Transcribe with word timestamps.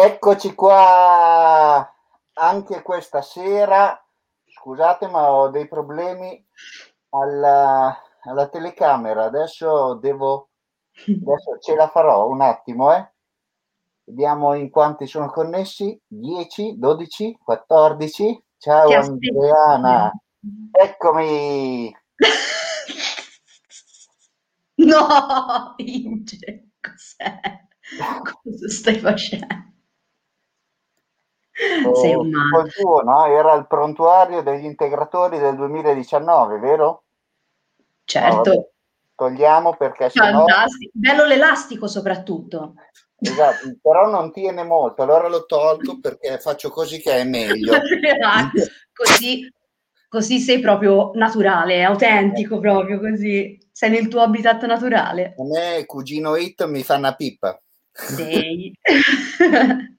Eccoci 0.00 0.54
qua 0.54 1.92
anche 2.34 2.82
questa 2.82 3.20
sera. 3.20 4.00
Scusate, 4.46 5.08
ma 5.08 5.32
ho 5.32 5.48
dei 5.48 5.66
problemi 5.66 6.40
alla, 7.08 7.98
alla 8.22 8.46
telecamera. 8.46 9.24
Adesso 9.24 9.94
devo. 9.94 10.50
Adesso 11.04 11.58
ce 11.58 11.74
la 11.74 11.88
farò 11.88 12.28
un 12.28 12.42
attimo, 12.42 12.94
eh. 12.94 13.10
Vediamo 14.04 14.54
in 14.54 14.70
quanti 14.70 15.08
sono 15.08 15.32
connessi. 15.32 16.00
10, 16.06 16.78
12, 16.78 17.38
14. 17.42 18.44
Ciao 18.56 18.88
Andreana. 18.90 20.12
Eccomi. 20.70 21.92
No, 24.80 25.74
Inge, 25.78 26.68
cos'è? 26.80 27.40
Cosa 28.44 28.68
stai 28.68 29.00
facendo? 29.00 29.67
Sei 31.94 32.14
un 32.14 32.30
matto. 32.30 32.66
Il 32.66 32.72
tuo, 32.72 33.02
no? 33.02 33.26
Era 33.26 33.54
il 33.54 33.66
prontuario 33.66 34.42
degli 34.42 34.64
integratori 34.64 35.38
del 35.38 35.56
2019, 35.56 36.58
vero? 36.58 37.02
Certo. 38.04 38.52
No, 38.52 38.68
togliamo 39.16 39.74
perché 39.76 40.08
Fantastico. 40.10 40.46
Sennò... 40.46 40.90
Bello 40.92 41.24
l'elastico 41.24 41.88
soprattutto. 41.88 42.74
Esatto, 43.20 43.76
però 43.82 44.08
non 44.08 44.30
tiene 44.32 44.62
molto, 44.62 45.02
allora 45.02 45.26
lo 45.26 45.44
tolgo 45.44 45.98
perché 46.00 46.38
faccio 46.38 46.70
così 46.70 47.00
che 47.00 47.14
è 47.14 47.24
meglio. 47.24 47.72
così, 48.94 49.52
così 50.08 50.38
sei 50.38 50.60
proprio 50.60 51.10
naturale, 51.14 51.82
autentico 51.82 52.60
proprio 52.60 53.00
così. 53.00 53.58
Sei 53.72 53.90
nel 53.90 54.06
tuo 54.06 54.20
habitat 54.20 54.64
naturale. 54.66 55.34
A 55.36 55.44
me 55.44 55.84
cugino 55.86 56.36
It 56.36 56.64
mi 56.66 56.84
fa 56.84 56.94
una 56.94 57.14
pipa. 57.14 57.60
Sei. 57.90 58.72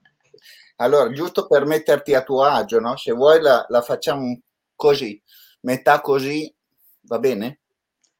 Allora, 0.80 1.10
giusto 1.12 1.46
per 1.46 1.66
metterti 1.66 2.14
a 2.14 2.22
tuo 2.22 2.42
agio, 2.42 2.80
no? 2.80 2.96
Se 2.96 3.12
vuoi 3.12 3.40
la, 3.40 3.66
la 3.68 3.82
facciamo 3.82 4.40
così, 4.74 5.22
metà 5.60 6.00
così, 6.00 6.52
va 7.02 7.18
bene? 7.18 7.60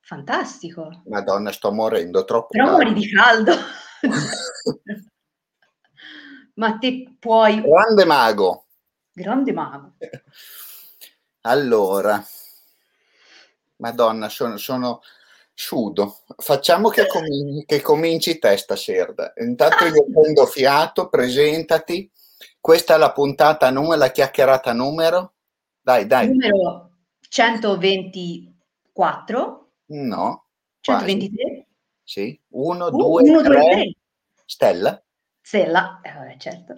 Fantastico. 0.01 1.03
Madonna, 1.07 1.53
sto 1.53 1.73
morendo 1.73 2.25
troppo. 2.25 2.49
Però 2.49 2.73
muori 2.73 2.93
di 2.93 3.09
caldo. 3.09 3.55
Ma 6.55 6.77
te 6.79 7.17
puoi... 7.19 7.63
Grande 7.63 8.05
mago. 8.05 8.67
Grande 9.13 9.53
mago. 9.53 9.95
Allora, 11.43 12.23
Madonna, 13.77 14.29
sono, 14.29 14.59
sono 14.59 15.01
sudo. 15.55 16.19
Facciamo 16.37 16.91
che, 16.91 17.07
cominci, 17.07 17.65
che 17.65 17.81
cominci 17.81 18.39
te 18.39 18.59
stasera. 18.59 19.33
Intanto 19.37 19.87
io 19.87 20.05
prendo 20.13 20.45
fiato, 20.45 21.09
presentati. 21.09 22.11
Questa 22.61 22.95
è 22.95 22.99
la 22.99 23.13
puntata 23.13 23.71
numero, 23.71 23.97
la 23.97 24.11
chiacchierata 24.11 24.75
numero? 24.75 25.33
Dai, 25.81 26.07
dai. 26.07 26.29
Numero 26.29 26.91
124? 27.27 29.71
No. 29.87 30.45
123? 30.81 31.45
Quasi. 31.45 31.67
Sì. 32.05 32.39
1, 32.49 32.91
2, 32.91 33.43
3. 33.43 33.95
Stella? 34.45 35.03
Stella, 35.41 36.03
eh, 36.03 36.39
certo. 36.39 36.75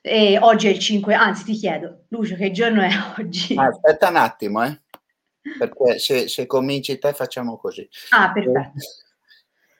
E 0.00 0.38
oggi 0.40 0.68
è 0.68 0.70
il 0.70 0.78
5, 0.78 1.12
anzi 1.12 1.44
ti 1.44 1.52
chiedo, 1.52 2.04
Lucio, 2.08 2.36
che 2.36 2.50
giorno 2.50 2.80
è 2.80 2.88
oggi? 3.20 3.54
Ah, 3.56 3.66
aspetta 3.66 4.08
un 4.08 4.16
attimo, 4.16 4.64
eh. 4.64 4.80
Perché 5.58 5.98
se, 5.98 6.28
se 6.28 6.46
cominci 6.46 6.98
te 6.98 7.12
facciamo 7.12 7.58
così. 7.58 7.86
Ah, 8.10 8.32
perfetto. 8.32 8.78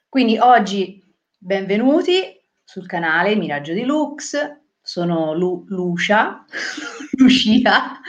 Quindi 0.08 0.36
oggi 0.38 1.02
benvenuti 1.38 2.38
sul 2.62 2.86
canale 2.86 3.36
Miraggio 3.36 3.72
di 3.72 3.84
Lux, 3.84 4.36
sono 4.82 5.34
Lu- 5.34 5.64
Lucia, 5.68 6.44
Lucia, 7.18 8.00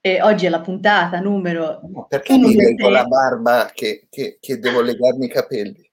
e 0.00 0.20
oggi 0.20 0.46
è 0.46 0.48
la 0.50 0.60
puntata 0.60 1.18
numero... 1.20 1.80
No, 1.90 2.06
perché 2.06 2.36
mi 2.36 2.54
leggo 2.54 2.90
la 2.90 3.04
barba 3.04 3.70
che, 3.72 4.06
che, 4.10 4.36
che 4.38 4.58
devo 4.58 4.82
legarmi 4.82 5.24
i 5.24 5.30
capelli? 5.30 5.90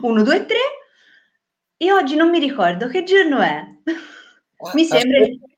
1, 0.00 0.22
2, 0.22 0.46
3 0.46 0.56
e 1.76 1.92
oggi 1.92 2.16
non 2.16 2.30
mi 2.30 2.38
ricordo 2.38 2.88
che 2.88 3.04
giorno 3.04 3.40
è. 3.40 3.62
mi 4.74 4.84
sembra... 4.84 5.18
Aspetta. 5.18 5.48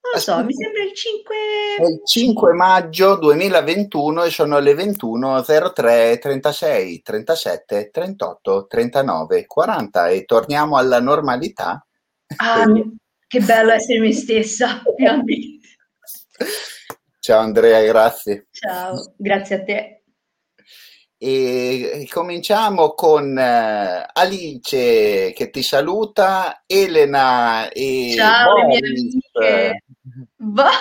Non 0.00 0.12
lo 0.12 0.20
so, 0.20 0.44
mi 0.44 0.54
sembra 0.54 0.82
il 0.82 0.94
5... 0.94 1.36
È 1.78 1.82
il 1.82 2.00
5 2.04 2.52
maggio 2.52 3.16
2021 3.16 4.22
e 4.22 4.30
sono 4.30 4.58
le 4.58 4.74
21, 4.74 5.42
03, 5.42 6.18
36, 6.18 7.02
37, 7.02 7.90
38, 7.90 8.66
39, 8.66 9.46
40 9.46 10.08
e 10.08 10.24
torniamo 10.24 10.76
alla 10.76 11.00
normalità. 11.00 11.86
Ah, 12.36 12.64
che 13.26 13.40
bello 13.40 13.72
essere 13.72 14.00
me 14.00 14.12
stessa, 14.12 14.82
Ciao 17.20 17.40
Andrea, 17.40 17.82
grazie. 17.82 18.46
Ciao, 18.50 19.14
grazie 19.16 19.54
a 19.56 19.64
te. 19.64 20.02
E 21.20 22.08
cominciamo 22.12 22.94
con 22.94 23.36
uh, 23.36 24.10
Alice 24.12 25.32
che 25.32 25.50
ti 25.50 25.62
saluta, 25.62 26.62
Elena 26.64 27.68
e 27.70 28.14
Ciao 28.16 28.54
Boris. 28.54 28.80
le 28.80 28.80
mie 28.80 28.88
amiche. 28.88 29.84
Boris. 30.36 30.76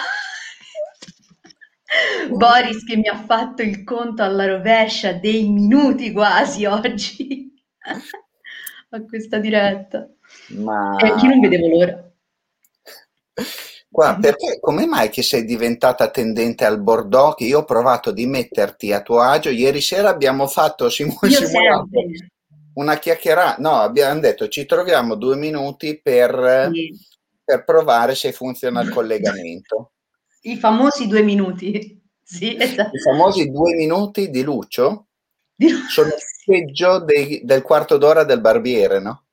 Boris 2.29 2.83
che 2.83 2.97
mi 2.97 3.07
ha 3.07 3.17
fatto 3.17 3.61
il 3.61 3.83
conto 3.83 4.21
alla 4.21 4.45
rovescia 4.45 5.13
dei 5.13 5.49
minuti 5.49 6.11
quasi 6.11 6.65
oggi 6.65 7.51
a 8.89 9.01
questa 9.05 9.39
diretta. 9.39 10.07
Ma... 10.49 10.95
E 10.97 11.15
chi 11.15 11.27
non 11.27 11.39
vedevo 11.39 11.67
l'ora. 11.67 12.11
Guarda, 13.89 14.19
perché 14.19 14.59
come 14.59 14.85
mai 14.85 15.09
che 15.09 15.23
sei 15.23 15.43
diventata 15.43 16.09
tendente 16.09 16.65
al 16.65 16.81
Bordeaux? 16.81 17.35
Che 17.35 17.45
io 17.45 17.59
ho 17.59 17.65
provato 17.65 18.11
di 18.11 18.25
metterti 18.25 18.91
a 18.91 19.01
tuo 19.01 19.21
agio. 19.21 19.49
Ieri 19.49 19.81
sera 19.81 20.09
abbiamo 20.09 20.47
fatto 20.47 20.89
sim- 20.89 21.17
simulato 21.25 21.89
una 22.73 22.97
chiacchierata. 22.97 23.61
No, 23.61 23.79
abbiamo 23.79 24.19
detto 24.19 24.47
ci 24.47 24.65
troviamo 24.65 25.15
due 25.15 25.35
minuti 25.35 25.99
per, 26.01 26.69
sì. 26.71 26.91
per 27.43 27.63
provare 27.63 28.15
se 28.15 28.31
funziona 28.31 28.81
il 28.81 28.89
collegamento. 28.89 29.93
I 30.41 30.57
famosi 30.57 31.07
due 31.07 31.23
minuti. 31.23 32.01
Sì, 32.23 32.55
esatto. 32.59 32.95
I 32.95 32.99
famosi 32.99 33.49
due 33.49 33.73
minuti 33.73 34.29
di 34.29 34.43
Lucio 34.43 35.07
sono 35.89 36.11
peggio 36.45 36.99
dei, 36.99 37.41
del 37.43 37.61
quarto 37.61 37.97
d'ora 37.97 38.23
del 38.23 38.41
barbiere, 38.41 38.99
no? 38.99 39.26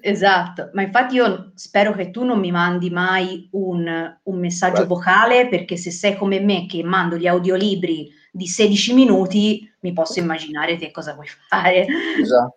Esatto, 0.00 0.70
ma 0.72 0.82
infatti 0.82 1.14
io 1.14 1.52
spero 1.54 1.94
che 1.94 2.10
tu 2.10 2.24
non 2.24 2.40
mi 2.40 2.50
mandi 2.50 2.90
mai 2.90 3.48
un, 3.52 4.18
un 4.20 4.38
messaggio 4.38 4.82
Beh. 4.82 4.86
vocale 4.88 5.48
perché 5.48 5.76
se 5.76 5.92
sei 5.92 6.16
come 6.16 6.40
me 6.40 6.66
che 6.66 6.82
mando 6.82 7.16
gli 7.16 7.28
audiolibri 7.28 8.10
di 8.32 8.46
16 8.48 8.94
minuti, 8.94 9.72
mi 9.80 9.92
posso 9.92 10.18
immaginare 10.18 10.76
te 10.76 10.90
cosa 10.90 11.14
vuoi 11.14 11.28
fare. 11.48 11.86
Esatto. 12.20 12.56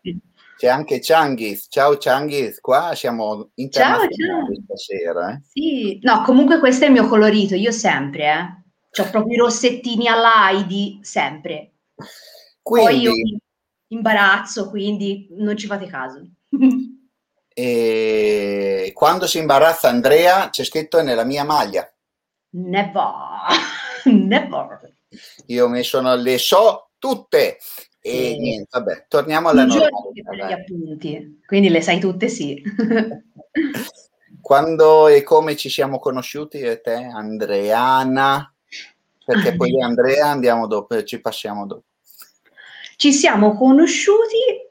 C'è 0.57 0.67
anche 0.67 0.99
Changhis, 1.01 1.67
ciao 1.69 1.95
Changhis, 1.97 2.59
qua 2.59 2.93
siamo 2.93 3.51
internazionali 3.55 4.15
ciao, 4.15 4.45
ciao. 4.45 4.63
stasera. 4.63 5.31
Eh? 5.31 5.41
Sì, 5.45 5.99
no, 6.01 6.21
comunque 6.23 6.59
questo 6.59 6.83
è 6.83 6.87
il 6.87 6.93
mio 6.93 7.07
colorito, 7.07 7.55
io 7.55 7.71
sempre, 7.71 8.23
eh. 8.25 9.01
Ho 9.01 9.09
proprio 9.09 9.35
i 9.35 9.37
rossettini 9.37 10.07
all'Aidi, 10.07 10.99
sempre. 11.01 11.75
Quindi... 12.61 12.91
Poi 12.91 13.01
io 13.01 13.11
imbarazzo, 13.87 14.69
quindi 14.69 15.27
non 15.37 15.55
ci 15.55 15.67
fate 15.67 15.85
caso. 15.85 16.27
E 17.61 18.91
quando 18.93 19.27
si 19.27 19.37
imbarazza 19.37 19.89
Andrea 19.89 20.49
c'è 20.49 20.63
scritto 20.63 21.01
nella 21.01 21.25
mia 21.25 21.43
maglia. 21.43 21.91
Never, 22.51 23.11
never. 24.05 24.93
Io 25.47 25.67
mi 25.67 25.83
sono 25.83 26.15
le 26.15 26.37
so 26.37 26.91
tutte. 26.97 27.57
E 27.99 28.11
sì. 28.11 28.39
niente, 28.39 28.67
vabbè, 28.71 29.07
torniamo 29.09 29.49
alla 29.49 29.65
normalità. 29.65 30.33
Gli 30.33 30.51
appunti, 30.53 31.41
quindi 31.45 31.67
le 31.67 31.81
sai 31.81 31.99
tutte, 31.99 32.29
sì. 32.29 32.63
Quando 34.41 35.09
e 35.09 35.21
come 35.23 35.57
ci 35.57 35.67
siamo 35.69 35.99
conosciuti 35.99 36.59
e 36.59 36.79
te, 36.79 36.93
Andreana? 36.93 38.53
Perché 39.25 39.57
poi 39.57 39.81
Andrea 39.81 40.27
andiamo 40.27 40.65
dopo, 40.65 41.03
ci 41.03 41.19
passiamo 41.19 41.65
dopo. 41.65 41.83
Ci 42.95 43.11
siamo 43.11 43.53
conosciuti 43.53 44.68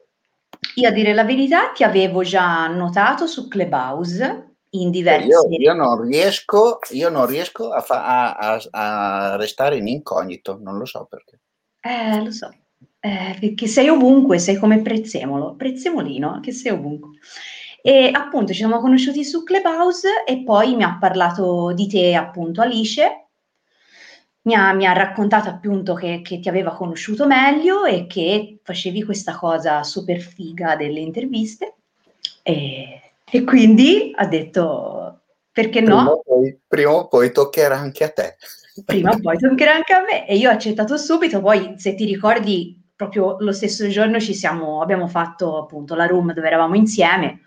io 0.79 0.89
a 0.89 0.91
dire 0.91 1.13
la 1.13 1.23
verità 1.23 1.69
ti 1.69 1.83
avevo 1.83 2.23
già 2.23 2.67
notato 2.67 3.27
su 3.27 3.47
Clubhouse 3.47 4.55
in 4.71 4.91
diversi... 4.91 5.27
Io, 5.27 5.47
io, 5.49 5.73
non 5.73 6.01
riesco, 6.01 6.79
io 6.91 7.09
non 7.09 7.25
riesco 7.25 7.71
a, 7.71 7.81
fa- 7.81 8.35
a, 8.35 8.35
a, 8.35 8.67
a, 8.71 9.35
restare 9.35 9.77
in 9.77 9.87
incognito, 9.87 10.59
non 10.61 10.77
lo 10.77 10.85
so 10.85 11.07
perché. 11.09 11.39
Eh, 11.81 12.23
lo 12.23 12.31
so, 12.31 12.49
eh, 12.99 13.37
perché 13.39 13.67
sei 13.67 13.89
ovunque, 13.89 14.39
sei 14.39 14.57
come 14.57 14.81
Prezzemolo, 14.81 15.55
Prezzemolino, 15.55 16.39
che 16.41 16.51
sei 16.51 16.71
ovunque. 16.71 17.17
E 17.81 18.11
appunto 18.13 18.51
ci 18.51 18.59
siamo 18.59 18.79
conosciuti 18.79 19.23
su 19.23 19.43
Clubhouse 19.43 20.25
e 20.25 20.43
poi 20.43 20.75
mi 20.75 20.83
ha 20.83 20.97
parlato 20.99 21.71
di 21.73 21.87
te 21.87 22.13
appunto 22.13 22.61
Alice 22.61 23.28
mi 24.41 24.55
ha, 24.55 24.73
mi 24.73 24.85
ha 24.85 24.93
raccontato 24.93 25.49
appunto 25.49 25.93
che, 25.93 26.21
che, 26.23 26.39
ti 26.39 26.49
aveva 26.49 26.73
conosciuto 26.73 27.27
meglio 27.27 27.85
e 27.85 28.07
che 28.07 28.59
facevi 28.63 29.03
questa 29.03 29.35
cosa 29.35 29.83
super 29.83 30.19
figa 30.19 30.75
delle 30.75 30.99
interviste 30.99 31.75
e 32.41 33.09
E 33.31 33.43
quindi 33.43 34.11
ha 34.15 34.25
detto, 34.25 35.21
perché 35.51 35.83
Prima 35.83 36.03
no? 36.03 36.21
poi, 36.23 36.59
prima 36.67 36.91
o 36.91 37.07
poi 37.07 37.31
toccherà 37.31 37.77
anche 37.77 38.03
a 38.03 38.09
te. 38.09 38.37
Prima 38.85 39.11
o 39.11 39.19
poi 39.19 39.37
toccherà 39.37 39.75
anche 39.75 39.93
a 39.93 40.01
me. 40.01 40.27
E 40.27 40.35
io 40.35 40.49
ho 40.49 40.53
accettato 40.53 40.97
subito, 40.97 41.41
poi 41.41 41.75
se 41.77 41.93
ti 41.93 42.05
ricordi, 42.05 42.81
proprio 42.95 43.37
lo 43.39 43.51
stesso 43.51 43.87
giorno 43.87 44.19
ci 44.19 44.33
siamo, 44.33 44.81
abbiamo 44.81 45.07
fatto 45.07 45.57
appunto 45.57 45.95
la 45.95 46.07
room 46.07 46.33
dove 46.33 46.47
eravamo 46.47 46.75
insieme, 46.75 47.41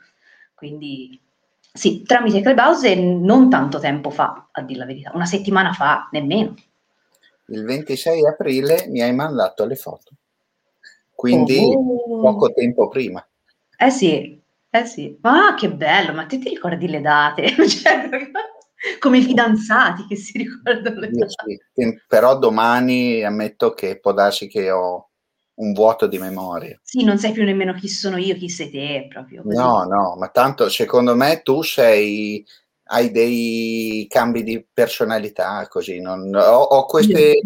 quindi 0.55 1.21
sì, 1.73 2.03
tramite 2.03 2.43
Clubhouse 2.43 2.95
non 2.95 3.51
tanto 3.51 3.79
tempo 3.81 4.11
fa, 4.11 4.49
a 4.53 4.63
dire 4.63 4.79
la 4.79 4.87
verità, 4.87 5.11
una 5.15 5.27
settimana 5.27 5.73
fa, 5.73 6.09
nemmeno. 6.13 6.55
Il 7.47 7.65
26 7.65 8.27
aprile 8.27 8.87
mi 8.89 9.03
hai 9.03 9.15
mandato 9.15 9.65
le 9.67 9.77
foto, 9.77 10.11
quindi 11.15 11.75
Oh. 11.75 12.21
poco 12.21 12.53
tempo 12.53 12.89
prima. 12.89 13.27
Eh 13.79 13.91
sì, 13.91 14.41
eh 14.71 14.87
sì. 14.87 15.19
Ah, 15.23 15.55
che 15.55 15.71
bello, 15.73 16.13
ma 16.13 16.27
te 16.27 16.39
ti 16.39 16.49
ricordi 16.51 16.89
le 16.89 17.01
date? 17.01 17.47
Cioè, 17.69 18.09
come 18.99 19.19
i 19.19 19.23
fidanzati 19.23 20.07
che 20.07 20.17
si 20.17 20.39
ricordano 20.39 21.01
le 21.01 21.11
date. 21.11 21.67
sì, 21.73 22.01
però 22.07 22.39
domani 22.39 23.23
ammetto 23.23 23.75
che 23.75 23.99
può 24.01 24.13
darsi 24.13 24.49
che 24.49 24.71
ho 24.71 25.09
un 25.55 25.73
vuoto 25.73 26.07
di 26.07 26.19
memoria. 26.19 26.79
Sì, 26.83 27.05
non 27.05 27.19
sai 27.19 27.33
più 27.33 27.45
nemmeno 27.45 27.75
chi 27.75 27.89
sono 27.89 28.17
io, 28.17 28.35
chi 28.35 28.49
sei 28.49 28.71
te, 28.71 29.07
proprio 29.09 29.43
così. 29.43 29.57
No, 29.57 29.85
no, 29.85 30.17
ma 30.17 30.29
tanto 30.29 30.69
secondo 30.69 31.15
me 31.15 31.43
tu 31.43 31.63
sei, 31.63 32.45
hai 32.85 33.11
dei 33.11 34.07
cambi 34.09 34.43
di 34.43 34.67
personalità 34.73 35.67
così, 35.69 36.01
non, 36.01 36.35
ho, 36.35 36.61
ho 36.63 36.85
queste, 36.85 37.41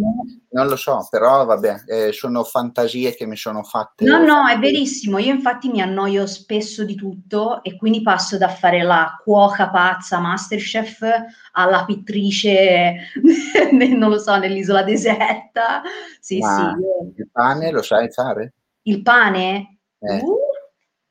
non 0.51 0.67
lo 0.67 0.77
so, 0.77 1.07
però 1.11 1.45
vabbè, 1.45 1.85
eh, 1.87 2.13
sono 2.13 2.43
fantasie 2.43 3.15
che 3.15 3.27
mi 3.27 3.37
sono 3.37 3.63
fatte. 3.63 4.05
No, 4.05 4.25
no, 4.25 4.49
è 4.49 4.59
verissimo. 4.59 5.19
Io 5.19 5.33
infatti 5.33 5.69
mi 5.69 5.81
annoio 5.81 6.27
spesso 6.27 6.85
di 6.85 6.95
tutto 6.95 7.63
e 7.63 7.77
quindi 7.77 8.03
passo 8.03 8.39
da 8.39 8.49
fare 8.49 8.83
la 8.83 9.21
cuoca 9.23 9.69
pazza 9.69 10.19
Masterchef 10.19 11.05
alla 11.53 11.85
pittrice, 11.85 13.11
non 13.73 14.11
lo 14.11 14.19
so, 14.19 14.37
nell'isola 14.37 14.83
deserta. 14.83 15.83
Sì, 16.19 16.39
Ma 16.39 16.75
sì. 16.77 17.21
il 17.21 17.29
pane 17.31 17.71
lo 17.71 17.83
sai 17.83 18.11
fare? 18.11 18.55
Il 18.83 19.03
pane? 19.03 19.79
Eh. 19.99 20.19
Uh, 20.23 20.39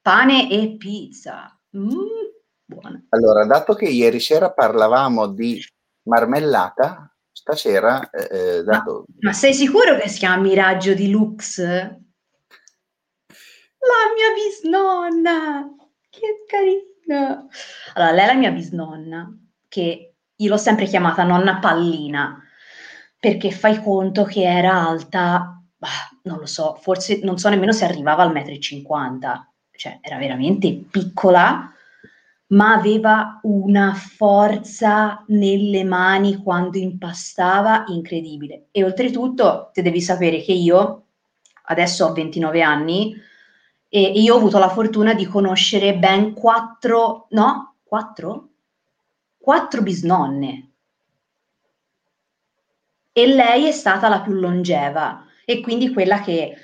pane 0.01 0.49
e 0.49 0.75
pizza. 0.77 1.57
Mm, 1.77 2.33
buona. 2.65 3.03
Allora, 3.09 3.45
dato 3.45 3.73
che 3.73 3.85
ieri 3.85 4.19
sera 4.19 4.51
parlavamo 4.51 5.27
di 5.27 5.63
marmellata, 6.03 7.09
stasera, 7.31 8.09
eh, 8.09 8.63
dato, 8.63 9.05
Ma 9.19 9.33
sei 9.33 9.53
sicuro 9.53 9.97
che 9.97 10.07
si 10.09 10.19
chiama 10.19 10.41
Miraggio 10.41 10.93
di 10.93 11.09
Lux? 11.09 11.59
La 11.59 11.99
mia 14.15 14.33
bisnonna! 14.33 15.69
Che 16.09 16.43
carina! 16.47 17.45
Allora, 17.93 18.11
lei 18.11 18.23
è 18.23 18.27
la 18.27 18.33
mia 18.33 18.51
bisnonna, 18.51 19.31
che 19.67 20.15
io 20.35 20.49
l'ho 20.49 20.57
sempre 20.57 20.85
chiamata 20.85 21.23
nonna 21.23 21.59
pallina, 21.59 22.41
perché 23.19 23.51
fai 23.51 23.81
conto 23.81 24.23
che 24.23 24.43
era 24.43 24.73
alta, 24.73 25.61
bah, 25.77 26.09
non 26.23 26.39
lo 26.39 26.45
so, 26.45 26.75
forse 26.81 27.19
non 27.23 27.37
so 27.37 27.49
nemmeno 27.49 27.71
se 27.71 27.85
arrivava 27.85 28.23
al 28.23 28.31
metro 28.31 28.53
e 28.53 28.59
cinquanta, 28.59 29.51
cioè 29.71 29.99
era 30.01 30.17
veramente 30.17 30.73
piccola, 30.89 31.71
ma 32.55 32.73
aveva 32.73 33.39
una 33.43 33.93
forza 33.93 35.23
nelle 35.27 35.83
mani 35.83 36.37
quando 36.37 36.77
impastava 36.77 37.83
incredibile. 37.87 38.67
E 38.71 38.83
oltretutto, 38.83 39.71
te 39.73 39.81
devi 39.81 40.01
sapere 40.01 40.41
che 40.41 40.53
io 40.53 41.03
adesso 41.63 42.05
ho 42.05 42.13
29 42.13 42.61
anni 42.61 43.13
e 43.89 44.01
io 44.01 44.33
ho 44.33 44.37
avuto 44.37 44.57
la 44.57 44.69
fortuna 44.69 45.13
di 45.13 45.25
conoscere 45.25 45.97
ben 45.97 46.33
quattro, 46.33 47.27
no, 47.31 47.75
quattro? 47.83 48.49
Quattro 49.37 49.81
bisnonne. 49.81 50.71
E 53.11 53.27
lei 53.27 53.67
è 53.67 53.71
stata 53.71 54.07
la 54.07 54.21
più 54.21 54.33
longeva 54.33 55.25
e 55.45 55.59
quindi 55.59 55.91
quella 55.91 56.21
che, 56.21 56.55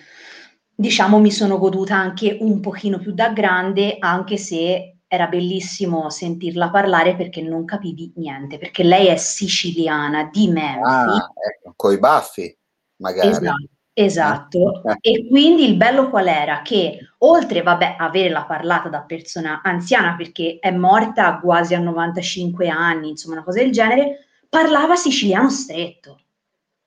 diciamo, 0.73 1.19
mi 1.19 1.31
sono 1.31 1.57
goduta 1.57 1.95
anche 1.95 2.37
un 2.39 2.61
pochino 2.61 2.97
più 2.97 3.13
da 3.13 3.29
grande, 3.29 3.97
anche 3.99 4.37
se 4.37 4.90
era 5.13 5.27
bellissimo 5.27 6.09
sentirla 6.09 6.69
parlare 6.69 7.17
perché 7.17 7.41
non 7.41 7.65
capivi 7.65 8.13
niente, 8.15 8.57
perché 8.57 8.81
lei 8.81 9.07
è 9.07 9.17
siciliana 9.17 10.29
di 10.31 10.47
Memphis. 10.47 10.87
ah, 10.87 11.31
ecco, 11.49 11.73
coi 11.75 11.99
baffi, 11.99 12.57
magari. 13.01 13.27
Esatto, 13.27 13.69
esatto. 13.91 14.81
E 15.01 15.27
quindi 15.27 15.65
il 15.65 15.75
bello 15.75 16.09
qual 16.09 16.27
era? 16.27 16.61
Che 16.61 16.97
oltre, 17.17 17.61
vabbè, 17.61 17.97
averla 17.99 18.45
parlata 18.45 18.87
da 18.87 19.01
persona 19.01 19.59
anziana, 19.61 20.15
perché 20.15 20.59
è 20.61 20.71
morta 20.71 21.39
quasi 21.39 21.75
a 21.75 21.79
95 21.79 22.69
anni, 22.69 23.09
insomma, 23.09 23.33
una 23.33 23.43
cosa 23.43 23.59
del 23.59 23.73
genere, 23.73 24.27
parlava 24.47 24.95
siciliano 24.95 25.49
stretto. 25.49 26.21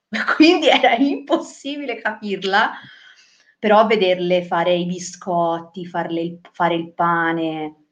Quindi 0.35 0.67
era 0.67 0.95
impossibile 0.95 2.01
capirla, 2.01 2.71
però 3.59 3.85
vederle 3.85 4.43
fare 4.45 4.73
i 4.73 4.87
biscotti, 4.87 5.85
farle 5.85 6.39
fare 6.51 6.73
il 6.73 6.91
pane. 6.91 7.84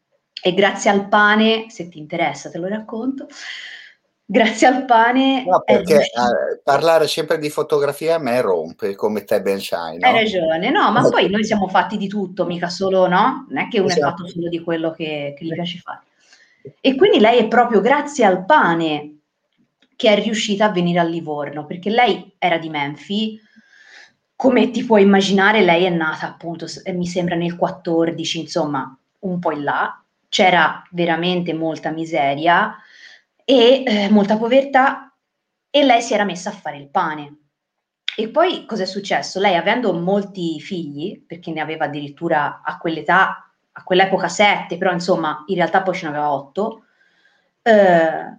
E 0.45 0.53
grazie 0.53 0.89
al 0.89 1.07
pane, 1.07 1.69
se 1.69 1.87
ti 1.87 1.97
interessa, 1.99 2.49
te 2.49 2.57
lo 2.57 2.67
racconto. 2.67 3.27
Grazie 4.25 4.67
al 4.67 4.83
pane 4.83 5.45
No, 5.45 5.63
è 5.63 5.75
perché 5.75 6.01
eh, 6.01 6.61
parlare 6.61 7.07
sempre 7.07 7.37
di 7.37 7.49
fotografia 7.49 8.15
a 8.15 8.19
me 8.19 8.41
rompe, 8.41 8.93
come 8.93 9.23
te 9.23 9.41
ben 9.41 9.61
sai, 9.61 9.99
no? 9.99 10.05
Hai 10.07 10.13
ragione, 10.13 10.69
no, 10.69 10.91
ma 10.91 11.05
Eh. 11.05 11.09
poi 11.09 11.29
noi 11.29 11.45
siamo 11.45 11.69
fatti 11.69 11.95
di 11.95 12.07
tutto, 12.09 12.45
mica 12.45 12.67
solo, 12.67 13.07
no? 13.07 13.45
Non 13.47 13.63
è 13.63 13.67
che 13.69 13.79
uno 13.79 13.87
è 13.87 13.93
Esatto. 13.93 14.09
fatto 14.09 14.27
solo 14.27 14.49
di 14.49 14.61
quello 14.61 14.91
che, 14.91 15.33
che 15.37 15.45
gli 15.45 15.53
piace 15.53 15.77
fare. 15.77 16.01
E 16.81 16.95
quindi 16.95 17.19
lei 17.19 17.39
è 17.39 17.47
proprio 17.47 17.79
grazie 17.79 18.25
al 18.25 18.43
pane 18.43 19.17
che 19.95 20.09
è 20.09 20.21
riuscita 20.21 20.65
a 20.65 20.71
venire 20.71 20.99
a 20.99 21.03
Livorno, 21.03 21.65
perché 21.65 21.89
lei 21.89 22.33
era 22.37 22.57
di 22.57 22.67
Menfi, 22.67 23.39
come 24.35 24.71
ti 24.71 24.83
puoi 24.83 25.03
immaginare, 25.03 25.61
lei 25.61 25.85
è 25.85 25.89
nata 25.89 26.27
appunto, 26.27 26.65
mi 26.93 27.07
sembra 27.07 27.35
nel 27.35 27.55
14, 27.55 28.39
insomma, 28.41 28.97
un 29.19 29.39
po' 29.39 29.51
in 29.51 29.63
là, 29.63 30.02
c'era 30.33 30.81
veramente 30.89 31.53
molta 31.53 31.91
miseria 31.91 32.75
e 33.45 33.83
eh, 33.85 34.09
molta 34.09 34.35
povertà 34.35 35.15
e 35.69 35.83
lei 35.83 36.01
si 36.01 36.15
era 36.15 36.23
messa 36.23 36.49
a 36.49 36.53
fare 36.53 36.77
il 36.77 36.89
pane. 36.89 37.37
E 38.17 38.29
poi 38.29 38.65
cosa 38.65 38.81
è 38.81 38.87
successo? 38.87 39.39
Lei 39.39 39.55
avendo 39.55 39.93
molti 39.93 40.59
figli, 40.59 41.23
perché 41.23 41.51
ne 41.51 41.61
aveva 41.61 41.85
addirittura 41.85 42.63
a 42.65 42.79
quell'età, 42.79 43.47
a 43.71 43.83
quell'epoca 43.83 44.27
sette, 44.27 44.77
però 44.79 44.91
insomma 44.91 45.43
in 45.45 45.55
realtà 45.55 45.83
poi 45.83 45.93
ce 45.93 46.05
n'aveva 46.05 46.33
otto, 46.33 46.85
eh, 47.61 48.37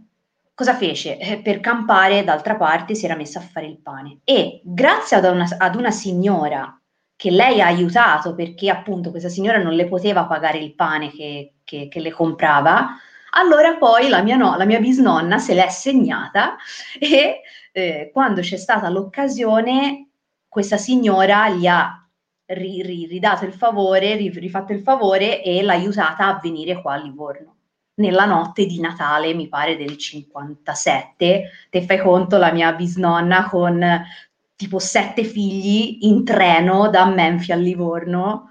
cosa 0.53 0.75
fece? 0.75 1.17
Eh, 1.19 1.43
per 1.43 1.61
campare 1.61 2.25
d'altra 2.25 2.57
parte 2.57 2.97
si 2.97 3.05
era 3.05 3.15
messa 3.15 3.39
a 3.39 3.43
fare 3.43 3.67
il 3.67 3.79
pane 3.79 4.19
e 4.25 4.61
grazie 4.65 5.17
ad 5.17 5.33
una, 5.33 5.47
ad 5.59 5.77
una 5.77 5.93
signora 5.93 6.77
che 7.15 7.31
lei 7.31 7.61
ha 7.61 7.67
aiutato 7.67 8.35
perché 8.35 8.69
appunto 8.69 9.11
questa 9.11 9.29
signora 9.29 9.63
non 9.63 9.75
le 9.75 9.87
poteva 9.87 10.25
pagare 10.25 10.59
il 10.59 10.75
pane 10.75 11.11
che, 11.11 11.54
che- 11.65 11.89
che 11.89 12.01
le 12.01 12.11
comprava, 12.13 12.97
allora 13.37 13.77
poi 13.77 14.09
la 14.09 14.23
mia, 14.23 14.37
no- 14.37 14.57
la 14.57 14.65
mia 14.65 14.79
bisnonna 14.81 15.39
se 15.39 15.55
l'è 15.55 15.69
segnata 15.69 16.57
e 16.99 17.41
eh, 17.73 18.11
quando 18.13 18.41
c'è 18.41 18.57
stata 18.57 18.89
l'occasione, 18.89 20.09
questa 20.49 20.77
signora 20.77 21.49
gli 21.51 21.67
ha 21.67 22.07
ri- 22.47 22.83
ri- 22.83 23.07
ridato 23.07 23.45
il 23.45 23.53
favore, 23.53 24.15
ri- 24.17 24.29
rifatto 24.31 24.73
il 24.73 24.81
favore 24.81 25.43
e 25.43 25.63
l'ha 25.63 25.73
aiutata 25.73 26.27
a 26.29 26.39
venire 26.41 26.81
qua 26.81 26.95
a 26.95 26.97
Livorno. 26.99 27.57
Nella 27.97 28.25
notte 28.27 28.67
di 28.67 28.79
Natale, 28.81 29.35
mi 29.35 29.49
pare 29.49 29.77
del 29.77 29.97
57, 29.97 31.51
te 31.71 31.83
fai 31.83 31.99
conto 31.99 32.37
la 32.39 32.53
mia 32.53 32.73
bisnonna 32.73 33.49
con 33.49 34.05
tipo 34.57 34.79
sette 34.79 35.25
figli 35.25 35.99
in 36.03 36.25
treno 36.25 36.89
da 36.89 37.05
Menfi 37.07 37.53
a 37.53 37.57
Livorno 37.57 38.51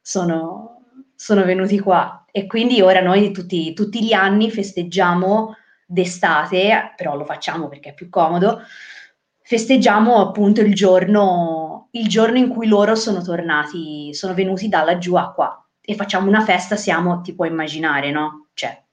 sono, 0.00 0.75
sono 1.16 1.44
venuti 1.44 1.80
qua 1.80 2.24
e 2.30 2.46
quindi 2.46 2.80
ora 2.82 3.00
noi 3.00 3.32
tutti, 3.32 3.72
tutti 3.72 4.04
gli 4.04 4.12
anni 4.12 4.50
festeggiamo 4.50 5.56
d'estate, 5.86 6.92
però 6.94 7.16
lo 7.16 7.24
facciamo 7.24 7.68
perché 7.68 7.90
è 7.90 7.94
più 7.94 8.08
comodo, 8.10 8.60
festeggiamo 9.40 10.20
appunto 10.20 10.60
il 10.60 10.74
giorno, 10.74 11.88
il 11.92 12.08
giorno 12.08 12.36
in 12.36 12.48
cui 12.48 12.66
loro 12.66 12.94
sono 12.94 13.22
tornati, 13.22 14.12
sono 14.12 14.34
venuti 14.34 14.68
da 14.68 14.82
laggiù 14.82 15.14
a 15.14 15.32
qua 15.32 15.66
e 15.80 15.94
facciamo 15.94 16.28
una 16.28 16.42
festa, 16.42 16.76
siamo, 16.76 17.20
ti 17.20 17.34
puoi 17.34 17.48
immaginare, 17.48 18.10
no? 18.10 18.48
Cioè, 18.52 18.84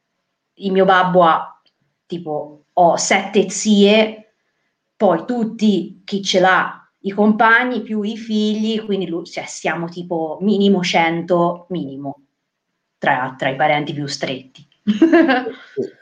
il 0.56 0.72
mio 0.72 0.86
babbo 0.86 1.24
ha 1.24 1.60
tipo, 2.06 2.65
ho 2.72 2.96
sette 2.98 3.50
zie, 3.50 4.36
poi 4.96 5.25
tutti 5.25 6.03
chi 6.06 6.22
ce 6.22 6.39
l'ha, 6.39 6.83
i 7.06 7.12
compagni 7.12 7.82
più 7.82 8.02
i 8.02 8.18
figli, 8.18 8.84
quindi 8.84 9.08
lui- 9.08 9.26
cioè, 9.26 9.46
siamo 9.46 9.90
tipo 9.90 10.38
minimo 10.42 10.82
100, 10.82 11.68
minimo, 11.70 12.22
tra, 12.98 13.36
tra 13.38 13.50
i 13.50 13.56
parenti 13.56 13.94
più 13.94 14.06
stretti. 14.06 14.68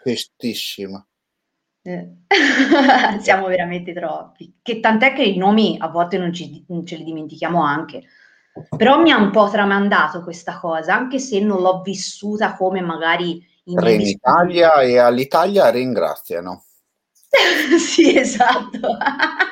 Festissimo. 0.03 1.07
Eh. 1.83 2.07
Siamo 3.21 3.47
veramente 3.47 3.93
troppi. 3.93 4.59
Che 4.61 4.79
tant'è 4.79 5.13
che 5.13 5.23
i 5.23 5.37
nomi 5.37 5.77
a 5.79 5.87
volte 5.87 6.19
non, 6.19 6.31
ci- 6.31 6.63
non 6.67 6.85
ce 6.85 6.97
li 6.97 7.03
dimentichiamo 7.03 7.63
anche. 7.63 8.03
Però 8.75 9.01
mi 9.01 9.11
ha 9.11 9.17
un 9.17 9.31
po' 9.31 9.49
tramandato 9.49 10.21
questa 10.23 10.59
cosa, 10.59 10.93
anche 10.93 11.17
se 11.19 11.39
non 11.39 11.61
l'ho 11.61 11.81
vissuta 11.81 12.55
come 12.55 12.81
magari 12.81 13.43
in 13.65 13.79
Italia 14.01 14.81
e 14.81 14.97
all'Italia 14.97 15.69
ringraziano. 15.69 16.65
sì, 17.79 18.17
esatto. 18.17 18.79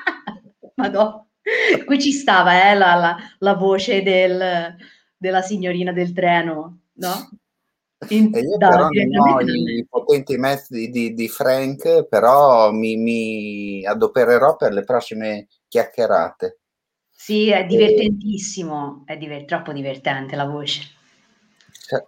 Madonna. 0.75 1.24
Qui 1.86 2.00
ci 2.00 2.12
stava 2.12 2.70
eh, 2.70 2.75
la, 2.75 2.96
la, 2.96 3.18
la 3.39 3.53
voce 3.56 4.01
del, 4.03 4.75
della 5.18 5.41
signorina 5.41 5.91
del 5.91 6.13
treno, 6.13 6.82
no? 6.94 7.29
In, 8.08 8.34
e 8.34 8.39
io 8.39 8.58
da, 8.58 8.70
però 8.70 8.88
non 8.88 9.36
ho 9.36 9.41
i 9.41 9.86
potenti 9.88 10.38
mezzi 10.38 10.89
di, 10.89 11.13
di 11.13 11.27
Frank, 11.27 12.08
però 12.08 12.72
mi, 12.72 12.96
mi, 12.96 13.86
adopererò 13.86 14.56
per 14.56 14.72
le 14.72 14.84
prossime 14.86 15.48
chiacchierate. 15.68 16.60
Sì, 17.10 17.50
è 17.50 17.65
divertentissimo, 17.65 19.03
e... 19.06 19.13
è 19.13 19.18
diver- 19.18 19.46
troppo 19.46 19.74
divertente 19.74 20.38
la 20.38 20.46
voce. 20.46 20.98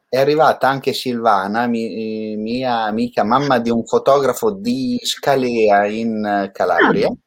È 0.08 0.18
arrivata 0.18 0.70
anche 0.70 0.94
Silvana, 0.94 1.68
mi, 1.68 2.36
mia 2.38 2.84
amica, 2.84 3.24
mamma 3.24 3.60
di 3.60 3.70
un 3.70 3.84
fotografo 3.84 4.52
di 4.52 4.98
Scalea 5.02 5.88
in 5.88 6.50
Calabria. 6.54 7.08
Ah, 7.08 7.18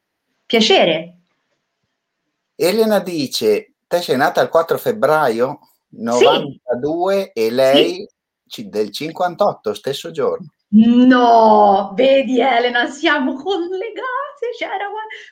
piacere. 0.47 1.24
Elena 2.57 3.01
dice, 3.01 3.75
te 3.87 4.01
sei 4.01 4.17
nata 4.17 4.41
il 4.41 4.49
4 4.49 4.79
febbraio 4.79 5.59
92 5.91 7.33
sì. 7.35 7.41
e 7.41 7.51
lei 7.51 8.09
sì. 8.47 8.69
del 8.69 8.91
58, 8.91 9.75
stesso 9.75 10.11
giorno. 10.11 10.47
No, 10.77 11.93
vedi 11.95 12.41
Elena, 12.41 12.89
siamo 12.89 13.35
collegate. 13.35 14.23
Cioè, 14.59 14.69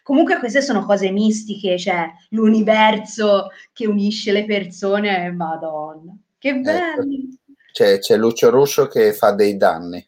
Comunque 0.03 0.39
queste 0.39 0.63
sono 0.63 0.85
cose 0.85 1.11
mistiche, 1.11 1.79
cioè 1.79 2.11
l'universo 2.31 3.49
che 3.73 3.87
unisce 3.87 4.33
le 4.33 4.45
persone, 4.45 5.31
madonna, 5.33 6.17
che 6.39 6.49
ecco. 6.51 6.61
bello. 6.61 7.05
C'è, 7.73 7.99
c'è 7.99 8.17
Lucio 8.17 8.51
Russo 8.51 8.87
che 8.87 9.13
fa 9.13 9.33
dei 9.33 9.57
danni. 9.57 10.07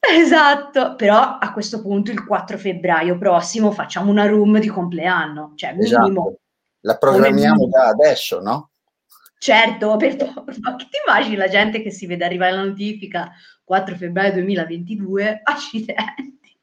Esatto, 0.00 0.94
però 0.94 1.38
a 1.38 1.52
questo 1.52 1.82
punto 1.82 2.10
il 2.10 2.24
4 2.24 2.56
febbraio 2.56 3.18
prossimo 3.18 3.72
facciamo 3.72 4.10
una 4.10 4.26
room 4.26 4.58
di 4.58 4.68
compleanno, 4.68 5.52
cioè 5.56 5.72
minimo. 5.72 5.86
Esatto. 5.86 6.40
La 6.80 6.96
programmiamo 6.96 7.66
da 7.66 7.88
adesso, 7.88 8.40
no? 8.40 8.70
Certo, 9.38 9.96
per 9.96 10.16
ma 10.60 10.76
che 10.76 10.88
ti 10.90 10.98
immagini 11.06 11.36
la 11.36 11.48
gente 11.48 11.82
che 11.82 11.90
si 11.90 12.06
vede 12.06 12.24
arrivare 12.24 12.52
la 12.52 12.64
notifica 12.64 13.30
4 13.64 13.96
febbraio 13.96 14.32
2022? 14.32 15.40
Accidenti. 15.42 16.58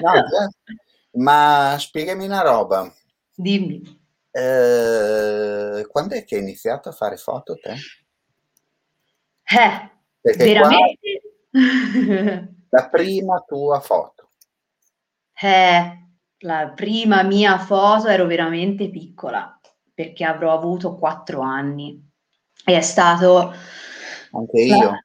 No, 0.00 0.14
eh, 0.14 1.18
ma 1.18 1.76
spiegami 1.78 2.24
una 2.24 2.42
roba. 2.42 2.92
Dimmi. 3.34 3.82
Eh, 4.30 5.86
quando 5.90 6.14
è 6.14 6.24
che 6.24 6.36
hai 6.36 6.42
iniziato 6.42 6.88
a 6.88 6.92
fare 6.92 7.16
foto 7.16 7.54
te? 7.54 7.72
Eh, 9.42 9.90
Perché 10.20 10.44
veramente? 10.44 11.27
la 12.68 12.88
prima 12.88 13.44
tua 13.46 13.80
foto. 13.80 14.30
Eh, 15.40 16.06
la 16.38 16.72
prima 16.74 17.22
mia 17.22 17.58
foto 17.58 18.08
ero 18.08 18.26
veramente 18.26 18.90
piccola, 18.90 19.58
perché 19.94 20.24
avrò 20.24 20.52
avuto 20.54 20.94
quattro 20.94 21.40
anni. 21.40 22.04
E 22.64 22.76
è 22.76 22.80
stato... 22.80 23.52
Anche 24.32 24.60
io. 24.60 25.04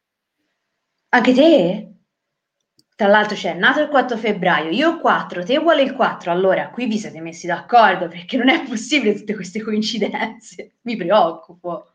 Anche 1.09 1.33
te? 1.33 1.93
Tra 2.95 3.07
l'altro 3.07 3.35
c'è, 3.35 3.53
nato 3.53 3.81
il 3.81 3.89
4 3.89 4.17
febbraio, 4.17 4.69
io 4.69 4.89
ho 4.91 4.99
4, 4.99 5.43
te 5.43 5.57
uguale 5.57 5.81
il 5.81 5.93
4, 5.93 6.31
allora 6.31 6.69
qui 6.69 6.85
vi 6.85 6.99
siete 6.99 7.19
messi 7.21 7.47
d'accordo 7.47 8.07
perché 8.07 8.37
non 8.37 8.49
è 8.49 8.63
possibile 8.63 9.15
tutte 9.15 9.33
queste 9.33 9.61
coincidenze, 9.61 10.75
mi 10.83 10.95
preoccupo. 10.95 11.87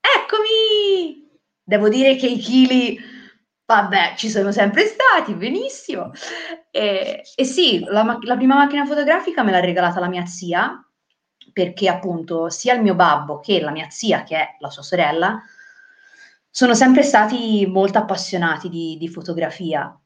Eccomi! 0.00 1.28
Devo 1.64 1.88
dire 1.88 2.14
che 2.16 2.26
i 2.26 2.38
chili, 2.38 2.98
vabbè, 3.66 4.14
ci 4.16 4.28
sono 4.28 4.52
sempre 4.52 4.86
stati, 4.86 5.34
benissimo. 5.34 6.10
E, 6.70 7.22
e 7.34 7.44
sì, 7.44 7.84
la, 7.84 8.18
la 8.20 8.36
prima 8.36 8.56
macchina 8.56 8.84
fotografica 8.86 9.42
me 9.42 9.50
l'ha 9.50 9.60
regalata 9.60 10.00
la 10.00 10.08
mia 10.08 10.26
zia, 10.26 10.84
perché 11.52 11.88
appunto 11.88 12.48
sia 12.48 12.74
il 12.74 12.82
mio 12.82 12.94
babbo 12.94 13.40
che 13.40 13.60
la 13.60 13.70
mia 13.70 13.88
zia, 13.90 14.22
che 14.24 14.36
è 14.36 14.56
la 14.60 14.70
sua 14.70 14.82
sorella, 14.82 15.42
sono 16.50 16.74
sempre 16.74 17.02
stati 17.02 17.66
molto 17.66 17.98
appassionati 17.98 18.68
di, 18.68 18.96
di 18.98 19.08
fotografia 19.08 19.98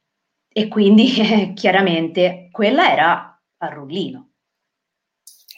e 0.48 0.68
quindi 0.68 1.16
eh, 1.16 1.52
chiaramente 1.54 2.48
quella 2.52 2.90
era 2.92 3.42
a 3.58 3.68
rullino. 3.68 4.30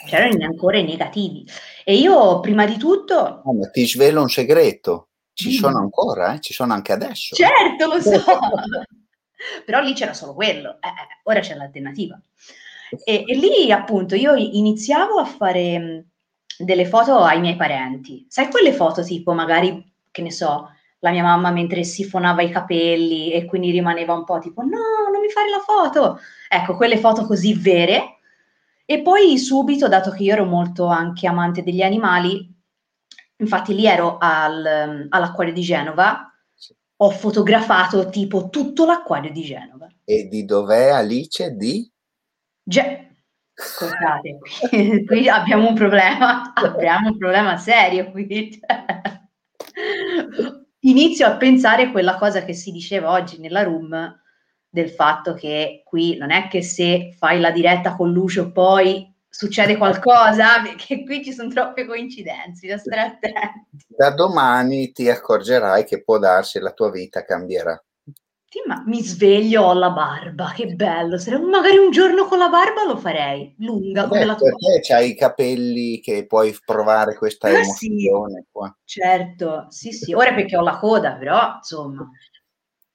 C'erano 0.07 0.45
ancora 0.45 0.79
i 0.79 0.85
negativi. 0.85 1.45
E 1.85 1.97
io 1.97 2.41
prima 2.41 2.65
di 2.65 2.77
tutto... 2.79 3.43
Oh, 3.45 3.71
ti 3.71 3.87
svelo 3.87 4.23
un 4.23 4.29
segreto, 4.29 5.08
ci 5.39 5.53
sono 5.53 5.79
ancora, 5.79 6.35
eh? 6.35 6.41
ci 6.41 6.53
sono 6.53 6.73
anche 6.73 6.93
adesso. 6.93 7.35
Certo, 7.37 7.87
lo 7.87 8.01
so. 8.01 8.11
Però 9.65 9.81
lì 9.81 9.93
c'era 9.93 10.13
solo 10.13 10.35
quello, 10.35 10.79
eh, 10.81 10.89
eh, 10.89 11.21
ora 11.23 11.39
c'è 11.39 11.55
l'alternativa. 11.55 12.21
E, 13.05 13.23
e, 13.25 13.37
lì 13.37 13.71
appunto 13.71 14.17
io 14.17 14.35
iniziavo 14.35 15.19
a 15.19 15.25
fare 15.25 16.07
delle 16.59 16.87
foto 16.87 17.19
ai 17.19 17.39
miei 17.39 17.55
parenti. 17.55 18.27
Sai 18.29 18.51
quelle 18.51 18.73
foto 18.73 19.05
tipo 19.05 19.33
magari, 19.33 19.93
che 20.11 20.23
ne 20.23 20.33
so, 20.33 20.71
la 21.01 21.11
mia 21.13 21.23
mamma 21.23 21.53
mentre 21.53 21.85
sifonava 21.85 22.43
i 22.43 22.51
capelli 22.51 23.31
e 23.31 23.45
quindi 23.45 23.71
rimaneva 23.71 24.15
un 24.15 24.25
po' 24.25 24.41
tipo 24.41 24.63
no, 24.63 25.11
non 25.13 25.21
mi 25.21 25.29
fare 25.29 25.51
la 25.51 25.61
foto. 25.61 26.19
Ecco, 26.49 26.75
quelle 26.75 26.99
foto 26.99 27.25
così 27.25 27.55
vere. 27.55 28.19
E 28.85 29.03
poi 29.03 29.39
subito, 29.39 29.87
dato 29.87 30.11
che 30.11 30.25
io 30.25 30.33
ero 30.33 30.47
molto 30.47 30.87
anche 30.87 31.29
amante 31.29 31.63
degli 31.63 31.83
animali, 31.83 32.58
infatti 33.39 33.75
lì 33.75 33.87
ero 33.87 34.19
al, 34.19 35.07
all'acquario 35.09 35.53
di 35.53 35.63
Genova, 35.63 36.33
ho 37.01 37.11
fotografato 37.11 38.09
tipo 38.09 38.49
tutto 38.49 38.85
l'acquario 38.85 39.31
di 39.31 39.43
Genova. 39.43 39.89
E 40.05 40.27
di 40.29 40.45
dov'è 40.45 40.91
Alice? 40.91 41.55
Di? 41.55 41.91
Ge- 42.63 43.07
Scusate, 43.55 44.39
qui, 44.69 45.05
qui 45.07 45.29
abbiamo 45.29 45.69
un 45.69 45.75
problema, 45.75 46.53
abbiamo 46.55 47.09
un 47.09 47.19
problema 47.19 47.57
serio 47.57 48.11
qui 48.13 48.61
inizio 50.81 51.27
a 51.27 51.37
pensare 51.37 51.91
quella 51.91 52.17
cosa 52.17 52.45
che 52.45 52.53
si 52.53 52.71
diceva 52.71 53.11
oggi 53.11 53.41
nella 53.41 53.65
room 53.65 54.17
del 54.69 54.91
fatto 54.91 55.35
che 55.35 55.83
qui 55.85 56.17
non 56.17 56.31
è 56.31 56.47
che 56.47 56.63
se 56.63 57.15
fai 57.17 57.41
la 57.41 57.51
diretta 57.51 57.97
con 57.97 58.13
Lucio 58.13 58.53
poi 58.53 59.13
succede 59.39 59.77
qualcosa, 59.77 60.61
perché 60.63 61.05
qui 61.05 61.23
ci 61.23 61.33
sono 61.33 61.49
troppe 61.49 61.87
coincidenze, 61.87 62.67
da 62.67 62.77
stare 62.77 63.01
attenti. 63.03 63.85
Da 63.87 64.11
domani 64.11 64.91
ti 64.91 65.09
accorgerai 65.09 65.85
che 65.85 66.03
può 66.03 66.19
darsi 66.19 66.59
la 66.59 66.73
tua 66.73 66.91
vita 66.91 67.25
cambierà. 67.25 67.81
Sì, 68.51 68.61
ma 68.67 68.83
mi 68.87 69.03
sveglio, 69.03 69.63
ho 69.63 69.75
la 69.75 69.91
barba, 69.91 70.53
che 70.57 70.75
bello. 70.75 71.19
Se 71.19 71.39
magari 71.39 71.77
un 71.77 71.91
giorno 71.93 72.25
con 72.25 72.39
la 72.39 72.49
barba 72.49 72.85
lo 72.85 72.97
farei, 72.97 73.55
lunga 73.59 74.09
come 74.09 74.21
Beh, 74.21 74.27
la 74.27 74.35
tua. 74.35 74.51
Perché 74.51 74.95
hai 74.95 75.11
i 75.11 75.15
capelli 75.15 76.01
che 76.01 76.27
puoi 76.27 76.57
provare 76.65 77.15
questa 77.15 77.49
ah, 77.49 77.51
emozione 77.51 78.41
sì, 78.41 78.49
qua. 78.51 78.77
Certo, 78.85 79.67
sì, 79.69 79.93
sì. 79.93 80.15
Ora 80.15 80.35
perché 80.35 80.57
ho 80.57 80.63
la 80.63 80.79
coda, 80.79 81.13
però, 81.13 81.57
insomma. 81.57 82.11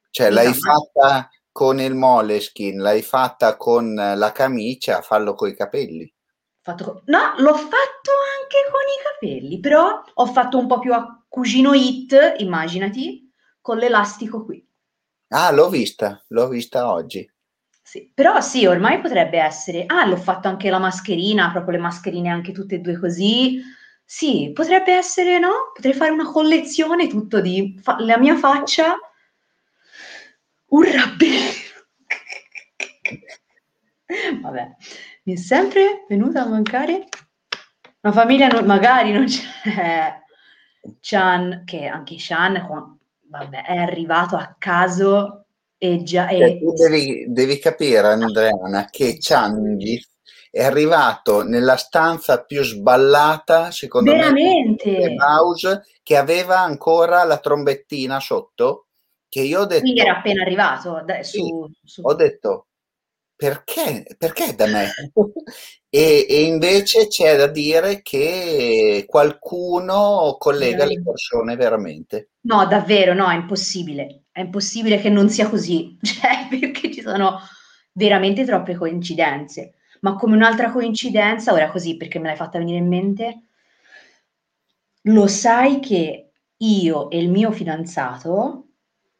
Cioè, 0.10 0.30
l'hai 0.32 0.54
fatta 0.54 1.30
con 1.52 1.80
il 1.80 1.94
moleskin, 1.94 2.82
l'hai 2.82 3.04
fatta 3.04 3.56
con 3.56 3.94
la 3.94 4.32
camicia, 4.34 5.02
fallo 5.02 5.36
con 5.36 5.50
i 5.50 5.56
capelli. 5.56 6.13
Fatto... 6.64 7.02
No, 7.08 7.34
l'ho 7.40 7.56
fatto 7.56 8.12
anche 8.40 8.64
con 8.72 8.80
i 8.80 9.04
capelli, 9.04 9.60
però 9.60 10.02
ho 10.14 10.26
fatto 10.28 10.58
un 10.58 10.66
po' 10.66 10.80
più 10.80 10.94
a 10.94 11.22
cugino 11.28 11.74
hit, 11.74 12.36
immaginati, 12.38 13.30
con 13.60 13.78
l'elastico 13.78 14.46
qui. 14.46 14.66
Ah, 15.28 15.52
l'ho 15.52 15.68
vista, 15.68 16.24
l'ho 16.30 16.48
vista 16.48 16.90
oggi. 16.90 17.30
Sì, 17.82 18.10
però 18.14 18.40
sì, 18.40 18.66
ormai 18.66 19.02
potrebbe 19.02 19.40
essere. 19.40 19.84
Ah, 19.88 20.06
l'ho 20.06 20.16
fatto 20.16 20.48
anche 20.48 20.70
la 20.70 20.80
mascherina, 20.80 21.52
proprio 21.52 21.76
le 21.76 21.82
mascherine 21.84 22.30
anche 22.30 22.54
tutte 22.54 22.76
e 22.76 22.80
due 22.80 22.98
così. 22.98 23.62
Sì, 24.06 24.52
potrebbe 24.54 24.94
essere, 24.94 25.40
no? 25.40 25.72
Potrei 25.74 25.94
fare 25.94 26.12
una 26.12 26.32
collezione 26.32 27.08
tutto 27.08 27.42
di 27.42 27.78
fa- 27.82 27.98
la 28.00 28.18
mia 28.18 28.38
faccia. 28.38 28.98
Un 30.68 30.84
rabbino. 30.84 31.42
Vabbè, 34.42 34.76
mi 35.24 35.34
è 35.34 35.38
sempre 35.38 36.06
venuta 36.08 36.44
a 36.44 36.48
mancare 36.48 37.08
una 38.02 38.14
famiglia, 38.14 38.48
no- 38.48 38.66
magari 38.66 39.12
non 39.12 39.26
c'è 39.26 40.22
Chan, 41.00 41.64
che 41.66 41.86
anche 41.86 42.16
Chan 42.18 42.98
vabbè, 43.30 43.64
è 43.64 43.78
arrivato 43.78 44.36
a 44.36 44.56
caso 44.58 45.46
e 45.78 46.04
già... 46.04 46.28
È... 46.28 46.60
Tu 46.60 46.74
devi, 46.74 47.26
devi, 47.28 47.60
capire, 47.60 48.08
Andreana, 48.08 48.88
che 48.90 49.20
Cianghi 49.20 50.02
è 50.52 50.64
arrivato 50.64 51.44
nella 51.44 51.78
stanza 51.78 52.44
più 52.44 52.64
sballata, 52.64 53.72
secondo 53.72 54.12
Veramente? 54.12 54.92
me, 54.92 55.16
house, 55.16 55.84
che 56.04 56.16
aveva 56.16 56.60
ancora 56.60 57.24
la 57.24 57.40
trombettina 57.40 58.20
sotto, 58.20 58.88
che 59.28 59.42
io 59.42 59.62
ho 59.62 59.66
detto... 59.66 59.82
Quindi 59.82 60.02
era 60.02 60.18
appena 60.18 60.44
arrivato? 60.44 61.02
Da, 61.06 61.24
su, 61.24 61.40
sì, 61.40 61.78
su... 61.84 62.02
Ho 62.04 62.14
detto, 62.14 62.68
perché, 63.44 64.06
perché 64.18 64.56
da 64.56 64.68
me? 64.68 64.90
e, 65.90 66.26
e, 66.30 66.44
invece 66.44 67.08
c'è 67.08 67.36
da 67.36 67.48
dire 67.48 68.02
che 68.02 69.04
qualcuno 69.06 70.38
collega 70.40 70.86
le 70.86 71.02
persone 71.02 71.58
veramente. 71.58 72.30
No, 72.44 72.66
davvero, 72.66 73.14
no, 73.14 73.30
è 73.30 73.36
impossibile. 73.36 74.28
È 74.32 74.40
impossibile 74.40 74.98
che 75.02 75.10
non 75.10 75.30
sia 75.30 75.50
così, 75.50 75.98
cioè, 76.02 76.48
perché 76.50 76.90
ci 76.90 77.02
sono 77.02 77.38
veramente 77.92 78.46
troppe 78.46 78.76
coincidenze. 78.76 79.74
Ma 80.00 80.16
come 80.16 80.38
un'altra 80.38 80.72
coincidenza, 80.72 81.52
ora 81.52 81.70
così 81.70 81.98
perché 81.98 82.20
me 82.20 82.28
l'hai 82.28 82.38
fatta 82.38 82.60
venire 82.60 82.78
in 82.78 82.88
mente, 82.88 83.44
lo 85.08 85.28
sai 85.28 85.82
che 85.82 86.32
io 86.56 87.10
e 87.10 87.20
il 87.20 87.30
mio 87.30 87.52
fidanzato 87.52 88.68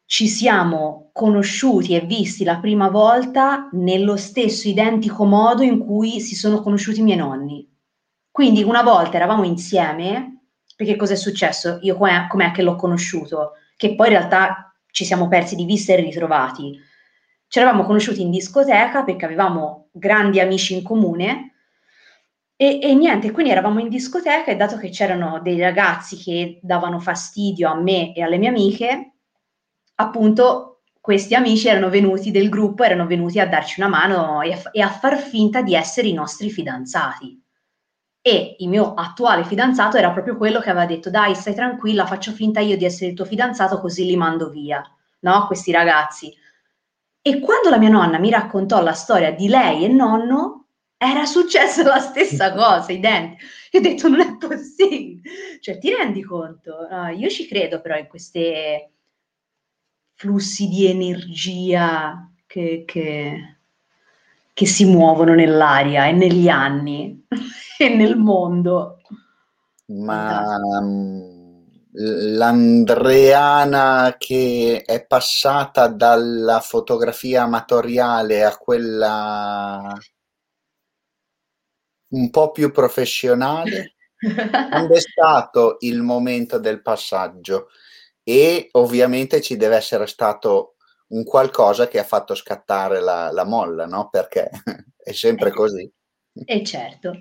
ci 0.06 0.28
siamo 0.28 1.10
conosciuti 1.12 1.94
e 1.94 2.00
visti 2.00 2.44
la 2.44 2.58
prima 2.58 2.88
volta 2.88 3.68
nello 3.72 4.16
stesso 4.16 4.68
identico 4.68 5.24
modo 5.24 5.62
in 5.62 5.78
cui 5.78 6.20
si 6.20 6.34
sono 6.34 6.60
conosciuti 6.60 7.00
i 7.00 7.02
miei 7.02 7.18
nonni. 7.18 7.68
Quindi 8.30 8.62
una 8.62 8.82
volta 8.82 9.16
eravamo 9.16 9.44
insieme, 9.44 10.46
perché 10.76 10.96
cosa 10.96 11.12
è 11.12 11.16
successo? 11.16 11.78
Io 11.82 11.96
com'è, 11.96 12.26
com'è 12.28 12.50
che 12.50 12.62
l'ho 12.62 12.76
conosciuto? 12.76 13.52
Che 13.76 13.94
poi 13.94 14.08
in 14.08 14.12
realtà 14.14 14.74
ci 14.90 15.04
siamo 15.04 15.28
persi 15.28 15.54
di 15.56 15.64
vista 15.64 15.92
e 15.92 15.96
ritrovati. 15.96 16.78
Ci 17.46 17.58
eravamo 17.58 17.84
conosciuti 17.84 18.22
in 18.22 18.30
discoteca 18.30 19.04
perché 19.04 19.24
avevamo 19.24 19.88
grandi 19.92 20.40
amici 20.40 20.74
in 20.74 20.82
comune 20.82 21.54
e, 22.56 22.78
e, 22.80 22.94
niente, 22.94 23.32
quindi 23.32 23.50
eravamo 23.50 23.80
in 23.80 23.88
discoteca 23.88 24.46
e 24.46 24.56
dato 24.56 24.76
che 24.76 24.88
c'erano 24.88 25.40
dei 25.40 25.58
ragazzi 25.58 26.16
che 26.16 26.60
davano 26.62 27.00
fastidio 27.00 27.68
a 27.68 27.74
me 27.74 28.14
e 28.14 28.22
alle 28.22 28.38
mie 28.38 28.48
amiche, 28.48 29.13
appunto 29.96 30.74
questi 31.04 31.34
amici 31.34 31.68
erano 31.68 31.90
venuti 31.90 32.30
del 32.30 32.48
gruppo, 32.48 32.82
erano 32.82 33.06
venuti 33.06 33.38
a 33.38 33.46
darci 33.46 33.78
una 33.78 33.90
mano 33.90 34.40
e 34.40 34.52
a, 34.54 34.62
e 34.72 34.80
a 34.80 34.88
far 34.88 35.18
finta 35.18 35.60
di 35.60 35.74
essere 35.74 36.08
i 36.08 36.14
nostri 36.14 36.50
fidanzati. 36.50 37.38
E 38.22 38.56
il 38.60 38.70
mio 38.70 38.94
attuale 38.94 39.44
fidanzato 39.44 39.98
era 39.98 40.10
proprio 40.12 40.38
quello 40.38 40.60
che 40.60 40.70
aveva 40.70 40.86
detto: 40.86 41.10
Dai, 41.10 41.34
stai 41.34 41.54
tranquilla, 41.54 42.06
faccio 42.06 42.32
finta 42.32 42.60
io 42.60 42.78
di 42.78 42.86
essere 42.86 43.10
il 43.10 43.16
tuo 43.16 43.26
fidanzato, 43.26 43.78
così 43.80 44.06
li 44.06 44.16
mando 44.16 44.48
via, 44.48 44.82
no? 45.20 45.46
Questi 45.46 45.70
ragazzi. 45.72 46.34
E 47.20 47.40
quando 47.40 47.68
la 47.68 47.78
mia 47.78 47.90
nonna 47.90 48.18
mi 48.18 48.30
raccontò 48.30 48.82
la 48.82 48.94
storia 48.94 49.30
di 49.30 49.48
lei 49.48 49.84
e 49.84 49.88
nonno, 49.88 50.68
era 50.96 51.26
successa 51.26 51.82
la 51.82 51.98
stessa 51.98 52.52
cosa, 52.56 52.92
identica. 52.92 53.44
Io 53.72 53.80
ho 53.80 53.82
detto: 53.82 54.08
Non 54.08 54.20
è 54.20 54.36
possibile. 54.38 55.20
Cioè, 55.60 55.76
ti 55.76 55.94
rendi 55.94 56.22
conto? 56.22 56.88
Uh, 56.90 57.14
io 57.14 57.28
ci 57.28 57.46
credo 57.46 57.82
però 57.82 57.98
in 57.98 58.06
queste 58.06 58.93
flussi 60.14 60.68
di 60.68 60.86
energia 60.86 62.30
che, 62.46 62.84
che, 62.86 63.58
che 64.52 64.66
si 64.66 64.84
muovono 64.84 65.34
nell'aria 65.34 66.06
e 66.06 66.12
negli 66.12 66.48
anni 66.48 67.26
e 67.78 67.88
nel 67.88 68.16
mondo. 68.16 69.00
Ma 69.86 70.56
um, 70.56 71.66
l'Andreana 71.92 74.16
che 74.18 74.82
è 74.84 75.06
passata 75.06 75.88
dalla 75.88 76.60
fotografia 76.60 77.42
amatoriale 77.42 78.44
a 78.44 78.56
quella 78.56 79.92
un 82.08 82.30
po' 82.30 82.52
più 82.52 82.70
professionale, 82.70 83.94
quando 84.70 84.94
è 84.94 85.00
stato 85.00 85.76
il 85.80 86.02
momento 86.02 86.58
del 86.58 86.80
passaggio? 86.80 87.68
E 88.24 88.68
ovviamente 88.72 89.40
ci 89.40 89.56
deve 89.56 89.76
essere 89.76 90.06
stato 90.06 90.74
un 91.08 91.22
qualcosa 91.22 91.86
che 91.86 91.98
ha 91.98 92.04
fatto 92.04 92.34
scattare 92.34 93.00
la, 93.00 93.30
la 93.30 93.44
molla, 93.44 93.86
no? 93.86 94.08
Perché 94.10 94.50
è 94.96 95.12
sempre 95.12 95.50
così. 95.50 95.88
E 96.44 96.64
certo. 96.64 97.20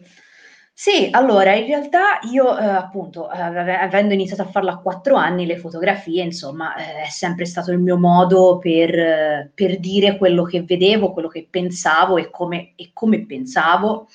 Sì, 0.75 1.09
allora 1.11 1.53
in 1.53 1.67
realtà 1.67 2.19
io 2.31 2.57
eh, 2.57 2.65
appunto, 2.65 3.31
eh, 3.31 3.39
avendo 3.39 4.15
iniziato 4.15 4.41
a 4.41 4.47
farlo 4.49 4.71
a 4.71 4.79
quattro 4.79 5.15
anni, 5.15 5.45
le 5.45 5.57
fotografie, 5.57 6.23
insomma, 6.23 6.75
eh, 6.75 7.03
è 7.03 7.09
sempre 7.09 7.45
stato 7.45 7.71
il 7.71 7.77
mio 7.77 7.95
modo 7.97 8.57
per, 8.57 9.51
per, 9.53 9.79
dire 9.79 10.17
quello 10.17 10.43
che 10.43 10.63
vedevo, 10.63 11.13
quello 11.13 11.27
che 11.27 11.47
pensavo 11.47 12.17
e 12.17 12.31
come, 12.31 12.73
e 12.75 12.89
come 12.91 13.23
pensavo 13.25 14.07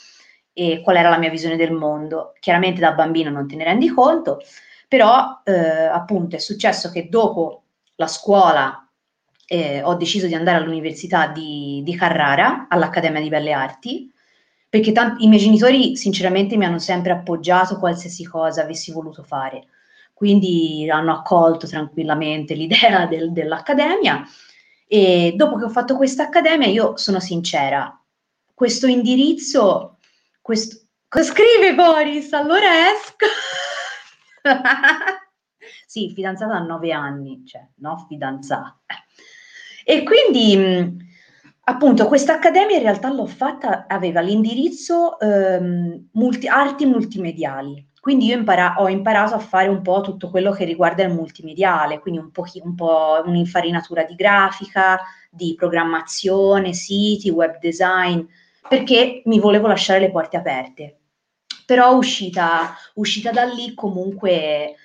e 0.52 0.80
qual 0.82 0.96
era 0.96 1.10
la 1.10 1.18
mia 1.18 1.30
visione 1.30 1.56
del 1.56 1.70
mondo. 1.72 2.32
Chiaramente 2.40 2.80
da 2.80 2.92
bambino 2.92 3.30
non 3.30 3.46
te 3.46 3.54
ne 3.54 3.62
rendi 3.62 3.88
conto, 3.90 4.40
però 4.88 5.42
eh, 5.44 5.52
appunto 5.52 6.34
è 6.34 6.38
successo 6.38 6.90
che 6.90 7.08
dopo 7.10 7.64
la 7.96 8.06
scuola 8.06 8.88
eh, 9.46 9.82
ho 9.82 9.94
deciso 9.94 10.26
di 10.26 10.34
andare 10.34 10.58
all'università 10.58 11.28
di, 11.28 11.82
di 11.84 11.94
Carrara, 11.94 12.66
all'Accademia 12.68 13.20
di 13.20 13.28
Belle 13.28 13.52
Arti, 13.52 14.12
perché 14.68 14.92
tanti, 14.92 15.24
i 15.24 15.28
miei 15.28 15.40
genitori 15.40 15.96
sinceramente 15.96 16.56
mi 16.56 16.64
hanno 16.64 16.78
sempre 16.78 17.12
appoggiato 17.12 17.78
qualsiasi 17.78 18.24
cosa 18.24 18.62
avessi 18.62 18.92
voluto 18.92 19.22
fare, 19.22 19.66
quindi 20.12 20.88
hanno 20.90 21.12
accolto 21.12 21.66
tranquillamente 21.66 22.54
l'idea 22.54 23.06
del, 23.08 23.32
dell'Accademia. 23.32 24.22
E 24.86 25.34
dopo 25.36 25.56
che 25.56 25.64
ho 25.64 25.70
fatto 25.70 25.96
questa 25.96 26.24
Accademia 26.24 26.66
io 26.66 26.96
sono 26.96 27.20
sincera, 27.20 27.94
questo 28.54 28.86
indirizzo, 28.86 29.98
questo... 30.40 30.86
Scrive 31.10 31.74
Boris, 31.74 32.32
allora 32.34 32.90
esco. 32.90 33.26
sì, 35.86 36.12
fidanzata 36.14 36.54
a 36.54 36.60
nove 36.60 36.92
anni, 36.92 37.42
cioè, 37.46 37.66
no, 37.76 38.04
fidanzata. 38.08 38.78
E 39.84 40.02
quindi, 40.02 40.96
appunto, 41.64 42.06
questa 42.06 42.34
accademia 42.34 42.76
in 42.76 42.82
realtà 42.82 43.10
l'ho 43.10 43.26
fatta, 43.26 43.86
aveva 43.86 44.20
l'indirizzo 44.20 45.18
ehm, 45.18 46.08
multi, 46.12 46.46
arti 46.46 46.84
multimediali. 46.86 47.86
Quindi 48.00 48.26
io 48.26 48.36
impara- 48.36 48.76
ho 48.78 48.88
imparato 48.88 49.34
a 49.34 49.38
fare 49.38 49.68
un 49.68 49.82
po' 49.82 50.00
tutto 50.00 50.30
quello 50.30 50.52
che 50.52 50.64
riguarda 50.64 51.02
il 51.02 51.12
multimediale, 51.12 51.98
quindi 51.98 52.20
un 52.20 52.30
po', 52.30 52.44
un 52.62 52.74
po' 52.74 53.22
un'infarinatura 53.24 54.04
di 54.04 54.14
grafica, 54.14 54.98
di 55.30 55.54
programmazione, 55.56 56.72
siti, 56.72 57.28
web 57.30 57.58
design, 57.58 58.20
perché 58.68 59.22
mi 59.24 59.40
volevo 59.40 59.66
lasciare 59.66 60.00
le 60.00 60.10
porte 60.10 60.36
aperte 60.36 60.97
però 61.68 61.94
uscita, 61.94 62.74
uscita 62.94 63.30
da 63.30 63.44
lì 63.44 63.74
comunque 63.74 64.76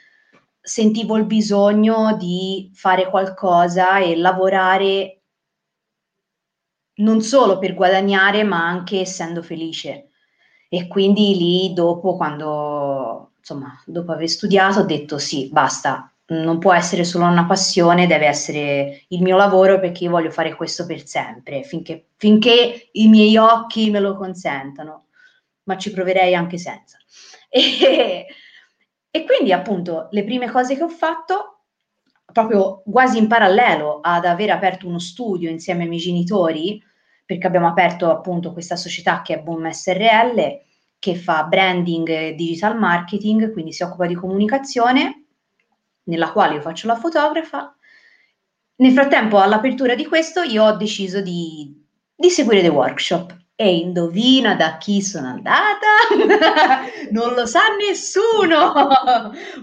sentivo 0.60 1.16
il 1.16 1.24
bisogno 1.24 2.18
di 2.18 2.70
fare 2.74 3.10
qualcosa 3.10 4.00
e 4.00 4.18
lavorare 4.18 5.22
non 6.96 7.22
solo 7.22 7.58
per 7.58 7.74
guadagnare, 7.74 8.44
ma 8.44 8.68
anche 8.68 9.00
essendo 9.00 9.42
felice. 9.42 10.10
E 10.68 10.90
quindi 10.90 11.38
lì 11.38 11.74
dopo, 11.74 12.18
quando 12.18 13.32
insomma, 13.38 13.82
dopo 13.86 14.12
aver 14.12 14.28
studiato, 14.28 14.80
ho 14.80 14.84
detto 14.84 15.18
sì, 15.18 15.48
basta, 15.50 16.14
non 16.26 16.60
può 16.60 16.74
essere 16.74 17.06
solo 17.06 17.24
una 17.28 17.46
passione, 17.46 18.08
deve 18.08 18.26
essere 18.26 19.06
il 19.08 19.22
mio 19.22 19.38
lavoro 19.38 19.80
perché 19.80 20.04
io 20.04 20.10
voglio 20.10 20.32
fare 20.32 20.54
questo 20.54 20.86
per 20.86 21.08
sempre, 21.08 21.64
finché, 21.64 22.08
finché 22.18 22.90
i 22.92 23.08
miei 23.08 23.38
occhi 23.38 23.90
me 23.90 24.02
lo 24.02 24.18
consentano 24.18 25.06
ma 25.64 25.78
ci 25.78 25.92
proverei 25.92 26.36
anche 26.36 26.58
senza. 26.58 26.98
E, 27.56 28.26
e 29.12 29.26
quindi 29.26 29.52
appunto 29.52 30.08
le 30.10 30.24
prime 30.24 30.50
cose 30.50 30.76
che 30.76 30.82
ho 30.82 30.90
fatto, 30.90 31.66
proprio 32.32 32.82
quasi 32.82 33.20
in 33.20 33.28
parallelo 33.28 34.00
ad 34.02 34.26
aver 34.26 34.50
aperto 34.50 34.88
uno 34.88 34.98
studio 34.98 35.52
insieme 35.52 35.84
ai 35.84 35.90
miei 35.90 36.02
genitori, 36.02 36.82
perché 37.24 37.46
abbiamo 37.46 37.68
aperto 37.68 38.10
appunto 38.10 38.54
questa 38.54 38.76
società 38.76 39.22
che 39.22 39.36
è 39.36 39.40
Boom 39.40 39.70
SRL, 39.70 40.62
che 40.98 41.16
fa 41.16 41.44
branding 41.44 42.10
e 42.10 42.34
digital 42.34 42.76
marketing, 42.76 43.52
quindi 43.52 43.72
si 43.72 43.84
occupa 43.84 44.08
di 44.08 44.16
comunicazione, 44.16 45.26
nella 46.06 46.32
quale 46.32 46.56
io 46.56 46.62
faccio 46.62 46.88
la 46.88 46.96
fotografa. 46.96 47.76
Nel 48.78 48.94
frattempo, 48.94 49.40
all'apertura 49.40 49.94
di 49.94 50.08
questo, 50.08 50.42
io 50.42 50.64
ho 50.64 50.76
deciso 50.76 51.22
di, 51.22 51.86
di 52.16 52.30
seguire 52.32 52.62
dei 52.62 52.72
workshop 52.72 53.42
e 53.56 53.78
indovina 53.78 54.56
da 54.56 54.78
chi 54.78 55.02
sono 55.02 55.28
andata? 55.28 55.88
non 57.12 57.34
lo 57.34 57.46
sa 57.46 57.62
nessuno! 57.78 58.90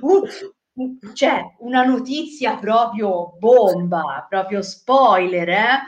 Uh, 0.00 0.26
uh, 0.74 0.98
c'è 1.12 1.42
una 1.58 1.84
notizia 1.84 2.56
proprio 2.56 3.36
bomba, 3.38 4.26
proprio 4.28 4.62
spoiler, 4.62 5.48
eh? 5.48 5.78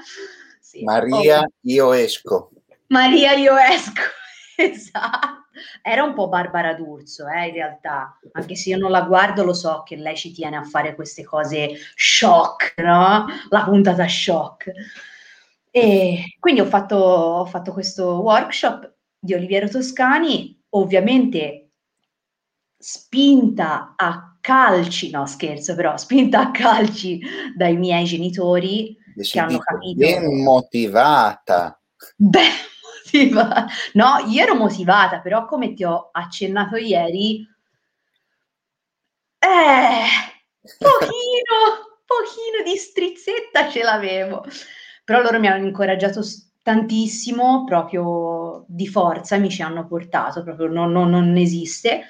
Sì. 0.60 0.82
Maria, 0.84 1.40
oh. 1.40 1.52
io 1.62 1.92
esco. 1.92 2.50
Maria, 2.88 3.32
io 3.32 3.56
esco, 3.56 4.02
esatto. 4.56 5.40
Era 5.82 6.02
un 6.02 6.14
po' 6.14 6.28
Barbara 6.28 6.74
D'Urso, 6.74 7.26
eh, 7.28 7.48
in 7.48 7.54
realtà, 7.54 8.18
anche 8.32 8.56
se 8.56 8.70
io 8.70 8.78
non 8.78 8.90
la 8.90 9.02
guardo, 9.02 9.44
lo 9.44 9.52
so 9.52 9.82
che 9.84 9.96
lei 9.96 10.16
ci 10.16 10.32
tiene 10.32 10.56
a 10.56 10.64
fare 10.64 10.94
queste 10.94 11.24
cose 11.24 11.76
shock, 11.94 12.74
no? 12.78 13.26
La 13.50 13.64
puntata 13.64 14.08
shock. 14.08 14.72
E 15.74 16.36
quindi 16.38 16.60
ho 16.60 16.66
fatto, 16.66 16.96
ho 16.96 17.46
fatto 17.46 17.72
questo 17.72 18.20
workshop 18.20 18.92
di 19.18 19.32
Oliviero 19.32 19.68
Toscani, 19.68 20.62
ovviamente 20.70 21.70
spinta 22.76 23.94
a 23.96 24.36
calci, 24.38 25.08
no 25.08 25.24
scherzo 25.24 25.74
però, 25.74 25.96
spinta 25.96 26.40
a 26.40 26.50
calci 26.50 27.20
dai 27.56 27.78
miei 27.78 28.04
genitori 28.04 28.94
che 29.16 29.40
hanno 29.40 29.58
capito. 29.60 29.98
Ben 29.98 30.42
motivata. 30.42 31.80
Beh, 32.16 32.50
motivata. 33.04 33.66
No, 33.94 34.26
io 34.28 34.42
ero 34.42 34.54
motivata, 34.54 35.20
però 35.20 35.46
come 35.46 35.72
ti 35.72 35.84
ho 35.84 36.10
accennato 36.12 36.76
ieri, 36.76 37.48
eh, 39.38 40.04
pochino, 40.78 41.96
pochino 42.04 42.62
di 42.62 42.76
strizzetta 42.76 43.70
ce 43.70 43.82
l'avevo. 43.82 44.44
Però 45.04 45.20
loro 45.20 45.38
mi 45.40 45.48
hanno 45.48 45.66
incoraggiato 45.66 46.22
tantissimo, 46.62 47.64
proprio 47.64 48.64
di 48.68 48.86
forza 48.86 49.36
mi 49.36 49.50
ci 49.50 49.62
hanno 49.62 49.86
portato, 49.86 50.42
proprio 50.42 50.68
non, 50.68 50.92
non, 50.92 51.10
non 51.10 51.36
esiste. 51.36 52.02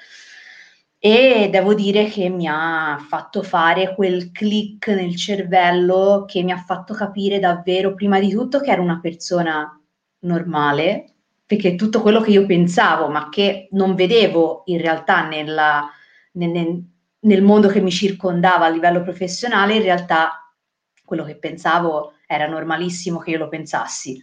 E 0.99 1.49
devo 1.51 1.73
dire 1.73 2.05
che 2.05 2.29
mi 2.29 2.47
ha 2.47 2.97
fatto 3.09 3.43
fare 3.43 3.93
quel 3.93 4.31
click 4.31 4.87
nel 4.87 5.17
cervello 5.17 6.23
che 6.25 6.43
mi 6.43 6.53
ha 6.53 6.57
fatto 6.57 6.93
capire 6.93 7.39
davvero, 7.39 7.93
prima 7.93 8.19
di 8.19 8.29
tutto, 8.29 8.61
che 8.61 8.71
ero 8.71 8.81
una 8.81 8.99
persona 9.01 9.77
normale, 10.19 11.15
perché 11.45 11.75
tutto 11.75 12.01
quello 12.01 12.21
che 12.21 12.31
io 12.31 12.45
pensavo, 12.45 13.09
ma 13.09 13.27
che 13.29 13.67
non 13.71 13.95
vedevo 13.95 14.63
in 14.67 14.79
realtà 14.79 15.27
nella, 15.27 15.89
nel, 16.33 16.83
nel 17.19 17.41
mondo 17.41 17.67
che 17.67 17.81
mi 17.81 17.91
circondava 17.91 18.65
a 18.65 18.69
livello 18.69 19.01
professionale, 19.01 19.75
in 19.75 19.81
realtà 19.81 20.53
quello 21.03 21.25
che 21.25 21.35
pensavo 21.35 22.12
era 22.25 22.47
normalissimo 22.47 23.19
che 23.19 23.31
io 23.31 23.37
lo 23.37 23.49
pensassi. 23.49 24.21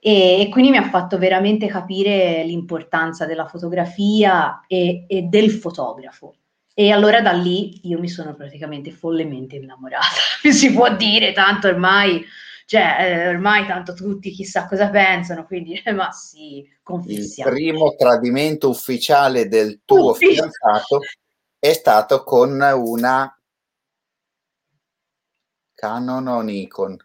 E, 0.00 0.40
e, 0.40 0.48
quindi 0.48 0.70
mi 0.70 0.78
ha 0.78 0.88
fatto 0.88 1.18
veramente 1.18 1.66
capire 1.66 2.42
l'importanza 2.44 3.26
della 3.26 3.46
fotografia 3.46 4.64
e, 4.66 5.04
e, 5.06 5.22
del 5.22 5.50
fotografo. 5.50 6.34
E 6.72 6.90
allora 6.90 7.20
da 7.20 7.32
lì 7.32 7.86
io 7.88 7.98
mi 7.98 8.08
sono 8.08 8.34
praticamente 8.34 8.90
follemente 8.90 9.56
innamorata, 9.56 10.06
si 10.50 10.72
può 10.72 10.94
dire, 10.96 11.32
tanto 11.32 11.68
ormai, 11.68 12.24
cioè, 12.64 12.96
eh, 13.00 13.28
ormai 13.28 13.66
tanto 13.66 13.92
tutti 13.92 14.30
chissà 14.30 14.66
cosa 14.66 14.88
pensano, 14.88 15.44
quindi 15.44 15.82
ma 15.94 16.10
sì, 16.12 16.66
confissiamo. 16.82 17.50
Il 17.50 17.56
primo 17.56 17.94
tradimento 17.96 18.70
ufficiale 18.70 19.48
del 19.48 19.80
tuo 19.84 20.12
Uffic- 20.12 20.30
fidanzato 20.30 21.00
è 21.58 21.72
stato 21.74 22.24
con 22.24 22.58
una 22.58 23.34
Canon 25.74 26.26
o 26.26 26.40
Nikon? 26.42 26.96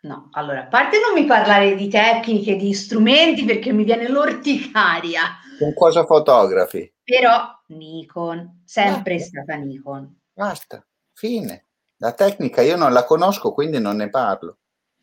No, 0.00 0.28
allora, 0.32 0.62
a 0.62 0.66
parte 0.66 0.98
non 1.00 1.20
mi 1.20 1.26
parlare 1.26 1.74
di 1.74 1.88
tecniche, 1.88 2.56
di 2.56 2.72
strumenti, 2.72 3.44
perché 3.44 3.72
mi 3.72 3.84
viene 3.84 4.08
l'orticaria. 4.08 5.22
Con 5.58 5.74
cosa 5.74 6.04
fotografi? 6.04 6.92
Però 7.02 7.50
Nikon, 7.68 8.62
sempre 8.64 9.16
Basta. 9.16 9.42
stata 9.42 9.54
Nikon. 9.54 10.20
Basta, 10.32 10.86
fine. 11.12 11.66
La 11.96 12.12
tecnica 12.12 12.60
io 12.60 12.76
non 12.76 12.92
la 12.92 13.04
conosco, 13.04 13.52
quindi 13.52 13.80
non 13.80 13.96
ne 13.96 14.08
parlo. 14.08 14.58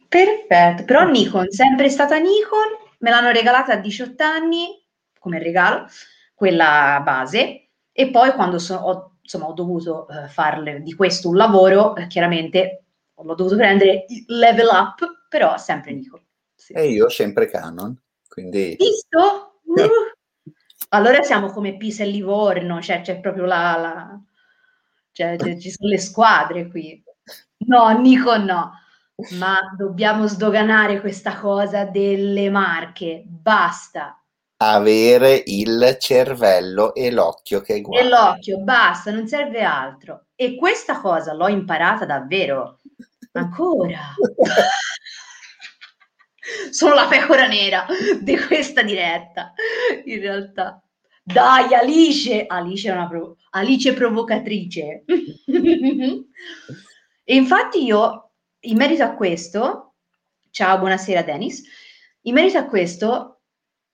Perfetto, 0.08 0.86
però 0.86 1.06
Nikon, 1.06 1.50
sempre 1.50 1.90
stata 1.90 2.18
Nikon, 2.18 2.78
me 3.00 3.10
l'hanno 3.10 3.32
regalata 3.32 3.74
a 3.74 3.78
18 3.78 4.24
anni 4.24 4.84
come 5.26 5.40
regalo, 5.40 5.88
quella 6.36 7.02
base, 7.04 7.70
e 7.92 8.12
poi 8.12 8.32
quando 8.34 8.60
so, 8.60 8.76
ho, 8.76 9.16
insomma, 9.22 9.48
ho 9.48 9.54
dovuto 9.54 10.06
uh, 10.08 10.28
farle 10.28 10.82
di 10.84 10.94
questo 10.94 11.30
un 11.30 11.36
lavoro, 11.36 11.96
eh, 11.96 12.06
chiaramente 12.06 12.85
l'ho 13.24 13.36
dovuto 13.36 13.56
prendere 13.56 14.06
level 14.28 14.68
up, 14.68 15.26
però 15.30 15.58
sempre 15.58 15.94
Nikon. 15.94 16.24
Sì. 16.56 16.74
E 16.74 16.90
io 16.90 17.10
sempre 17.10 17.48
Canon, 17.50 18.00
quindi... 18.28 18.76
Visto? 18.78 19.52
Uh. 19.76 20.54
allora 20.90 21.22
siamo 21.24 21.52
come 21.52 21.76
Pisa 21.76 22.04
e 22.04 22.06
Livorno, 22.06 22.82
cioè 22.82 23.02
c'è 23.02 23.20
proprio 23.20 23.44
la... 23.44 23.76
la... 23.78 24.22
Cioè, 25.12 25.36
ci 25.60 25.70
sono 25.72 25.90
le 25.90 25.98
squadre 25.98 26.70
qui. 26.70 27.04
No, 27.68 27.90
Nikon 28.00 28.44
no. 28.44 28.72
Ma 29.32 29.60
dobbiamo 29.76 30.28
sdoganare 30.28 31.02
questa 31.02 31.38
cosa 31.38 31.86
delle 31.86 32.50
marche. 32.50 33.24
Basta. 33.26 34.22
Avere 34.58 35.42
il 35.46 35.98
cervello 36.00 36.94
e 36.94 37.12
l'occhio 37.12 37.60
che 37.62 37.82
guarda. 37.82 38.06
E 38.06 38.10
l'occhio, 38.10 38.60
basta, 38.60 39.12
non 39.12 39.28
serve 39.28 39.64
altro. 39.64 40.28
E 40.36 40.56
questa 40.56 41.02
cosa 41.02 41.34
l'ho 41.34 41.48
imparata 41.48 42.06
davvero 42.06 42.80
Ancora? 43.36 44.16
Sono 46.70 46.94
la 46.94 47.08
pecora 47.08 47.48
nera 47.48 47.86
di 48.22 48.38
questa 48.38 48.82
diretta, 48.82 49.54
in 50.06 50.20
realtà. 50.20 50.82
Dai, 51.22 51.74
Alice! 51.74 52.46
Alice 52.46 52.88
è 52.88 52.94
una 52.94 53.08
provo- 53.08 53.38
Alice 53.52 53.94
provocatrice. 53.94 55.04
e 57.24 57.36
infatti 57.36 57.84
io, 57.84 58.32
in 58.62 58.78
merito 58.78 59.04
a 59.04 59.16
questo, 59.16 59.96
ciao, 60.52 60.78
buonasera 60.78 61.24
Dennis, 61.24 61.64
in 62.22 62.36
merito 62.36 62.60
a 62.60 62.66
questo 62.66 63.35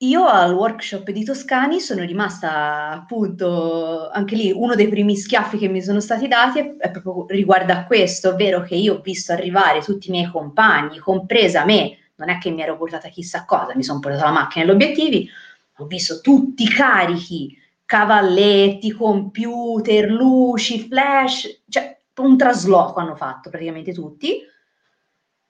io 0.04 0.26
al 0.26 0.54
workshop 0.54 1.12
di 1.12 1.24
Toscani 1.24 1.80
sono 1.80 2.04
rimasta 2.04 2.90
appunto 2.90 4.10
anche 4.10 4.36
lì 4.36 4.52
uno 4.52 4.74
dei 4.74 4.88
primi 4.88 5.16
schiaffi 5.16 5.58
che 5.58 5.68
mi 5.68 5.82
sono 5.82 6.00
stati 6.00 6.28
dati 6.28 6.60
è, 6.60 6.76
è 6.78 6.92
proprio 6.92 7.26
riguardo 7.28 7.72
a 7.74 7.84
questo, 7.84 8.30
ovvero 8.30 8.62
che 8.62 8.76
io 8.76 8.96
ho 8.96 9.02
visto 9.02 9.32
arrivare 9.32 9.82
tutti 9.82 10.08
i 10.08 10.12
miei 10.12 10.30
compagni, 10.30 10.98
compresa 10.98 11.66
me, 11.66 11.98
non 12.16 12.30
è 12.30 12.40
che 12.40 12.50
mi 12.50 12.62
ero 12.62 12.78
portata 12.78 13.10
chissà 13.10 13.46
cosa, 13.46 13.76
mi 13.76 13.84
sono 13.84 14.00
portata 14.00 14.26
la 14.26 14.32
macchina 14.32 14.66
e 14.66 14.68
gli 14.68 14.72
obiettivi, 14.72 15.30
ho 15.78 15.86
visto 15.86 16.20
tutti 16.20 16.68
carichi, 16.68 17.56
cavalletti, 17.86 18.92
computer, 18.94 20.10
luci, 20.10 20.88
flash, 20.88 21.64
cioè 21.70 22.00
un 22.18 22.38
trasloco 22.38 23.00
hanno 23.00 23.16
fatto 23.16 23.50
praticamente 23.50 23.94
tutti. 23.94 24.40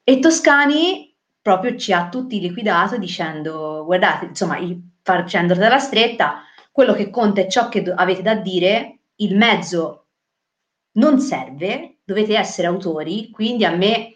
E 0.04 0.20
Toscani 0.20 1.11
proprio 1.42 1.76
ci 1.76 1.92
ha 1.92 2.10
tutti 2.10 2.40
liquidato 2.40 2.98
dicendo 2.98 3.84
guardate, 3.86 4.26
insomma, 4.26 4.58
facendo 5.02 5.56
della 5.56 5.80
stretta, 5.80 6.44
quello 6.72 6.94
che 6.94 7.10
conta 7.10 7.42
è 7.42 7.48
ciò 7.48 7.68
che 7.68 7.82
do- 7.82 7.94
avete 7.96 8.22
da 8.22 8.36
dire, 8.36 9.00
il 9.16 9.36
mezzo 9.36 10.08
non 10.94 11.20
serve, 11.20 11.98
dovete 12.04 12.38
essere 12.38 12.68
autori, 12.68 13.30
quindi 13.30 13.66
a 13.66 13.76
me 13.76 14.16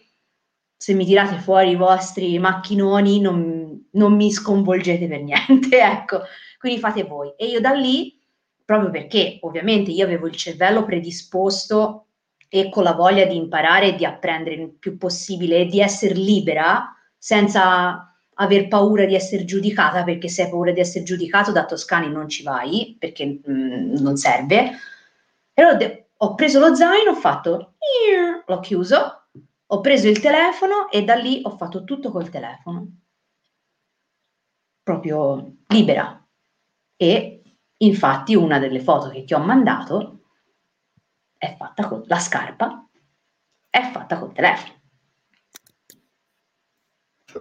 se 0.76 0.94
mi 0.94 1.06
tirate 1.06 1.38
fuori 1.38 1.70
i 1.70 1.76
vostri 1.76 2.38
macchinoni 2.38 3.20
non, 3.20 3.88
non 3.92 4.14
mi 4.14 4.30
sconvolgete 4.30 5.08
per 5.08 5.22
niente, 5.24 5.80
ecco, 5.80 6.20
quindi 6.58 6.78
fate 6.80 7.04
voi. 7.04 7.32
E 7.36 7.46
io 7.46 7.60
da 7.60 7.72
lì, 7.72 8.18
proprio 8.64 8.90
perché 8.90 9.38
ovviamente 9.40 9.90
io 9.90 10.04
avevo 10.04 10.26
il 10.26 10.36
cervello 10.36 10.84
predisposto 10.84 12.06
e 12.48 12.68
con 12.68 12.84
la 12.84 12.92
voglia 12.92 13.24
di 13.24 13.36
imparare 13.36 13.88
e 13.88 13.94
di 13.96 14.04
apprendere 14.04 14.56
il 14.56 14.70
più 14.70 14.96
possibile 14.96 15.58
e 15.58 15.66
di 15.66 15.80
essere 15.80 16.14
libera, 16.14 16.95
senza 17.26 18.16
aver 18.34 18.68
paura 18.68 19.04
di 19.04 19.16
essere 19.16 19.44
giudicata, 19.44 20.04
perché 20.04 20.28
se 20.28 20.44
hai 20.44 20.48
paura 20.48 20.70
di 20.70 20.78
essere 20.78 21.02
giudicato 21.02 21.50
da 21.50 21.64
Toscani 21.64 22.08
non 22.08 22.28
ci 22.28 22.44
vai, 22.44 22.94
perché 22.96 23.40
mh, 23.44 23.52
mm, 23.52 23.94
non 23.96 24.16
serve. 24.16 24.70
E 25.52 25.60
allora 25.60 25.74
de- 25.74 26.10
ho 26.18 26.36
preso 26.36 26.60
lo 26.60 26.72
zaino, 26.76 27.10
ho 27.10 27.14
fatto, 27.16 27.74
l'ho 28.46 28.60
chiuso, 28.60 29.24
ho 29.66 29.80
preso 29.80 30.06
il 30.06 30.20
telefono 30.20 30.88
e 30.88 31.02
da 31.02 31.16
lì 31.16 31.40
ho 31.42 31.56
fatto 31.56 31.82
tutto 31.82 32.12
col 32.12 32.28
telefono. 32.28 33.00
Proprio 34.84 35.56
libera. 35.66 36.24
E 36.94 37.42
infatti 37.78 38.36
una 38.36 38.60
delle 38.60 38.78
foto 38.78 39.08
che 39.08 39.24
ti 39.24 39.34
ho 39.34 39.40
mandato 39.40 40.20
è 41.36 41.56
fatta 41.58 41.88
con 41.88 42.04
la 42.06 42.20
scarpa, 42.20 42.86
è 43.68 43.90
fatta 43.90 44.16
col 44.16 44.32
telefono 44.32 44.75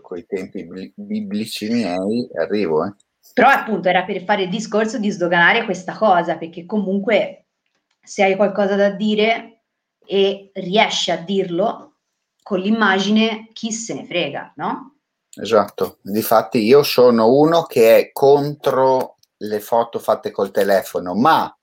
con 0.01 0.17
i 0.17 0.25
tempi 0.25 0.67
biblici 0.95 1.69
miei, 1.69 2.29
arrivo. 2.35 2.85
Eh. 2.85 2.93
Però 3.33 3.49
appunto 3.49 3.89
era 3.89 4.03
per 4.03 4.23
fare 4.23 4.43
il 4.43 4.49
discorso 4.49 4.97
di 4.97 5.09
sdoganare 5.09 5.65
questa 5.65 5.95
cosa, 5.95 6.37
perché 6.37 6.65
comunque 6.65 7.47
se 8.01 8.23
hai 8.23 8.35
qualcosa 8.35 8.75
da 8.75 8.89
dire 8.89 9.63
e 10.05 10.51
riesci 10.53 11.11
a 11.11 11.17
dirlo 11.17 11.95
con 12.41 12.59
l'immagine, 12.59 13.49
chi 13.53 13.71
se 13.71 13.95
ne 13.95 14.05
frega, 14.05 14.53
no? 14.57 14.97
Esatto, 15.37 15.97
difatti 16.01 16.59
io 16.59 16.83
sono 16.83 17.27
uno 17.27 17.63
che 17.63 17.97
è 17.97 18.11
contro 18.13 19.17
le 19.37 19.59
foto 19.59 19.99
fatte 19.99 20.31
col 20.31 20.51
telefono, 20.51 21.13
ma 21.15 21.53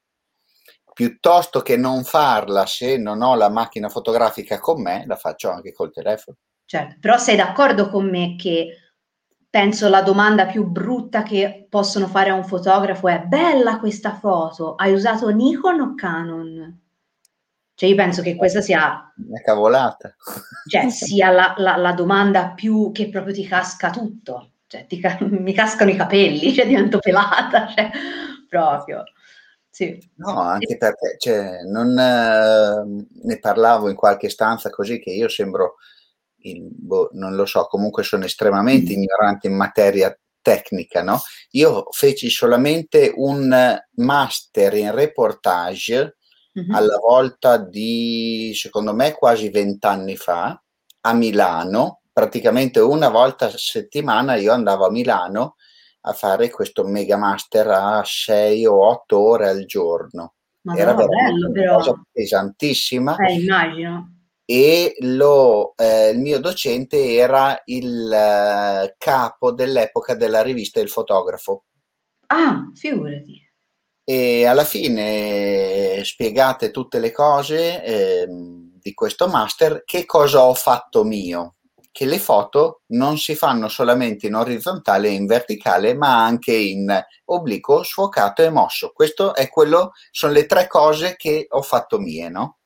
piuttosto 0.92 1.62
che 1.62 1.76
non 1.76 2.04
farla 2.04 2.66
se 2.66 2.98
non 2.98 3.22
ho 3.22 3.34
la 3.34 3.48
macchina 3.48 3.88
fotografica 3.88 4.58
con 4.58 4.82
me, 4.82 5.04
la 5.06 5.16
faccio 5.16 5.50
anche 5.50 5.72
col 5.72 5.92
telefono. 5.92 6.36
Certo, 6.72 6.96
però 7.00 7.18
sei 7.18 7.36
d'accordo 7.36 7.90
con 7.90 8.08
me 8.08 8.34
che 8.34 8.94
penso 9.50 9.90
la 9.90 10.00
domanda 10.00 10.46
più 10.46 10.64
brutta 10.64 11.22
che 11.22 11.66
possono 11.68 12.06
fare 12.06 12.30
a 12.30 12.34
un 12.34 12.46
fotografo 12.46 13.08
è 13.08 13.20
bella 13.26 13.78
questa 13.78 14.14
foto, 14.14 14.76
hai 14.76 14.94
usato 14.94 15.28
Nikon 15.28 15.80
o 15.80 15.94
Canon? 15.94 16.80
Cioè 17.74 17.90
io 17.90 17.94
penso 17.94 18.22
che 18.22 18.36
questa 18.36 18.62
sia... 18.62 19.12
Una 19.18 19.42
cavolata. 19.44 20.16
Cioè 20.66 20.88
sia 20.88 21.28
la, 21.28 21.52
la, 21.58 21.76
la 21.76 21.92
domanda 21.92 22.52
più 22.52 22.90
che 22.90 23.10
proprio 23.10 23.34
ti 23.34 23.46
casca 23.46 23.90
tutto, 23.90 24.52
cioè 24.66 24.86
ti, 24.86 24.98
mi 25.28 25.52
cascano 25.52 25.90
i 25.90 25.96
capelli, 25.96 26.54
cioè 26.54 26.66
divento 26.66 27.00
pelata, 27.00 27.68
cioè 27.76 27.90
proprio. 28.48 29.02
Sì. 29.68 30.10
No, 30.14 30.40
anche 30.40 30.78
perché 30.78 31.16
cioè, 31.18 31.64
non, 31.64 31.98
eh, 31.98 33.04
ne 33.24 33.38
parlavo 33.40 33.90
in 33.90 33.94
qualche 33.94 34.30
stanza 34.30 34.70
così 34.70 34.98
che 35.00 35.10
io 35.10 35.28
sembro 35.28 35.74
in, 36.42 36.68
boh, 36.70 37.10
non 37.12 37.34
lo 37.34 37.46
so, 37.46 37.66
comunque 37.66 38.02
sono 38.02 38.24
estremamente 38.24 38.92
ignorante 38.92 39.46
in 39.46 39.56
materia 39.56 40.16
tecnica, 40.40 41.02
no? 41.02 41.20
Io 41.52 41.86
feci 41.90 42.28
solamente 42.28 43.12
un 43.14 43.78
master 43.94 44.74
in 44.74 44.94
reportage 44.94 46.16
mm-hmm. 46.58 46.74
alla 46.74 46.98
volta 46.98 47.56
di, 47.56 48.52
secondo 48.54 48.94
me, 48.94 49.12
quasi 49.12 49.48
vent'anni 49.50 50.16
fa 50.16 50.60
a 51.00 51.12
Milano. 51.14 52.00
Praticamente 52.12 52.80
una 52.80 53.08
volta 53.08 53.46
a 53.46 53.52
settimana 53.56 54.34
io 54.34 54.52
andavo 54.52 54.86
a 54.86 54.90
Milano 54.90 55.56
a 56.04 56.12
fare 56.12 56.50
questo 56.50 56.84
mega 56.84 57.16
master 57.16 57.68
a 57.68 58.02
6 58.04 58.66
o 58.66 58.86
8 58.86 59.18
ore 59.18 59.48
al 59.48 59.64
giorno. 59.64 60.34
Ma 60.62 60.76
Era 60.76 60.94
bello, 60.94 61.48
una 61.48 61.74
cosa 61.74 62.00
pesantissima. 62.10 63.16
Eh, 63.16 63.32
immagino. 63.34 64.21
E 64.52 64.96
lo, 64.98 65.72
eh, 65.78 66.10
il 66.10 66.18
mio 66.18 66.38
docente 66.38 67.14
era 67.14 67.58
il 67.64 68.12
eh, 68.12 68.94
capo 68.98 69.50
dell'epoca 69.50 70.14
della 70.14 70.42
rivista 70.42 70.78
Il 70.78 70.90
Fotografo. 70.90 71.64
Ah, 72.26 72.70
figurati. 72.74 73.50
E 74.04 74.44
alla 74.44 74.64
fine 74.64 76.02
spiegate 76.04 76.70
tutte 76.70 76.98
le 76.98 77.12
cose 77.12 77.82
eh, 77.82 78.26
di 78.28 78.92
questo 78.92 79.26
master, 79.26 79.84
che 79.86 80.04
cosa 80.04 80.42
ho 80.42 80.52
fatto 80.52 81.02
mio? 81.02 81.54
che 81.90 82.06
le 82.06 82.18
foto 82.18 82.82
non 82.88 83.18
si 83.18 83.34
fanno 83.34 83.68
solamente 83.68 84.26
in 84.26 84.34
orizzontale 84.34 85.08
e 85.08 85.12
in 85.12 85.26
verticale, 85.26 85.94
ma 85.94 86.24
anche 86.24 86.54
in 86.54 86.90
obliquo, 87.26 87.82
sfocato 87.82 88.42
e 88.42 88.48
mosso. 88.48 88.92
Questo 88.94 89.34
è 89.34 89.48
quello, 89.50 89.92
sono 90.10 90.32
le 90.32 90.46
tre 90.46 90.66
cose 90.68 91.16
che 91.16 91.46
ho 91.50 91.60
fatto 91.60 91.98
mie, 91.98 92.30
no? 92.30 92.60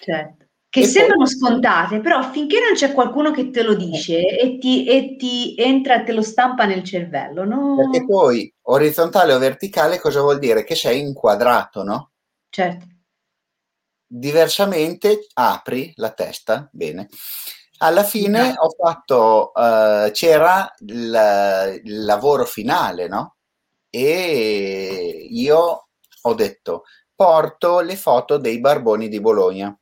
Certo. 0.00 0.45
Che 0.76 0.82
e 0.82 0.86
sembrano 0.88 1.24
poi... 1.24 1.32
scontate, 1.32 2.00
però 2.00 2.22
finché 2.30 2.60
non 2.60 2.74
c'è 2.74 2.92
qualcuno 2.92 3.30
che 3.30 3.48
te 3.48 3.62
lo 3.62 3.72
dice 3.72 4.18
e 4.26 4.58
ti, 4.58 4.84
e 4.84 5.16
ti 5.16 5.54
entra, 5.56 6.02
te 6.02 6.12
lo 6.12 6.20
stampa 6.20 6.66
nel 6.66 6.84
cervello, 6.84 7.44
no? 7.46 7.76
Perché 7.76 8.04
poi 8.04 8.52
orizzontale 8.64 9.32
o 9.32 9.38
verticale 9.38 9.98
cosa 9.98 10.20
vuol 10.20 10.38
dire? 10.38 10.64
Che 10.64 10.74
sei 10.74 11.00
inquadrato, 11.00 11.82
no? 11.82 12.10
Certo. 12.50 12.84
Diversamente 14.06 15.28
apri 15.32 15.94
la 15.96 16.10
testa, 16.10 16.68
bene, 16.70 17.08
alla 17.78 18.04
fine 18.04 18.54
ho 18.54 18.68
fatto, 18.78 19.52
uh, 19.54 20.10
c'era 20.10 20.70
il, 20.80 21.80
il, 21.84 22.04
lavoro 22.04 22.44
finale, 22.44 23.08
no? 23.08 23.36
E 23.88 25.26
io 25.30 25.88
ho 26.20 26.34
detto, 26.34 26.82
porto 27.14 27.80
le 27.80 27.96
foto 27.96 28.36
dei 28.36 28.60
barboni 28.60 29.08
di 29.08 29.20
Bologna. 29.22 29.74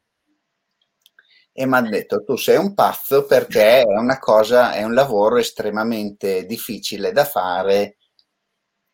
E 1.56 1.66
mi 1.66 1.74
hanno 1.74 1.90
detto, 1.90 2.24
tu 2.24 2.36
sei 2.36 2.56
un 2.56 2.74
pazzo 2.74 3.26
perché 3.26 3.82
è 3.82 3.84
una 3.84 4.18
cosa, 4.18 4.72
è 4.72 4.82
un 4.82 4.92
lavoro 4.92 5.36
estremamente 5.36 6.46
difficile 6.46 7.12
da 7.12 7.24
fare. 7.24 7.98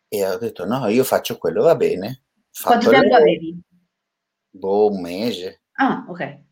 E 0.08 0.28
ho 0.28 0.36
detto, 0.36 0.66
no, 0.66 0.86
io 0.88 1.04
faccio 1.04 1.38
quello, 1.38 1.62
va 1.62 1.74
bene. 1.74 2.24
Quanto 2.62 2.90
tempo 2.90 3.14
avevi? 3.14 3.58
Boh, 4.50 4.90
un 4.90 5.00
mese. 5.00 5.62
Ah, 5.72 6.04
ok 6.06 6.48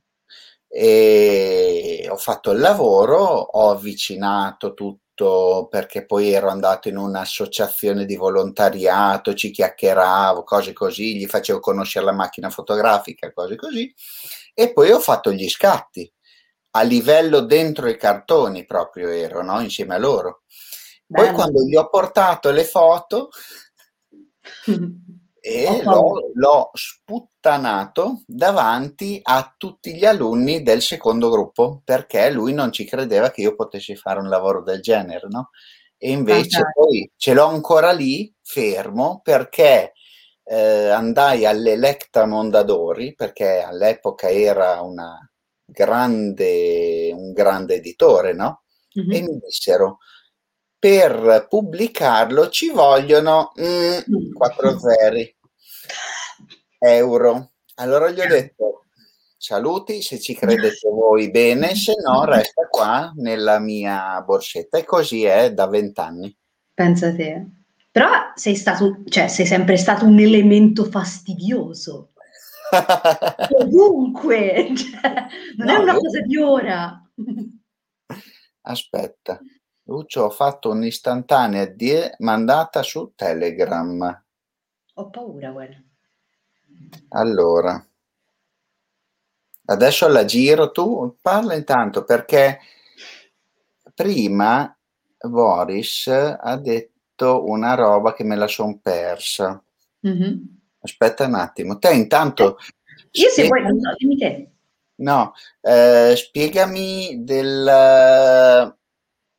e 0.71 2.07
ho 2.11 2.17
fatto 2.17 2.51
il 2.51 2.61
lavoro, 2.61 3.17
ho 3.19 3.71
avvicinato 3.71 4.75
tutto 4.75 5.67
perché 5.71 6.05
poi 6.05 6.31
ero 6.33 6.49
andato 6.49 6.89
in 6.89 6.97
un'associazione 6.99 8.05
di 8.05 8.17
volontariato, 8.17 9.35
ci 9.35 9.51
chiacchieravo, 9.51 10.45
cose 10.45 10.73
così, 10.73 11.17
gli 11.17 11.27
facevo 11.27 11.59
conoscere 11.59 12.05
la 12.05 12.13
macchina 12.13 12.51
fotografica, 12.51 13.33
cose 13.33 13.57
così, 13.57 13.93
e 14.59 14.73
poi 14.73 14.91
ho 14.91 14.99
fatto 14.99 15.31
gli 15.31 15.49
scatti 15.49 16.13
a 16.71 16.83
livello 16.83 17.43
dentro 17.43 17.89
i 17.89 17.97
cartoni 17.97 18.67
proprio 18.67 19.09
ero, 19.09 19.45
no? 19.45 19.61
insieme 19.61 19.95
a 19.95 19.99
loro. 19.99 20.43
Bello. 21.07 21.27
Poi 21.27 21.35
quando 21.35 21.63
gli 21.63 21.77
ho 21.77 21.89
portato 21.89 22.51
le 22.51 22.65
foto 22.65 23.29
e 25.41 25.83
l'ho, 25.85 26.33
l'ho, 26.35 26.71
sputtanato 26.73 28.23
davanti 28.27 29.21
a 29.23 29.55
tutti 29.57 29.95
gli 29.95 30.05
alunni 30.05 30.65
del 30.65 30.83
secondo 30.83 31.31
gruppo 31.31 31.81
perché 31.85 32.29
lui 32.29 32.53
non 32.53 32.73
ci 32.73 32.85
credeva 32.85 33.31
che 33.31 33.43
io 33.43 33.55
potessi 33.55 33.95
fare 33.95 34.19
un 34.19 34.29
lavoro 34.29 34.65
del 34.65 34.81
genere, 34.81 35.29
no? 35.29 35.51
E 35.97 36.11
invece 36.11 36.63
okay. 36.63 36.73
poi 36.75 37.13
ce 37.17 37.33
l'ho 37.33 37.47
ancora 37.47 37.93
lì 37.93 38.35
fermo 38.43 39.21
perché 39.23 39.93
eh, 40.49 40.89
andai 40.89 41.45
all'Electra 41.45 42.25
Mondadori 42.25 43.15
perché 43.15 43.61
all'epoca 43.61 44.31
era 44.31 44.81
grande, 45.65 47.13
un 47.15 47.33
grande 47.33 47.75
editore, 47.75 48.33
no? 48.33 48.63
Mm-hmm. 48.99 49.13
E 49.13 49.21
mi 49.21 49.39
dissero 49.45 49.99
per 50.79 51.47
pubblicarlo 51.49 52.49
ci 52.49 52.71
vogliono 52.71 53.53
mm, 53.61 54.33
4 54.33 54.79
zeri 54.79 55.37
euro. 56.79 57.51
Allora 57.75 58.11
gli 58.11 58.21
ho 58.21 58.27
detto 58.27 58.85
saluti, 59.37 60.03
se 60.03 60.19
ci 60.19 60.35
credete 60.35 60.89
voi 60.89 61.31
bene, 61.31 61.75
se 61.75 61.95
no 62.03 62.25
resta 62.25 62.67
qua 62.69 63.13
nella 63.17 63.59
mia 63.59 64.23
borsetta 64.25 64.79
e 64.79 64.85
così 64.85 65.25
è 65.25 65.53
da 65.53 65.67
vent'anni. 65.67 66.35
Pensa 66.73 67.15
te. 67.15 67.58
Però 67.99 68.31
sei 68.37 68.55
stato, 68.55 69.03
cioè 69.09 69.27
sei 69.27 69.45
sempre 69.45 69.77
stato 69.77 70.05
un 70.05 70.21
elemento 70.21 70.85
fastidioso. 70.85 72.13
Ovunque, 73.59 74.73
cioè, 74.77 75.27
non 75.57 75.67
no, 75.67 75.73
è 75.73 75.79
una 75.79 75.93
io... 75.95 75.99
cosa 75.99 76.21
di 76.21 76.37
ora. 76.37 77.03
Aspetta, 78.61 79.41
Lucio, 79.83 80.23
ho 80.27 80.31
fatto 80.31 80.71
un'istantanea 80.71 81.65
di... 81.65 81.93
mandata 82.19 82.85
su 82.85 83.15
Telegram. 83.17 84.25
Ho 84.95 85.11
paura, 85.11 85.51
guarda. 85.51 85.83
Allora, 87.09 87.85
adesso 89.65 90.07
la 90.07 90.25
giro, 90.25 90.71
tu 90.71 91.17
parla 91.21 91.57
intanto 91.57 92.05
perché 92.05 92.61
prima 93.93 94.73
Boris 95.21 96.07
ha 96.07 96.57
detto 96.59 96.98
una 97.25 97.75
roba 97.75 98.15
che 98.15 98.25
me 98.25 98.37
la 98.37 98.47
son 98.47 98.81
persa. 98.81 99.63
Mm-hmm. 100.07 100.37
Aspetta 100.81 101.27
un 101.27 101.35
attimo, 101.35 101.79
te 101.79 101.93
intanto... 101.93 102.59
Eh, 102.59 102.65
io 103.13 103.29
se 103.31 103.47
vuoi, 103.47 103.63
no, 103.63 103.95
dimmi 103.97 104.17
te. 104.17 104.53
No, 104.97 105.33
eh, 105.61 106.15
spiegami 106.17 107.25
del, 107.25 108.77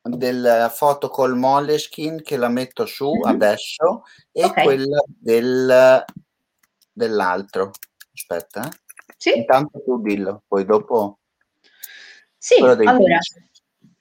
della 0.02 0.68
foto 0.68 1.08
col 1.08 1.36
Moleskin 1.36 2.22
che 2.22 2.36
la 2.36 2.48
metto 2.48 2.86
su 2.86 3.10
mm-hmm. 3.10 3.34
adesso 3.34 4.04
e 4.32 4.44
okay. 4.44 4.64
quella 4.64 5.02
del 5.06 6.04
dell'altro. 6.92 7.70
Aspetta, 8.12 8.66
eh. 8.66 8.70
Sì. 9.16 9.36
Intanto 9.38 9.82
tu 9.82 10.00
dillo, 10.00 10.42
poi 10.46 10.64
dopo... 10.64 11.18
Sì, 12.36 12.58
allora, 12.58 13.18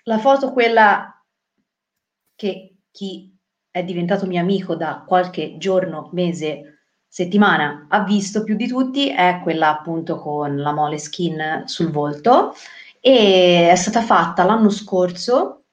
la 0.04 0.18
foto 0.18 0.54
quella 0.54 1.22
che 2.36 2.78
chi 2.90 3.38
è 3.72 3.84
diventato 3.84 4.26
mio 4.26 4.42
amico 4.42 4.76
da 4.76 5.04
qualche 5.06 5.58
giorno, 5.58 6.10
mese, 6.14 6.80
settimana. 7.08 7.88
Ha 7.90 8.04
visto 8.04 8.44
più 8.44 8.56
di 8.56 8.68
tutti 8.68 9.10
è 9.10 9.40
quella 9.44 9.70
appunto 9.70 10.18
con 10.18 10.58
la 10.58 10.72
mole 10.72 10.98
skin 10.98 11.64
sul 11.66 11.92
volto. 11.92 12.54
E 13.00 13.70
è 13.72 13.76
stata 13.76 14.02
fatta 14.02 14.44
l'anno 14.44 14.70
scorso. 14.70 15.64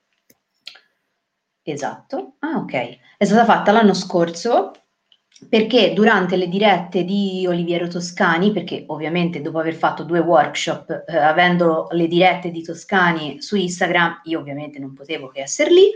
Esatto, 1.61 2.35
ah 2.39 2.57
ok, 2.57 2.97
è 3.17 3.25
stata 3.25 3.43
fatta 3.43 3.73
l'anno 3.73 3.93
scorso 3.93 4.71
perché 5.49 5.93
durante 5.93 6.35
le 6.35 6.47
dirette 6.47 7.03
di 7.03 7.45
Oliviero 7.47 7.87
Toscani, 7.87 8.51
perché 8.51 8.85
ovviamente 8.87 9.41
dopo 9.41 9.59
aver 9.59 9.75
fatto 9.75 10.03
due 10.03 10.19
workshop, 10.19 11.03
eh, 11.07 11.17
avendo 11.17 11.87
le 11.91 12.07
dirette 12.07 12.49
di 12.49 12.63
Toscani 12.63 13.41
su 13.41 13.55
Instagram, 13.55 14.21
io 14.25 14.39
ovviamente 14.39 14.79
non 14.79 14.93
potevo 14.93 15.27
che 15.27 15.41
essere 15.41 15.71
lì, 15.71 15.91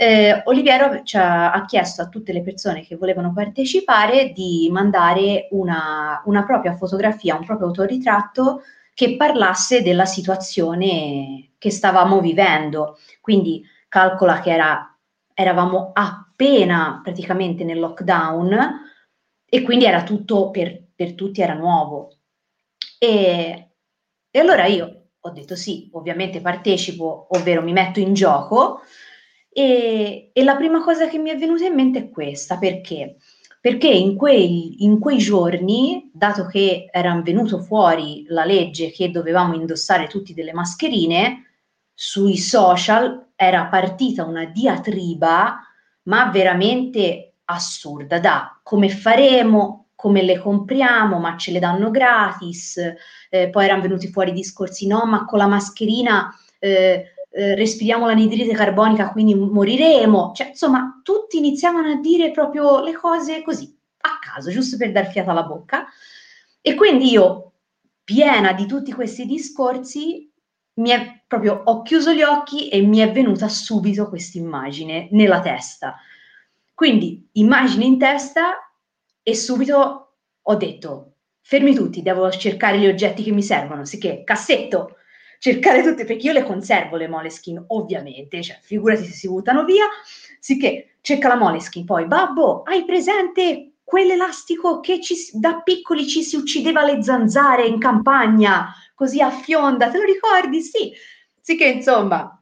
eh, 0.00 0.42
Oliviero 0.44 1.02
ha, 1.14 1.50
ha, 1.50 1.64
chiesto 1.64 2.02
a 2.02 2.08
tutte 2.08 2.32
le 2.32 2.42
persone 2.42 2.82
che 2.82 2.94
volevano 2.94 3.32
partecipare 3.32 4.30
di 4.30 4.68
mandare 4.70 5.48
una, 5.50 6.22
una 6.26 6.44
propria 6.44 6.76
fotografia, 6.76 7.34
un 7.34 7.44
proprio 7.44 7.66
autoritratto 7.66 8.62
che 8.94 9.16
parlasse 9.16 9.82
della 9.82 10.04
situazione 10.04 11.50
che 11.58 11.72
stavamo 11.72 12.20
vivendo. 12.20 12.96
Quindi 13.20 13.64
calcola 13.88 14.38
che 14.38 14.52
era, 14.52 14.96
eravamo 15.34 15.90
appena 15.92 17.00
praticamente 17.02 17.64
nel 17.64 17.80
lockdown 17.80 18.56
e 19.48 19.62
quindi 19.62 19.84
era 19.84 20.04
tutto 20.04 20.50
per, 20.50 20.80
per 20.94 21.14
tutti 21.14 21.40
era 21.40 21.54
nuovo. 21.54 22.18
E, 23.00 23.70
e 24.30 24.38
allora 24.38 24.66
io 24.66 25.06
ho 25.18 25.30
detto 25.30 25.56
sì, 25.56 25.90
ovviamente 25.94 26.40
partecipo, 26.40 27.26
ovvero 27.30 27.62
mi 27.62 27.72
metto 27.72 27.98
in 27.98 28.14
gioco 28.14 28.82
e, 29.50 30.30
e, 30.32 30.44
la 30.44 30.56
prima 30.56 30.82
cosa 30.82 31.08
che 31.08 31.18
mi 31.18 31.30
è 31.30 31.36
venuta 31.36 31.64
in 31.64 31.74
mente 31.74 31.98
è 31.98 32.10
questa, 32.10 32.58
perché? 32.58 33.16
Perché 33.60 33.88
in 33.88 34.16
quei, 34.16 34.84
in 34.84 34.98
quei 34.98 35.18
giorni, 35.18 36.10
dato 36.12 36.46
che 36.46 36.88
era 36.90 37.20
venuto 37.20 37.60
fuori 37.60 38.24
la 38.28 38.44
legge 38.44 38.90
che 38.90 39.10
dovevamo 39.10 39.54
indossare 39.54 40.06
tutti 40.06 40.32
delle 40.32 40.52
mascherine, 40.52 41.44
sui 41.92 42.36
social 42.36 43.30
era 43.34 43.66
partita 43.66 44.24
una 44.24 44.44
diatriba, 44.44 45.58
ma 46.04 46.30
veramente 46.30 47.34
assurda, 47.46 48.20
da 48.20 48.60
come 48.62 48.88
faremo, 48.88 49.88
come 49.94 50.22
le 50.22 50.38
compriamo, 50.38 51.18
ma 51.18 51.36
ce 51.36 51.50
le 51.50 51.58
danno 51.58 51.90
gratis, 51.90 52.80
eh, 53.30 53.48
poi 53.48 53.64
erano 53.64 53.82
venuti 53.82 54.06
fuori 54.08 54.32
discorsi, 54.32 54.86
no, 54.86 55.04
ma 55.06 55.24
con 55.24 55.38
la 55.38 55.48
mascherina 55.48 56.32
eh, 56.60 57.14
eh, 57.38 57.54
respiriamo 57.54 58.04
l'anidride 58.06 58.52
carbonica, 58.52 59.12
quindi 59.12 59.32
moriremo, 59.32 60.32
cioè, 60.34 60.48
insomma, 60.48 61.00
tutti 61.04 61.38
iniziavano 61.38 61.92
a 61.92 62.00
dire 62.00 62.32
proprio 62.32 62.82
le 62.82 62.94
cose 62.94 63.42
così, 63.42 63.78
a 64.00 64.18
caso, 64.18 64.50
giusto 64.50 64.76
per 64.76 64.90
dar 64.90 65.06
fiato 65.06 65.30
alla 65.30 65.44
bocca, 65.44 65.86
e 66.60 66.74
quindi 66.74 67.12
io, 67.12 67.52
piena 68.02 68.52
di 68.54 68.66
tutti 68.66 68.92
questi 68.92 69.24
discorsi, 69.24 70.28
mi 70.80 70.90
è 70.90 71.22
proprio, 71.28 71.62
ho 71.64 71.82
chiuso 71.82 72.12
gli 72.12 72.22
occhi 72.22 72.68
e 72.70 72.80
mi 72.80 72.98
è 72.98 73.12
venuta 73.12 73.48
subito 73.48 74.08
questa 74.08 74.38
immagine 74.38 75.06
nella 75.12 75.40
testa. 75.40 75.94
Quindi, 76.74 77.28
immagine 77.34 77.84
in 77.84 77.98
testa 77.98 78.72
e 79.22 79.36
subito 79.36 80.14
ho 80.42 80.54
detto, 80.56 81.12
fermi 81.40 81.72
tutti, 81.72 82.02
devo 82.02 82.28
cercare 82.32 82.80
gli 82.80 82.86
oggetti 82.88 83.22
che 83.22 83.30
mi 83.30 83.42
servono, 83.44 83.84
sicché 83.84 84.24
cassetto, 84.24 84.96
cercare 85.38 85.82
tutte, 85.82 86.04
perché 86.04 86.26
io 86.26 86.32
le 86.32 86.42
conservo 86.42 86.96
le 86.96 87.08
moleskin, 87.08 87.64
ovviamente, 87.68 88.42
cioè 88.42 88.58
figurati 88.60 89.04
se 89.04 89.12
si 89.12 89.28
buttano 89.28 89.64
via, 89.64 89.86
sicché 90.38 90.96
cerca 91.00 91.28
la 91.28 91.36
moleskin, 91.36 91.84
poi 91.84 92.06
babbo, 92.06 92.62
hai 92.62 92.84
presente 92.84 93.72
quell'elastico 93.82 94.80
che 94.80 95.00
ci, 95.00 95.14
da 95.32 95.62
piccoli 95.62 96.06
ci 96.06 96.22
si 96.22 96.36
uccideva 96.36 96.84
le 96.84 97.02
zanzare 97.02 97.66
in 97.66 97.78
campagna, 97.78 98.74
così 98.94 99.20
a 99.20 99.30
fionda, 99.30 99.88
te 99.90 99.98
lo 99.98 100.04
ricordi? 100.04 100.60
Sì, 100.60 100.92
sicché 101.40 101.66
insomma, 101.66 102.38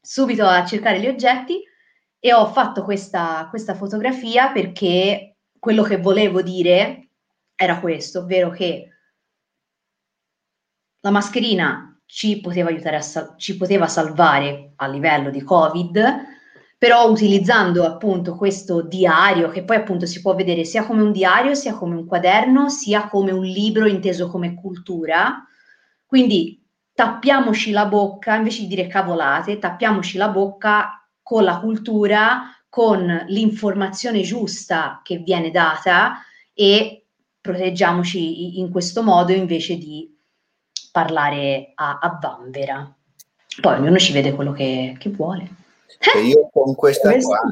subito 0.00 0.44
a 0.44 0.64
cercare 0.66 1.00
gli 1.00 1.06
oggetti 1.06 1.62
e 2.18 2.34
ho 2.34 2.46
fatto 2.48 2.84
questa, 2.84 3.46
questa 3.48 3.74
fotografia 3.74 4.50
perché 4.50 5.36
quello 5.58 5.82
che 5.82 5.96
volevo 5.98 6.42
dire 6.42 7.08
era 7.54 7.80
questo, 7.80 8.20
ovvero 8.20 8.50
che 8.50 8.88
la 11.00 11.10
mascherina 11.10 11.89
ci 12.12 12.40
poteva 12.40 12.68
aiutare 12.70 12.96
a 12.96 13.00
sal- 13.00 13.34
ci 13.36 13.56
poteva 13.56 13.86
salvare 13.86 14.72
a 14.76 14.88
livello 14.88 15.30
di 15.30 15.42
Covid, 15.42 16.28
però 16.76 17.08
utilizzando 17.08 17.84
appunto 17.84 18.34
questo 18.34 18.82
diario, 18.82 19.50
che 19.50 19.64
poi 19.64 19.76
appunto 19.76 20.06
si 20.06 20.20
può 20.20 20.34
vedere 20.34 20.64
sia 20.64 20.84
come 20.84 21.02
un 21.02 21.12
diario, 21.12 21.54
sia 21.54 21.74
come 21.74 21.94
un 21.94 22.06
quaderno, 22.06 22.68
sia 22.68 23.06
come 23.08 23.30
un 23.30 23.44
libro 23.44 23.86
inteso 23.86 24.28
come 24.28 24.54
cultura. 24.54 25.44
Quindi 26.04 26.66
tappiamoci 26.92 27.70
la 27.70 27.86
bocca, 27.86 28.34
invece 28.34 28.62
di 28.62 28.68
dire 28.68 28.88
cavolate, 28.88 29.58
tappiamoci 29.58 30.18
la 30.18 30.28
bocca 30.28 31.06
con 31.22 31.44
la 31.44 31.60
cultura, 31.60 32.42
con 32.68 33.24
l'informazione 33.28 34.22
giusta 34.22 35.00
che 35.04 35.18
viene 35.18 35.50
data 35.50 36.22
e 36.52 37.06
proteggiamoci 37.40 38.58
in 38.58 38.70
questo 38.70 39.02
modo 39.02 39.32
invece 39.32 39.76
di 39.76 40.18
parlare 40.90 41.72
a, 41.74 41.98
a 42.00 42.18
vanvera. 42.20 42.94
Poi 43.60 43.74
ognuno 43.74 43.98
ci 43.98 44.12
vede 44.12 44.32
quello 44.32 44.52
che, 44.52 44.96
che 44.98 45.10
vuole. 45.10 45.50
E 46.14 46.20
io 46.20 46.48
con 46.50 46.74
questa 46.74 47.16
qua 47.18 47.42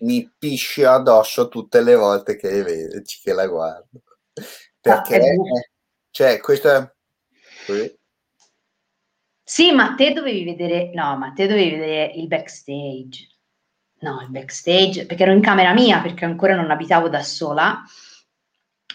mi 0.00 0.30
piscio 0.38 0.88
addosso 0.88 1.48
tutte 1.48 1.82
le 1.82 1.94
volte 1.96 2.36
che, 2.36 3.02
che 3.22 3.32
la 3.32 3.46
guardo. 3.46 4.02
Perché, 4.80 5.16
ah, 5.16 5.68
cioè, 6.10 6.38
questa... 6.40 6.94
Sì, 9.42 9.72
ma 9.72 9.94
te 9.94 10.12
dovevi 10.12 10.44
vedere, 10.44 10.90
no, 10.94 11.16
ma 11.16 11.32
te 11.32 11.46
dovevi 11.46 11.76
vedere 11.76 12.12
il 12.14 12.26
backstage. 12.26 13.26
No, 14.00 14.20
il 14.20 14.30
backstage, 14.30 15.06
perché 15.06 15.24
ero 15.24 15.32
in 15.32 15.40
camera 15.40 15.72
mia, 15.72 16.00
perché 16.00 16.24
ancora 16.24 16.54
non 16.54 16.70
abitavo 16.70 17.08
da 17.08 17.22
sola, 17.22 17.82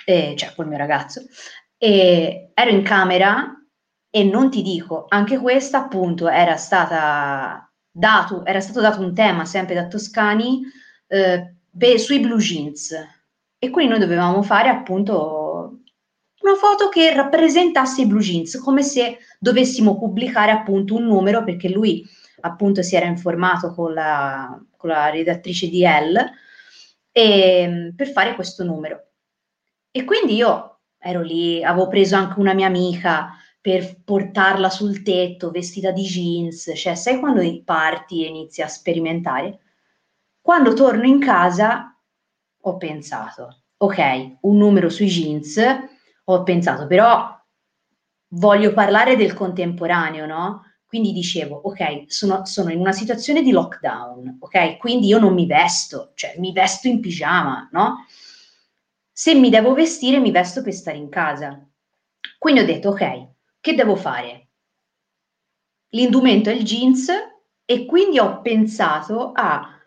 eh, 0.06 0.34
cioè 0.38 0.54
col 0.56 0.68
mio 0.68 0.78
ragazzo, 0.78 1.26
e 1.78 2.52
ero 2.54 2.70
in 2.70 2.84
camera 2.84 3.63
e 4.16 4.24
non 4.24 4.52
ti 4.52 4.62
dico, 4.62 5.06
anche 5.10 5.40
questa 5.40 5.80
appunto 5.80 6.30
era 6.30 6.56
stata 6.56 7.68
dato, 7.90 8.46
era 8.46 8.60
stato 8.60 8.80
dato 8.80 9.02
un 9.02 9.12
tema 9.16 9.44
sempre 9.44 9.74
da 9.74 9.88
Toscani 9.88 10.62
eh, 11.08 11.56
beh, 11.68 11.98
sui 11.98 12.20
blue 12.20 12.38
jeans 12.38 12.96
e 13.58 13.70
quindi 13.72 13.90
noi 13.90 14.00
dovevamo 14.00 14.44
fare 14.44 14.70
appunto 14.70 15.80
una 16.42 16.54
foto 16.54 16.90
che 16.90 17.12
rappresentasse 17.12 18.02
i 18.02 18.06
blue 18.06 18.22
jeans, 18.22 18.60
come 18.60 18.84
se 18.84 19.18
dovessimo 19.40 19.98
pubblicare 19.98 20.52
appunto 20.52 20.94
un 20.94 21.06
numero 21.06 21.44
perché 21.44 21.70
lui 21.70 22.08
appunto 22.42 22.84
si 22.84 22.96
era 22.96 23.08
informato 23.08 23.74
con 23.74 23.96
la, 23.96 24.64
con 24.78 24.92
la 24.92 25.10
redattrice 25.10 25.70
di 25.70 25.82
L 25.82 26.24
e, 27.12 27.92
per 27.96 28.12
fare 28.12 28.36
questo 28.36 28.64
numero. 28.64 29.08
E 29.90 30.04
quindi 30.04 30.36
io 30.36 30.82
ero 31.00 31.22
lì, 31.22 31.64
avevo 31.64 31.88
preso 31.88 32.16
anche 32.16 32.40
una 32.40 32.54
mia 32.54 32.68
amica 32.68 33.38
per 33.64 34.04
portarla 34.04 34.70
sul 34.70 35.04
tetto 35.04 35.50
vestita 35.50 35.92
di 35.92 36.04
jeans, 36.04 36.70
cioè 36.76 36.96
sai 36.96 37.18
quando 37.18 37.42
parti 37.64 38.26
e 38.26 38.28
inizi 38.28 38.62
a 38.62 38.68
sperimentare? 38.68 39.60
Quando 40.42 40.74
torno 40.74 41.06
in 41.06 41.22
casa 41.22 41.98
ho 42.60 42.76
pensato, 42.76 43.64
ok, 43.78 44.40
un 44.42 44.58
numero 44.58 44.90
sui 44.90 45.08
jeans, 45.08 45.58
ho 46.26 46.44
pensato 46.44 46.88
però 46.88 47.42
voglio 48.32 48.74
parlare 48.74 49.16
del 49.16 49.34
contemporaneo, 49.34 50.26
no? 50.26 50.66
Quindi 50.86 51.14
dicevo, 51.14 51.62
ok, 51.64 52.04
sono, 52.08 52.46
sono, 52.46 52.70
in 52.70 52.80
una 52.82 52.92
situazione 52.92 53.42
di 53.44 53.52
lockdown, 53.52 54.40
ok? 54.42 54.76
Quindi 54.78 55.08
io 55.08 55.20
non 55.20 55.34
mi 55.34 55.46
vesto, 55.46 56.12
cioè 56.16 56.36
mi 56.38 56.52
vesto 56.52 56.90
in 56.90 57.00
pigiama, 57.00 57.70
no? 57.72 58.06
Se 59.10 59.34
mi 59.36 59.50
devo 59.50 59.74
vestire, 59.74 60.20
mi 60.20 60.32
vesto 60.32 60.62
per 60.62 60.74
stare 60.74 60.98
in 60.98 61.08
casa. 61.08 61.66
Quindi 62.38 62.60
ho 62.60 62.66
detto, 62.66 62.90
ok, 62.90 63.32
che 63.64 63.76
devo 63.76 63.96
fare? 63.96 64.50
L'indumento 65.92 66.50
è 66.50 66.54
il 66.54 66.66
jeans 66.66 67.10
e 67.64 67.86
quindi 67.86 68.20
ho 68.20 68.42
pensato 68.42 69.32
a 69.32 69.80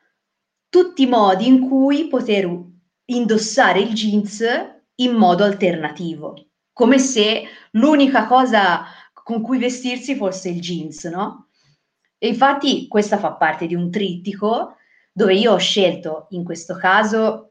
tutti 0.71 1.03
i 1.03 1.07
modi 1.07 1.47
in 1.47 1.69
cui 1.69 2.09
poter 2.09 2.51
indossare 3.05 3.81
il 3.81 3.93
jeans 3.93 4.43
in 4.95 5.13
modo 5.13 5.45
alternativo, 5.45 6.53
come 6.73 6.99
se 6.99 7.43
l'unica 7.73 8.27
cosa 8.27 8.85
con 9.13 9.43
cui 9.43 9.59
vestirsi 9.59 10.15
fosse 10.15 10.49
il 10.49 10.61
jeans, 10.61 11.05
no? 11.05 11.51
E 12.17 12.29
infatti 12.29 12.89
questa 12.89 13.19
fa 13.19 13.35
parte 13.35 13.67
di 13.67 13.75
un 13.75 13.91
trittico 13.91 14.77
dove 15.13 15.35
io 15.35 15.53
ho 15.53 15.59
scelto 15.59 16.29
in 16.31 16.45
questo 16.45 16.77
caso 16.77 17.46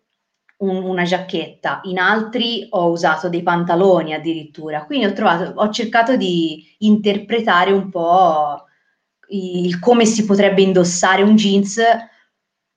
un, 0.57 0.83
una 0.83 1.03
giacchetta, 1.03 1.81
in 1.83 1.97
altri 1.97 2.67
ho 2.69 2.89
usato 2.89 3.29
dei 3.29 3.43
pantaloni 3.43 4.13
addirittura, 4.13 4.85
quindi 4.85 5.05
ho, 5.05 5.13
trovato, 5.13 5.59
ho 5.59 5.69
cercato 5.69 6.15
di 6.15 6.75
interpretare 6.79 7.71
un 7.71 7.89
po' 7.89 8.63
il 9.29 9.79
come 9.79 10.05
si 10.05 10.23
potrebbe 10.23 10.61
indossare 10.61 11.23
un 11.23 11.35
jeans 11.35 11.79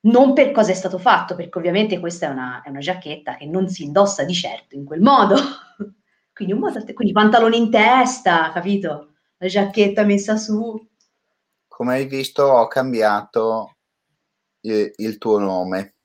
non 0.00 0.32
per 0.32 0.52
cosa 0.52 0.70
è 0.70 0.74
stato 0.74 0.98
fatto, 0.98 1.34
perché 1.34 1.58
ovviamente 1.58 1.98
questa 1.98 2.26
è 2.26 2.30
una, 2.30 2.62
è 2.62 2.68
una 2.70 2.78
giacchetta 2.78 3.36
che 3.36 3.46
non 3.46 3.68
si 3.68 3.84
indossa 3.84 4.24
di 4.24 4.34
certo 4.34 4.74
in 4.74 4.84
quel 4.84 5.00
modo. 5.00 5.36
Quindi, 6.32 6.54
un 6.54 6.60
modo, 6.60 6.84
quindi 6.94 7.12
pantaloni 7.12 7.56
in 7.56 7.68
testa, 7.68 8.52
capito? 8.52 9.14
La 9.38 9.48
giacchetta 9.48 10.04
messa 10.04 10.36
su. 10.36 10.88
Come 11.66 11.94
hai 11.94 12.06
visto, 12.06 12.44
ho 12.44 12.68
cambiato 12.68 13.78
il, 14.60 14.92
il 14.94 15.18
tuo 15.18 15.40
nome 15.40 15.97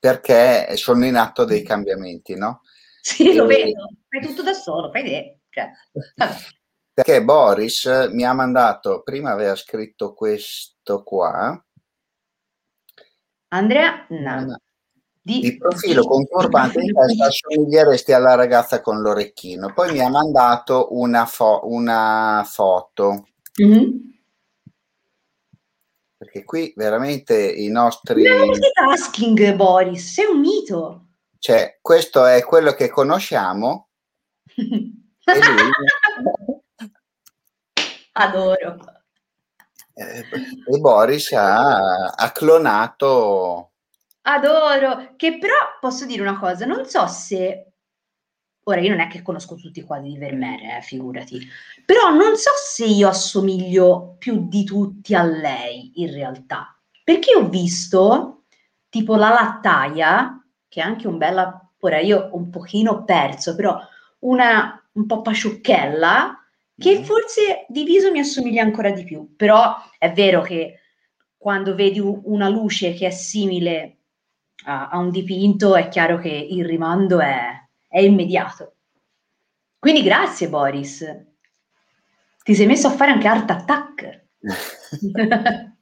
perché 0.00 0.76
sono 0.76 1.04
in 1.04 1.16
atto 1.16 1.44
dei 1.44 1.62
cambiamenti, 1.62 2.34
no? 2.34 2.62
Sì, 3.02 3.30
e... 3.30 3.34
lo 3.34 3.46
vedo, 3.46 3.90
fai 4.08 4.26
tutto 4.26 4.42
da 4.42 4.54
solo, 4.54 4.90
fai 4.90 5.04
te. 5.04 5.40
Cioè, 5.50 5.70
perché 6.92 7.22
Boris 7.22 8.08
mi 8.12 8.24
ha 8.24 8.32
mandato, 8.32 9.02
prima 9.02 9.30
aveva 9.30 9.54
scritto 9.54 10.14
questo 10.14 11.02
qua. 11.02 11.62
Andrea, 13.48 14.06
no. 14.08 14.58
Di, 15.22 15.40
di 15.40 15.56
profilo 15.58 16.02
con 16.04 16.26
turbante 16.26 16.80
in 16.80 16.94
testa 16.94 17.26
assomiglieresti 17.26 18.12
alla 18.12 18.34
ragazza 18.36 18.80
con 18.80 19.00
l'orecchino. 19.00 19.72
Poi 19.74 19.92
mi 19.92 20.00
ha 20.00 20.08
mandato 20.08 20.88
una, 20.92 21.26
fo- 21.26 21.60
una 21.64 22.42
foto. 22.46 23.26
Mm-hmm. 23.62 23.88
Perché 26.20 26.44
qui 26.44 26.74
veramente 26.76 27.50
i 27.50 27.68
nostri... 27.68 28.28
Multitasking, 28.28 29.54
Boris, 29.54 30.12
sei 30.12 30.26
un 30.26 30.40
mito. 30.40 31.06
Cioè, 31.38 31.78
questo 31.80 32.26
è 32.26 32.44
quello 32.44 32.72
che 32.72 32.90
conosciamo. 32.90 33.88
lui... 34.56 35.00
Adoro. 38.12 38.76
Eh, 39.94 40.26
e 40.66 40.78
Boris 40.78 41.32
ha, 41.32 42.08
ha 42.08 42.32
clonato 42.32 43.70
Adoro, 44.22 45.14
che 45.16 45.38
però 45.38 45.54
posso 45.80 46.04
dire 46.04 46.20
una 46.20 46.38
cosa, 46.38 46.66
non 46.66 46.84
so 46.84 47.06
se 47.06 47.69
Ora, 48.64 48.80
io 48.80 48.90
non 48.90 49.00
è 49.00 49.08
che 49.08 49.22
conosco 49.22 49.54
tutti 49.54 49.80
i 49.80 49.84
quadri 49.84 50.10
di 50.10 50.18
Vermeer, 50.18 50.78
eh, 50.78 50.82
figurati, 50.82 51.40
però 51.84 52.10
non 52.10 52.36
so 52.36 52.50
se 52.62 52.84
io 52.84 53.08
assomiglio 53.08 54.16
più 54.18 54.48
di 54.48 54.64
tutti 54.64 55.14
a 55.14 55.22
lei 55.22 55.92
in 55.96 56.12
realtà, 56.12 56.78
perché 57.02 57.34
ho 57.34 57.48
visto 57.48 58.42
tipo 58.88 59.16
la 59.16 59.30
lattaia, 59.30 60.44
che 60.68 60.80
è 60.80 60.84
anche 60.84 61.08
un 61.08 61.16
bella, 61.16 61.70
ora 61.80 61.98
io 61.98 62.28
un 62.32 62.50
pochino 62.50 63.04
perso, 63.04 63.54
però 63.54 63.80
una 64.20 64.80
un 64.92 65.06
po' 65.06 65.22
pasciucchella, 65.22 66.38
che 66.76 67.00
mm. 67.00 67.02
forse 67.02 67.66
di 67.68 67.84
viso 67.84 68.10
mi 68.10 68.20
assomiglia 68.20 68.62
ancora 68.62 68.90
di 68.90 69.04
più, 69.04 69.34
però 69.36 69.74
è 69.98 70.12
vero 70.12 70.42
che 70.42 70.80
quando 71.36 71.74
vedi 71.74 72.00
una 72.00 72.48
luce 72.48 72.92
che 72.92 73.06
è 73.06 73.10
simile 73.10 73.98
a, 74.64 74.88
a 74.88 74.98
un 74.98 75.10
dipinto, 75.10 75.76
è 75.76 75.88
chiaro 75.88 76.18
che 76.18 76.28
il 76.28 76.64
rimando 76.64 77.20
è, 77.20 77.59
è 77.90 78.00
immediato. 78.00 78.76
Quindi 79.78 80.02
grazie 80.02 80.48
Boris. 80.48 81.04
Ti 82.42 82.54
sei 82.54 82.66
messo 82.66 82.86
a 82.86 82.92
fare 82.92 83.10
anche 83.10 83.26
Art 83.26 83.50
Attack. 83.50 84.26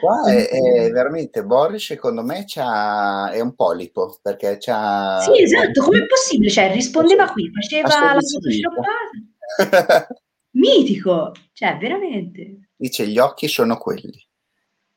Qua 0.00 0.30
è, 0.30 0.48
è, 0.48 0.90
veramente 0.90 1.44
Boris, 1.44 1.84
secondo 1.84 2.22
me 2.22 2.44
è 2.44 3.40
un 3.40 3.54
polipo 3.54 4.16
perché 4.22 4.56
c'ha. 4.58 5.18
Sì, 5.20 5.42
esatto. 5.42 5.82
Com'è 5.82 6.06
possibile? 6.06 6.50
Cioè, 6.50 6.72
rispondeva 6.72 7.28
qui, 7.30 7.50
faceva 7.52 8.14
la 8.14 8.20
photoshoppata. 8.20 10.06
Mitico, 10.52 11.32
cioè, 11.52 11.76
veramente. 11.78 12.68
Dice: 12.76 13.08
Gli 13.08 13.18
occhi 13.18 13.48
sono 13.48 13.76
quelli 13.76 14.24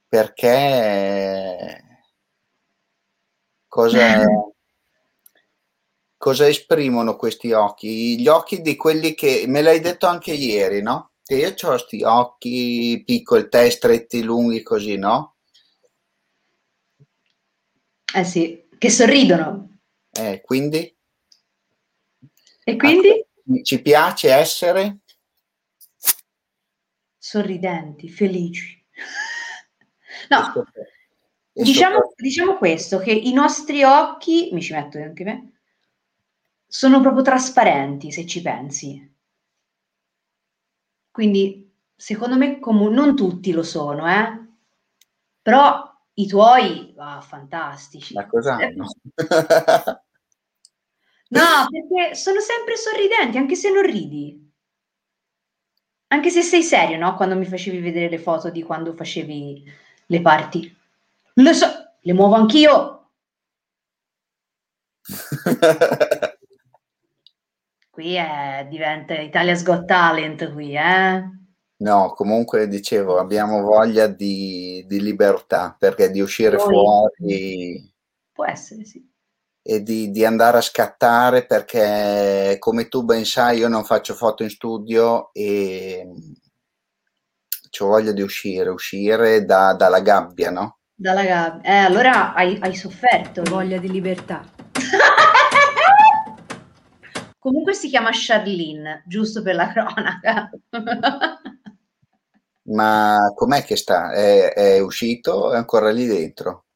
perché 0.07 1.83
cosa, 3.67 4.23
cosa 6.19 6.47
esprimono 6.49 7.15
questi 7.15 7.53
occhi? 7.53 8.19
Gli 8.19 8.27
occhi 8.27 8.61
di 8.61 8.75
quelli 8.75 9.15
che 9.15 9.45
me 9.47 9.61
l'hai 9.61 9.79
detto 9.79 10.05
anche 10.05 10.33
ieri, 10.33 10.81
no? 10.81 11.13
Che 11.23 11.35
io 11.37 11.55
ho 11.57 11.67
questi 11.69 12.03
occhi 12.03 13.01
piccoli, 13.05 13.47
te 13.47 13.69
stretti, 13.69 14.21
lunghi, 14.21 14.61
così, 14.61 14.97
no? 14.97 15.37
Eh 18.13 18.23
sì, 18.25 18.67
che 18.77 18.89
sorridono. 18.89 19.79
Eh, 20.11 20.41
quindi? 20.43 20.93
E 22.65 22.75
quindi? 22.75 23.09
Ah, 23.09 23.61
ci 23.63 23.81
piace 23.81 24.29
essere? 24.33 24.97
Sorridenti, 27.17 28.09
felici. 28.09 28.85
No, 30.27 30.65
diciamo, 31.53 32.11
diciamo 32.15 32.57
questo, 32.57 32.97
che 32.97 33.11
i 33.11 33.31
nostri 33.31 33.83
occhi, 33.83 34.49
mi 34.51 34.61
ci 34.61 34.73
metto 34.73 34.97
anche 34.97 35.23
me, 35.23 35.48
sono 36.71 37.01
proprio 37.01 37.23
trasparenti 37.23 38.11
se 38.11 38.27
ci 38.27 38.43
pensi. 38.43 39.15
Quindi, 41.09 41.73
secondo 41.95 42.37
me, 42.37 42.59
com- 42.59 42.93
non 42.93 43.15
tutti 43.15 43.51
lo 43.51 43.63
sono, 43.63 44.07
eh? 44.07 44.47
Però 45.41 45.83
i 46.13 46.27
tuoi, 46.27 46.93
ah, 46.97 47.21
fantastici. 47.21 48.13
Ma 48.13 48.27
cosa 48.27 48.53
hanno? 48.53 48.85
no, 51.29 51.67
perché 51.69 52.13
sono 52.13 52.39
sempre 52.39 52.77
sorridenti, 52.77 53.39
anche 53.39 53.55
se 53.55 53.71
non 53.71 53.81
ridi. 53.81 54.47
Anche 56.11 56.29
se 56.29 56.43
sei 56.43 56.61
serio, 56.61 56.97
no? 56.97 57.15
Quando 57.15 57.35
mi 57.35 57.45
facevi 57.45 57.79
vedere 57.79 58.09
le 58.09 58.19
foto 58.19 58.51
di 58.51 58.61
quando 58.61 58.93
facevi 58.93 59.63
le 60.05 60.21
parti. 60.21 60.77
Lo 61.33 61.53
so, 61.53 61.67
le 61.99 62.13
muovo 62.13 62.35
anch'io. 62.35 63.09
qui 67.99 68.15
è, 68.15 68.65
diventa 68.69 69.13
Italia's 69.13 69.61
Got 69.61 69.83
Talent 69.83 70.53
qui, 70.53 70.73
eh? 70.73 71.21
No, 71.79 72.13
comunque 72.13 72.69
dicevo, 72.69 73.19
abbiamo 73.19 73.61
voglia 73.61 74.07
di, 74.07 74.85
di 74.87 75.01
libertà, 75.01 75.75
perché 75.77 76.09
di 76.09 76.21
uscire 76.21 76.55
Noi, 76.55 76.65
fuori... 76.65 77.93
Può 78.31 78.45
essere, 78.45 78.85
sì. 78.85 79.05
E 79.61 79.83
di, 79.83 80.11
di, 80.11 80.23
andare 80.23 80.57
a 80.57 80.61
scattare, 80.61 81.45
perché 81.45 82.55
come 82.57 82.87
tu 82.87 83.03
ben 83.03 83.25
sai, 83.25 83.57
io 83.57 83.67
non 83.67 83.83
faccio 83.83 84.13
foto 84.13 84.43
in 84.43 84.49
studio 84.49 85.31
e 85.33 86.07
ho 87.79 87.85
voglia 87.85 88.13
di 88.13 88.21
uscire, 88.21 88.69
uscire 88.69 89.43
da, 89.43 89.73
dalla 89.73 89.99
gabbia, 89.99 90.51
no? 90.51 90.79
Dalla 90.95 91.23
gabbia. 91.23 91.69
Eh, 91.69 91.77
allora 91.77 92.33
hai, 92.33 92.57
hai 92.61 92.75
sofferto. 92.75 93.43
Voglia 93.43 93.77
di 93.77 93.91
libertà. 93.91 94.58
Comunque 97.39 97.73
si 97.73 97.87
chiama 97.89 98.09
Charlene, 98.13 99.03
giusto 99.07 99.41
per 99.41 99.55
la 99.55 99.71
cronaca. 99.71 100.49
Ma 102.69 103.33
com'è 103.35 103.63
che 103.65 103.75
sta? 103.75 104.13
È, 104.13 104.53
è 104.53 104.79
uscito? 104.79 105.51
È 105.51 105.57
ancora 105.57 105.91
lì 105.91 106.05
dentro? 106.05 106.67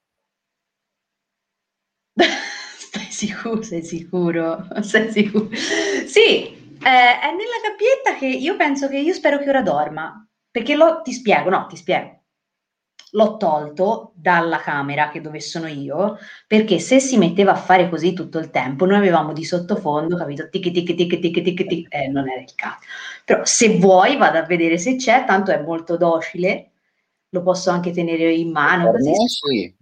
Stai 2.77 3.11
sicuro? 3.11 3.61
Sei 3.61 3.83
sicuro? 3.83 4.67
Sei 4.81 5.11
sicuro? 5.11 5.49
Sì, 5.53 6.45
eh, 6.79 7.19
è 7.19 7.31
nella 7.31 7.59
gabbietta 7.63 8.15
che 8.17 8.27
io 8.27 8.55
penso 8.55 8.87
che 8.87 8.97
io 8.97 9.13
spero 9.13 9.39
che 9.39 9.49
ora 9.49 9.61
dorma. 9.61 10.25
Perché 10.51 10.75
lo, 10.75 11.01
ti 11.01 11.11
spiego, 11.13 11.49
no, 11.49 11.65
ti 11.67 11.75
spiego. 11.75 12.22
L'ho 13.15 13.37
tolto 13.37 14.11
dalla 14.15 14.57
camera 14.57 15.09
che 15.09 15.21
dove 15.21 15.39
sono 15.39 15.67
io, 15.67 16.17
perché 16.47 16.79
se 16.79 16.99
si 16.99 17.17
metteva 17.17 17.51
a 17.51 17.55
fare 17.55 17.87
così 17.87 18.13
tutto 18.13 18.39
il 18.39 18.49
tempo, 18.49 18.85
noi 18.85 18.97
avevamo 18.97 19.33
di 19.33 19.45
sottofondo, 19.45 20.17
capito? 20.17 20.49
Tic 20.49 20.71
tic 20.71 20.95
tic 20.95 21.19
tic 21.19 21.41
tic 21.43 21.67
tic, 21.67 21.93
eh, 21.93 22.07
non 22.07 22.27
era 22.27 22.41
il 22.41 22.55
caso. 22.55 22.79
Però 23.23 23.45
se 23.45 23.77
vuoi 23.77 24.17
vado 24.17 24.39
a 24.39 24.45
vedere 24.45 24.79
se 24.79 24.95
c'è, 24.95 25.25
tanto 25.25 25.51
è 25.51 25.61
molto 25.61 25.95
docile, 25.95 26.71
lo 27.29 27.43
posso 27.43 27.69
anche 27.69 27.91
tenere 27.91 28.33
in 28.33 28.51
mano. 28.51 28.91
Per 28.91 29.01
me 29.01 29.13
sì, 29.27 29.75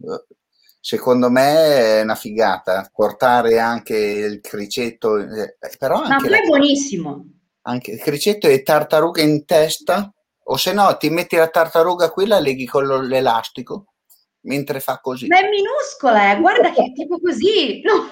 secondo 0.82 1.30
me 1.30 2.00
è 2.00 2.02
una 2.02 2.16
figata 2.16 2.90
portare 2.92 3.60
anche 3.60 3.96
il 3.96 4.42
cricetto, 4.42 5.18
eh, 5.18 5.56
però 5.78 6.02
anche 6.02 6.10
Ma 6.10 6.18
poi 6.18 6.40
è 6.40 6.48
buonissimo. 6.48 7.26
Anche 7.64 7.92
il 7.92 8.00
cricetto 8.00 8.48
e 8.48 8.64
tartaruga 8.64 9.22
in 9.22 9.46
testa 9.46 10.12
o 10.44 10.58
se 10.58 10.74
no 10.74 10.98
ti 10.98 11.10
metti 11.10 11.36
la 11.36 11.48
tartaruga 11.48 12.10
qui, 12.10 12.26
la 12.26 12.40
leghi 12.40 12.66
con 12.66 12.86
l'elastico 12.86 13.86
mentre 14.42 14.80
fa 14.80 15.00
così. 15.00 15.28
Ma 15.28 15.40
è 15.40 15.50
minuscola, 15.50 16.32
eh. 16.32 16.40
guarda 16.40 16.72
che 16.72 16.84
è 16.84 16.92
tipo 16.94 17.20
così. 17.20 17.82
No, 17.82 18.10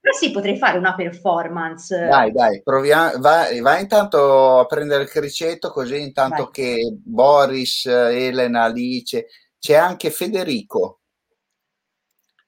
Però 0.00 0.16
sì, 0.18 0.30
potrei 0.32 0.58
fare 0.58 0.78
una 0.78 0.94
performance. 0.94 1.96
Dai, 1.96 2.32
dai, 2.32 2.60
proviamo. 2.62 3.18
Vai, 3.20 3.60
vai 3.60 3.82
intanto 3.82 4.58
a 4.58 4.66
prendere 4.66 5.04
il 5.04 5.08
criceto, 5.08 5.70
così 5.70 6.00
intanto 6.00 6.44
vai. 6.44 6.52
che 6.52 6.96
Boris, 7.02 7.86
Elena, 7.86 8.64
Alice, 8.64 9.26
c'è 9.58 9.74
anche 9.74 10.10
Federico. 10.10 11.00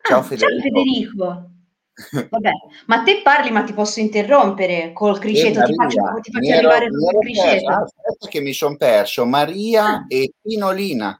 Ciao 0.02 0.18
ah, 0.18 0.22
Federico. 0.22 0.60
Ciao 0.60 0.62
Federico. 0.62 1.53
Vabbè, 1.94 2.50
ma 2.86 3.02
te 3.04 3.20
parli, 3.22 3.50
ma 3.50 3.62
ti 3.62 3.72
posso 3.72 4.00
interrompere 4.00 4.92
col 4.92 5.18
criceto, 5.18 5.62
ti 5.62 5.74
faccio, 5.74 6.20
ti 6.20 6.32
faccio 6.32 6.52
ero, 6.52 6.68
arrivare 6.70 6.86
il 6.86 7.18
criceto. 7.20 7.70
Aspetta 7.70 8.28
che 8.28 8.40
mi 8.40 8.52
sono 8.52 8.76
perso, 8.76 9.24
Maria 9.24 9.84
ah. 9.84 10.04
e 10.08 10.32
Pinolina. 10.42 11.18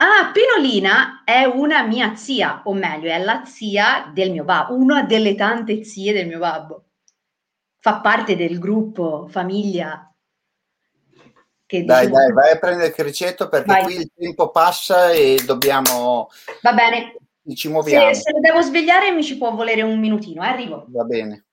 Ah, 0.00 0.30
Pinolina 0.32 1.22
è 1.24 1.44
una 1.44 1.82
mia 1.82 2.16
zia, 2.16 2.62
o 2.64 2.72
meglio, 2.72 3.10
è 3.10 3.18
la 3.18 3.44
zia 3.44 4.10
del 4.12 4.32
mio 4.32 4.44
babbo, 4.44 4.74
una 4.74 5.04
delle 5.04 5.34
tante 5.36 5.84
zie 5.84 6.12
del 6.12 6.26
mio 6.26 6.38
babbo. 6.38 6.84
Fa 7.78 8.00
parte 8.00 8.34
del 8.34 8.58
gruppo 8.58 9.28
famiglia. 9.28 10.12
Che 11.64 11.84
dai, 11.84 12.10
dai, 12.10 12.32
vai 12.32 12.52
a 12.52 12.58
prendere 12.58 12.88
il 12.88 12.94
criceto 12.94 13.48
perché 13.48 13.72
vai. 13.72 13.84
qui 13.84 13.94
il 13.96 14.10
tempo 14.16 14.50
passa 14.50 15.10
e 15.10 15.40
dobbiamo... 15.44 16.30
Va 16.62 16.72
bene 16.72 17.14
ci 17.54 17.68
muoviamo. 17.68 18.12
Se, 18.14 18.20
se 18.22 18.32
lo 18.32 18.40
devo 18.40 18.60
svegliare 18.62 19.10
mi 19.10 19.22
ci 19.22 19.36
può 19.36 19.54
volere 19.54 19.82
un 19.82 19.98
minutino, 19.98 20.42
eh? 20.42 20.48
arrivo. 20.48 20.84
Va 20.88 21.04
bene. 21.04 21.46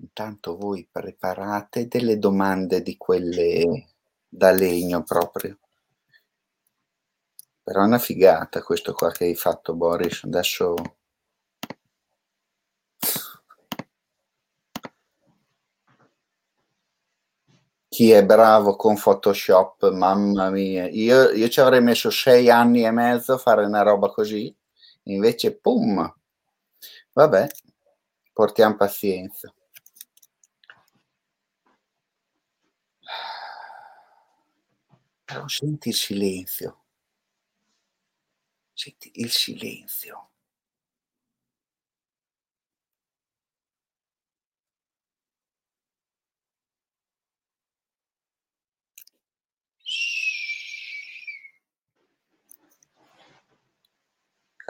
Intanto 0.00 0.56
voi 0.56 0.88
preparate 0.90 1.88
delle 1.88 2.18
domande 2.18 2.82
di 2.82 2.96
quelle 2.96 3.88
da 4.28 4.50
legno 4.50 5.02
proprio. 5.02 5.58
Però 7.62 7.82
è 7.82 7.86
una 7.86 7.98
figata 7.98 8.62
questo 8.62 8.92
qua 8.92 9.10
che 9.10 9.24
hai 9.24 9.34
fatto 9.34 9.74
Boris. 9.74 10.24
Adesso 10.24 10.74
chi 17.98 18.12
è 18.12 18.24
bravo 18.24 18.76
con 18.76 18.96
Photoshop, 18.96 19.90
mamma 19.90 20.50
mia, 20.50 20.86
io, 20.88 21.32
io 21.32 21.48
ci 21.48 21.58
avrei 21.58 21.80
messo 21.82 22.10
sei 22.10 22.48
anni 22.48 22.84
e 22.84 22.92
mezzo 22.92 23.32
a 23.32 23.38
fare 23.38 23.64
una 23.64 23.82
roba 23.82 24.08
così, 24.10 24.54
invece 25.06 25.56
pum, 25.56 26.08
vabbè, 27.12 27.48
portiamo 28.32 28.76
pazienza. 28.76 29.52
Però 35.24 35.48
senti 35.48 35.88
il 35.88 35.96
silenzio, 35.96 36.84
senti 38.72 39.10
il 39.14 39.30
silenzio. 39.30 40.27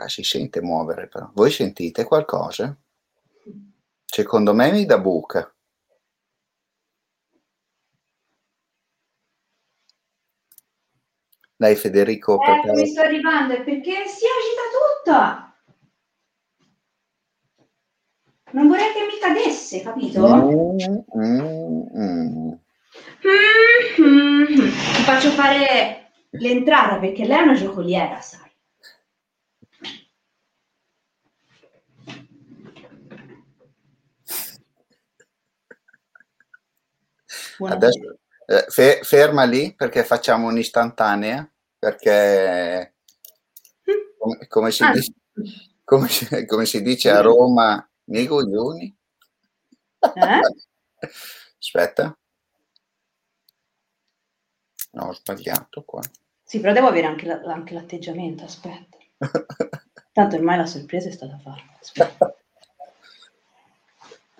Ah, 0.01 0.07
si 0.07 0.23
sente 0.23 0.61
muovere 0.61 1.09
però. 1.09 1.29
Voi 1.33 1.51
sentite 1.51 2.05
qualcosa? 2.05 2.73
Secondo 4.05 4.53
me 4.53 4.71
mi 4.71 4.85
dà 4.85 4.97
buca. 4.97 5.53
Dai 11.57 11.75
Federico. 11.75 12.39
Eh, 12.41 12.71
mi 12.71 12.87
sto 12.87 13.01
arrivando, 13.01 13.55
perché 13.63 14.07
si 14.07 14.23
agita 14.23 14.61
tutta. 15.03 15.61
Non 18.51 18.69
vorrei 18.69 18.93
che 18.93 19.01
mi 19.01 19.19
cadesse, 19.19 19.81
capito? 19.81 20.25
Mm, 20.25 20.77
mm, 21.17 21.81
mm. 21.97 22.53
Mm-hmm. 23.99 24.55
Ti 24.55 25.01
faccio 25.03 25.29
fare 25.31 26.11
l'entrata 26.29 26.99
perché 26.99 27.25
lei 27.25 27.39
è 27.39 27.41
una 27.41 27.53
giocoliera, 27.53 28.21
sai. 28.21 28.48
Adesso 37.67 38.19
eh, 38.45 38.65
fe- 38.69 39.01
ferma 39.03 39.43
lì 39.43 39.75
perché 39.75 40.03
facciamo 40.03 40.47
un'istantanea, 40.47 41.49
perché 41.77 42.95
come, 44.17 44.47
come, 44.47 44.71
si, 44.71 44.83
ah. 44.83 44.91
dice, 44.91 45.13
come, 45.83 46.07
come 46.45 46.65
si 46.65 46.81
dice 46.81 47.09
a 47.09 47.21
Roma, 47.21 47.87
nei 48.05 48.25
coglioni. 48.25 48.95
Eh? 49.99 50.39
Aspetta. 51.59 52.17
No, 54.91 55.05
ho 55.05 55.13
sbagliato 55.13 55.83
qua. 55.83 56.01
Sì, 56.43 56.59
però 56.59 56.73
devo 56.73 56.87
avere 56.87 57.05
anche, 57.05 57.27
la, 57.27 57.41
anche 57.45 57.73
l'atteggiamento, 57.73 58.43
aspetta. 58.43 58.97
Tanto 60.11 60.35
ormai 60.35 60.57
la 60.57 60.65
sorpresa 60.65 61.09
è 61.09 61.11
stata 61.11 61.37
fatta. 61.37 61.77
Aspetta. 61.79 62.38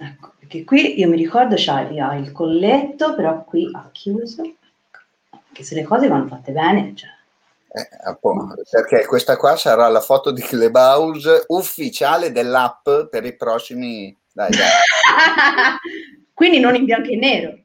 Ecco, 0.02 0.32
perché 0.40 0.64
qui 0.64 0.98
io 0.98 1.10
mi 1.10 1.18
ricordo 1.18 1.56
c'ha 1.58 1.82
il 2.16 2.32
colletto, 2.32 3.16
però 3.16 3.44
qui 3.44 3.70
ha 3.74 3.90
chiuso. 3.92 4.56
Che 5.52 5.64
se 5.64 5.76
le 5.76 5.84
cose 5.84 6.08
vanno 6.08 6.28
fatte 6.28 6.54
bene, 6.54 6.96
cioè. 6.96 7.10
Eh, 7.72 7.90
appunto, 8.04 8.56
perché 8.70 9.06
questa 9.06 9.36
qua 9.36 9.58
sarà 9.58 9.90
la 9.90 10.00
foto 10.00 10.32
di 10.32 10.42
Clubhouse 10.42 11.44
ufficiale 11.48 12.32
dell'app 12.32 12.90
per 13.10 13.26
i 13.26 13.36
prossimi... 13.36 14.18
Dai, 14.32 14.50
dai. 14.52 14.70
Quindi 16.34 16.60
non 16.60 16.76
in 16.76 16.86
bianco 16.86 17.10
e 17.10 17.18
nero. 17.18 17.60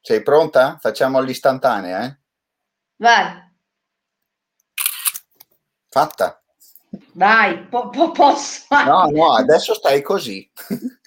Sei 0.00 0.22
pronta? 0.22 0.78
Facciamo 0.80 1.20
l'istantanea, 1.20 2.04
eh? 2.04 2.16
Vai. 2.96 3.50
Fatta. 5.88 6.41
Vai, 7.14 7.66
po- 7.68 7.88
po- 7.88 8.10
posso. 8.10 8.66
No, 8.70 9.08
no, 9.10 9.32
adesso 9.32 9.74
stai 9.74 10.02
così. 10.02 10.50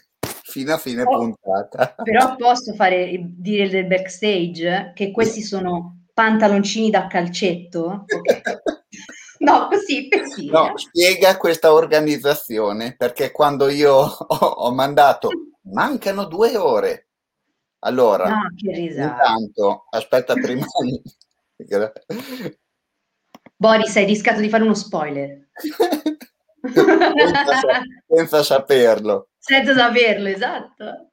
Fino 0.43 0.73
a 0.73 0.77
fine 0.77 1.03
oh, 1.03 1.17
puntata. 1.17 1.95
Però 2.01 2.36
posso 2.36 2.73
fare 2.73 3.19
dire 3.21 3.67
del 3.67 3.88
backstage 3.88 4.93
che 4.95 5.11
questi 5.11 5.41
sono 5.41 6.05
pantaloncini 6.13 6.89
da 6.89 7.07
calcetto? 7.07 8.05
Okay. 8.07 8.41
No, 9.38 9.67
così, 9.67 10.07
così. 10.09 10.49
No, 10.49 10.71
spiega 10.75 11.38
questa 11.38 11.73
organizzazione, 11.73 12.95
perché 12.95 13.31
quando 13.31 13.67
io 13.67 13.93
ho, 13.93 14.25
ho 14.25 14.73
mandato, 14.73 15.29
mancano 15.73 16.23
due 16.23 16.55
ore. 16.57 17.09
Allora, 17.79 18.27
no, 18.29 18.47
intanto, 18.57 19.86
aspetta 19.89 20.33
prima. 20.33 20.65
Boris, 23.55 23.95
hai 23.97 24.05
rischiato 24.05 24.39
di 24.39 24.49
fare 24.49 24.63
uno 24.63 24.73
spoiler. 24.73 25.44
Senza, 26.73 27.81
senza, 28.07 28.43
saperlo. 28.43 29.29
Senza 29.37 29.73
saperlo, 29.73 30.27
esatto. 30.27 31.11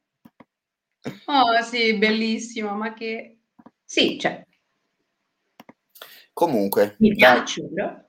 Oh 1.26 1.62
sì, 1.62 1.97
bellissimo, 1.97 2.74
ma 2.74 2.93
che... 2.95 3.38
Sì, 3.84 4.18
cioè... 4.18 4.47
Comunque... 6.32 6.97
Mi 6.99 7.14
piacciono. 7.14 8.09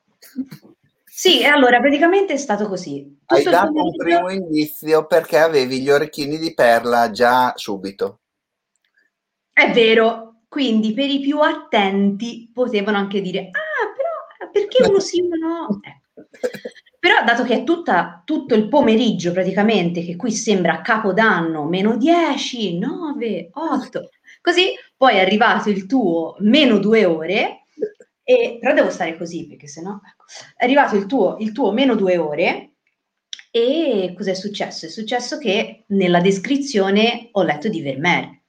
Sì, 1.06 1.46
allora 1.46 1.80
praticamente 1.80 2.34
è 2.34 2.38
stato 2.38 2.68
così. 2.68 3.20
Tutto 3.26 3.36
Hai 3.36 3.44
dato 3.44 3.72
un 3.72 3.96
primo 3.96 4.30
indizio 4.32 5.06
perché 5.06 5.38
avevi 5.38 5.82
gli 5.82 5.90
orecchini 5.90 6.38
di 6.38 6.54
perla 6.54 7.12
già 7.12 7.54
subito. 7.56 8.22
È 9.52 9.72
vero, 9.72 10.46
quindi 10.48 10.94
per 10.94 11.10
i 11.10 11.20
più 11.20 11.40
attenti 11.40 12.50
potevano 12.52 12.98
anche 12.98 13.22
dire, 13.22 13.50
ah, 13.52 13.94
però 13.96 14.52
perché 14.52 14.84
uno 14.88 15.00
sì, 15.00 15.22
uno 15.22 15.36
no? 15.36 15.80
Ecco. 15.82 16.03
Però 17.00 17.24
dato 17.26 17.44
che 17.44 17.56
è 17.56 17.64
tutta, 17.64 18.22
tutto 18.24 18.56
il 18.56 18.70
pomeriggio 18.70 19.32
praticamente, 19.32 20.04
che 20.04 20.16
qui 20.16 20.32
sembra 20.32 20.82
capodanno, 20.82 21.66
meno 21.66 21.98
10, 21.98 22.78
9, 22.80 23.50
8, 23.52 24.10
così 24.42 24.74
poi 24.96 25.16
è 25.16 25.20
arrivato 25.20 25.70
il 25.70 25.86
tuo 25.86 26.36
meno 26.40 26.78
due 26.78 27.04
ore, 27.04 27.64
e, 28.24 28.58
però 28.60 28.74
devo 28.74 28.90
stare 28.90 29.18
così 29.18 29.48
perché 29.48 29.68
sennò... 29.68 29.92
Ecco, 29.92 30.24
è 30.56 30.64
arrivato 30.64 30.96
il 30.96 31.06
tuo, 31.06 31.36
il 31.40 31.52
tuo 31.52 31.74
meno 31.74 31.96
due 31.96 32.18
ore 32.18 32.76
e 33.52 34.14
cos'è 34.16 34.34
successo? 34.34 34.86
È 34.86 34.90
successo 34.90 35.38
che 35.38 35.84
nella 35.88 36.22
descrizione 36.22 37.28
ho 37.32 37.44
letto 37.44 37.68
di 37.68 37.82
Vermeer 37.82 38.42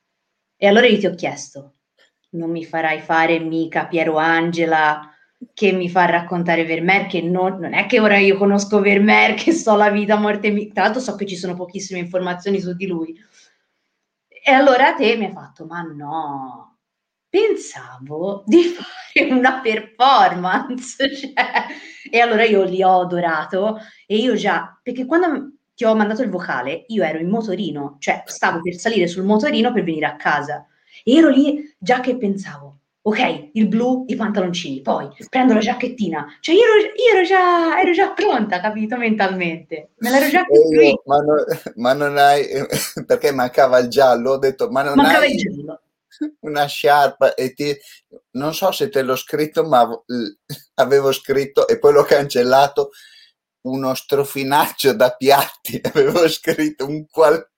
e 0.56 0.66
allora 0.66 0.86
io 0.86 0.98
ti 0.98 1.06
ho 1.06 1.14
chiesto, 1.14 1.74
non 2.30 2.50
mi 2.50 2.64
farai 2.64 3.00
fare 3.00 3.40
mica 3.40 3.86
Piero 3.86 4.16
Angela 4.16 5.13
che 5.52 5.72
mi 5.72 5.88
fa 5.88 6.06
raccontare 6.06 6.64
Vermeer, 6.64 7.06
che 7.06 7.22
non, 7.22 7.58
non, 7.58 7.74
è 7.74 7.86
che 7.86 8.00
ora 8.00 8.18
io 8.18 8.36
conosco 8.36 8.80
Vermeer, 8.80 9.34
che 9.40 9.52
so 9.52 9.76
la 9.76 9.90
vita, 9.90 10.16
morte, 10.16 10.70
tra 10.72 10.84
l'altro 10.84 11.00
so 11.00 11.14
che 11.14 11.26
ci 11.26 11.36
sono 11.36 11.54
pochissime 11.54 12.00
informazioni 12.00 12.60
su 12.60 12.74
di 12.74 12.86
lui. 12.86 13.18
E 14.28 14.52
allora 14.52 14.94
te 14.94 15.16
mi 15.16 15.26
hai 15.26 15.32
fatto, 15.32 15.64
ma 15.64 15.80
no, 15.82 16.78
pensavo 17.28 18.44
di 18.46 18.62
fare 18.76 19.32
una 19.32 19.60
performance, 19.60 21.10
cioè. 21.16 21.66
e 22.10 22.20
allora 22.20 22.44
io 22.44 22.62
li 22.62 22.82
ho 22.82 23.00
adorato 23.00 23.78
e 24.06 24.16
io 24.16 24.34
già, 24.34 24.78
perché 24.82 25.06
quando 25.06 25.52
ti 25.74 25.84
ho 25.84 25.94
mandato 25.96 26.22
il 26.22 26.30
vocale, 26.30 26.84
io 26.88 27.02
ero 27.02 27.18
in 27.18 27.28
motorino, 27.28 27.96
cioè 27.98 28.22
stavo 28.26 28.60
per 28.60 28.74
salire 28.74 29.08
sul 29.08 29.24
motorino 29.24 29.72
per 29.72 29.82
venire 29.82 30.06
a 30.06 30.16
casa, 30.16 30.66
e 31.02 31.16
ero 31.16 31.28
lì 31.28 31.74
già 31.78 32.00
che 32.00 32.16
pensavo, 32.16 32.78
ok, 33.06 33.50
il 33.52 33.68
blu, 33.68 34.04
i 34.06 34.16
pantaloncini, 34.16 34.80
poi 34.80 35.08
prendo 35.28 35.52
la 35.52 35.60
giacchettina, 35.60 36.38
cioè 36.40 36.54
io 36.54 36.62
ero, 36.62 36.92
io 36.94 37.16
ero, 37.16 37.24
già, 37.24 37.80
ero 37.80 37.92
già, 37.92 38.12
pronta, 38.12 38.60
capito, 38.60 38.96
mentalmente, 38.96 39.90
me 39.98 40.10
l'ero 40.10 40.30
già 40.30 40.44
costruita. 40.46 41.02
Ma, 41.04 41.18
non, 41.18 41.44
ma 41.74 41.92
non 41.92 42.16
hai, 42.16 42.46
perché 43.06 43.30
mancava 43.30 43.78
il 43.78 43.88
giallo, 43.88 44.32
ho 44.32 44.38
detto, 44.38 44.70
ma 44.70 44.82
non 44.82 44.94
mancava 44.94 45.24
hai... 45.24 45.34
il 45.34 45.38
giallo. 45.38 45.80
una 46.40 46.66
sciarpa 46.66 47.34
e 47.34 47.54
ti 47.54 47.76
non 48.32 48.54
so 48.54 48.70
se 48.70 48.88
te 48.88 49.02
l'ho 49.02 49.16
scritto 49.16 49.64
ma 49.64 49.88
avevo 50.74 51.10
scritto 51.10 51.66
e 51.66 51.78
poi 51.78 51.92
l'ho 51.92 52.04
cancellato 52.04 52.90
uno 53.62 53.94
strofinaccio 53.94 54.94
da 54.94 55.10
piatti 55.10 55.80
avevo 55.82 56.28
scritto 56.28 56.86
un 56.86 57.04
qualcosa 57.08 57.50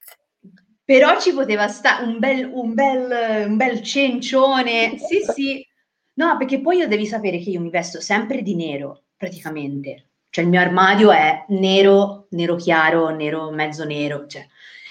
però 0.87 1.19
ci 1.19 1.35
poteva 1.35 1.67
stare 1.67 2.05
un 2.05 2.21
bel, 2.21 2.49
un, 2.49 2.73
bel, 2.73 3.49
un 3.49 3.57
bel 3.57 3.83
cencione, 3.83 4.97
sì 4.97 5.21
sì, 5.33 5.69
no 6.15 6.37
perché 6.37 6.61
poi 6.61 6.79
io 6.79 6.87
devi 6.87 7.07
sapere 7.07 7.39
che 7.39 7.51
io 7.51 7.61
mi 7.61 7.71
vesto 7.71 8.01
sempre 8.01 8.41
di 8.41 8.55
nero 8.55 9.03
praticamente, 9.17 10.11
cioè 10.31 10.45
il 10.45 10.51
mio 10.51 10.61
armadio 10.61 11.11
è 11.11 11.45
nero, 11.49 12.29
nero 12.31 12.55
chiaro, 12.55 13.09
nero 13.11 13.51
mezzo 13.51 13.85
nero, 13.85 14.29
cioè. 14.29 14.47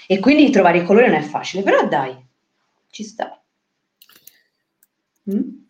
e 0.06 0.20
quindi 0.20 0.50
trovare 0.50 0.78
il 0.78 0.84
colore 0.84 1.08
non 1.08 1.16
è 1.16 1.22
facile, 1.22 1.62
però 1.62 1.88
dai, 1.88 2.14
ci 2.90 3.02
sta. 3.02 3.42
Mm? 5.30 5.64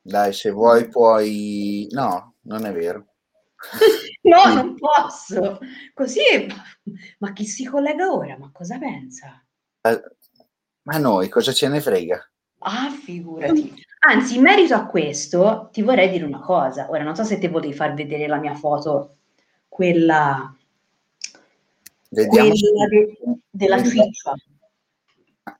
Dai, 0.00 0.32
se 0.32 0.50
vuoi 0.50 0.88
puoi... 0.88 1.88
No, 1.90 2.34
non 2.42 2.64
è 2.64 2.72
vero. 2.72 3.06
no, 4.22 4.54
non 4.54 4.76
posso. 4.76 5.58
Così, 5.92 6.46
ma 7.18 7.32
chi 7.32 7.44
si 7.44 7.64
collega 7.64 8.12
ora? 8.12 8.38
Ma 8.38 8.50
cosa 8.52 8.78
pensa? 8.78 9.42
Eh, 9.80 10.02
ma 10.82 10.98
noi 10.98 11.28
cosa 11.28 11.52
ce 11.52 11.68
ne 11.68 11.80
frega? 11.80 12.30
Ah, 12.58 12.90
figurati. 12.90 13.86
Anzi, 14.00 14.36
in 14.36 14.42
merito 14.42 14.74
a 14.74 14.86
questo, 14.86 15.68
ti 15.72 15.82
vorrei 15.82 16.08
dire 16.08 16.24
una 16.24 16.40
cosa. 16.40 16.88
Ora, 16.90 17.02
non 17.02 17.16
so 17.16 17.24
se 17.24 17.38
te 17.38 17.48
volevi 17.48 17.74
far 17.74 17.94
vedere 17.94 18.26
la 18.26 18.38
mia 18.38 18.54
foto, 18.54 19.16
quella, 19.68 20.54
Vediamo 22.10 22.50
quella 22.50 22.86
de, 22.88 23.18
della 23.50 23.78
FIFA. 23.78 24.34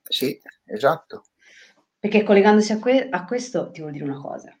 Sì, 0.03 0.39
esatto. 0.65 1.25
Perché 1.99 2.23
collegandosi 2.23 2.71
a, 2.71 2.79
que- 2.79 3.09
a 3.09 3.25
questo 3.25 3.71
ti 3.71 3.81
voglio 3.81 3.93
dire 3.93 4.05
una 4.05 4.19
cosa, 4.19 4.57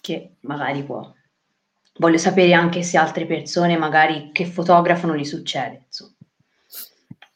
che 0.00 0.36
magari 0.40 0.82
può. 0.84 1.12
Voglio 1.98 2.18
sapere 2.18 2.54
anche 2.54 2.82
se 2.82 2.96
altre 2.96 3.26
persone 3.26 3.76
magari 3.76 4.30
che 4.32 4.46
fotografano 4.46 5.14
gli 5.14 5.24
succede. 5.24 5.82
Insomma. 5.86 6.14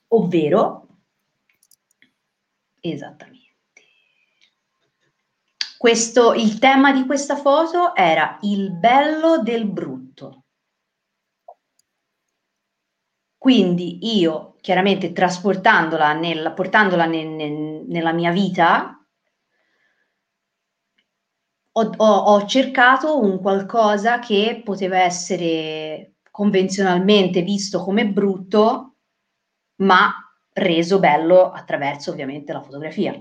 Ovvero, 0.09 0.86
Esattamente. 2.93 3.45
Questo, 5.79 6.33
il 6.33 6.59
tema 6.59 6.93
di 6.93 7.05
questa 7.05 7.37
foto 7.37 7.95
era 7.95 8.39
il 8.43 8.73
bello 8.73 9.39
del 9.43 9.67
brutto. 9.67 10.45
Quindi 13.37 14.19
io, 14.19 14.57
chiaramente 14.61 15.13
trasportandola, 15.13 16.13
nel, 16.15 16.53
portandola 16.55 17.05
nel, 17.05 17.29
nel, 17.29 17.85
nella 17.87 18.13
mia 18.13 18.33
vita, 18.33 19.07
ho, 21.73 21.93
ho, 21.97 22.17
ho 22.17 22.47
cercato 22.47 23.21
un 23.21 23.39
qualcosa 23.41 24.19
che 24.19 24.63
poteva 24.65 24.99
essere 24.99 26.15
convenzionalmente 26.31 27.43
visto 27.43 27.85
come 27.85 28.09
brutto, 28.09 28.97
ma 29.77 30.26
reso 30.57 30.99
bello 30.99 31.51
attraverso 31.51 32.11
ovviamente 32.11 32.53
la 32.53 32.63
fotografia. 32.63 33.15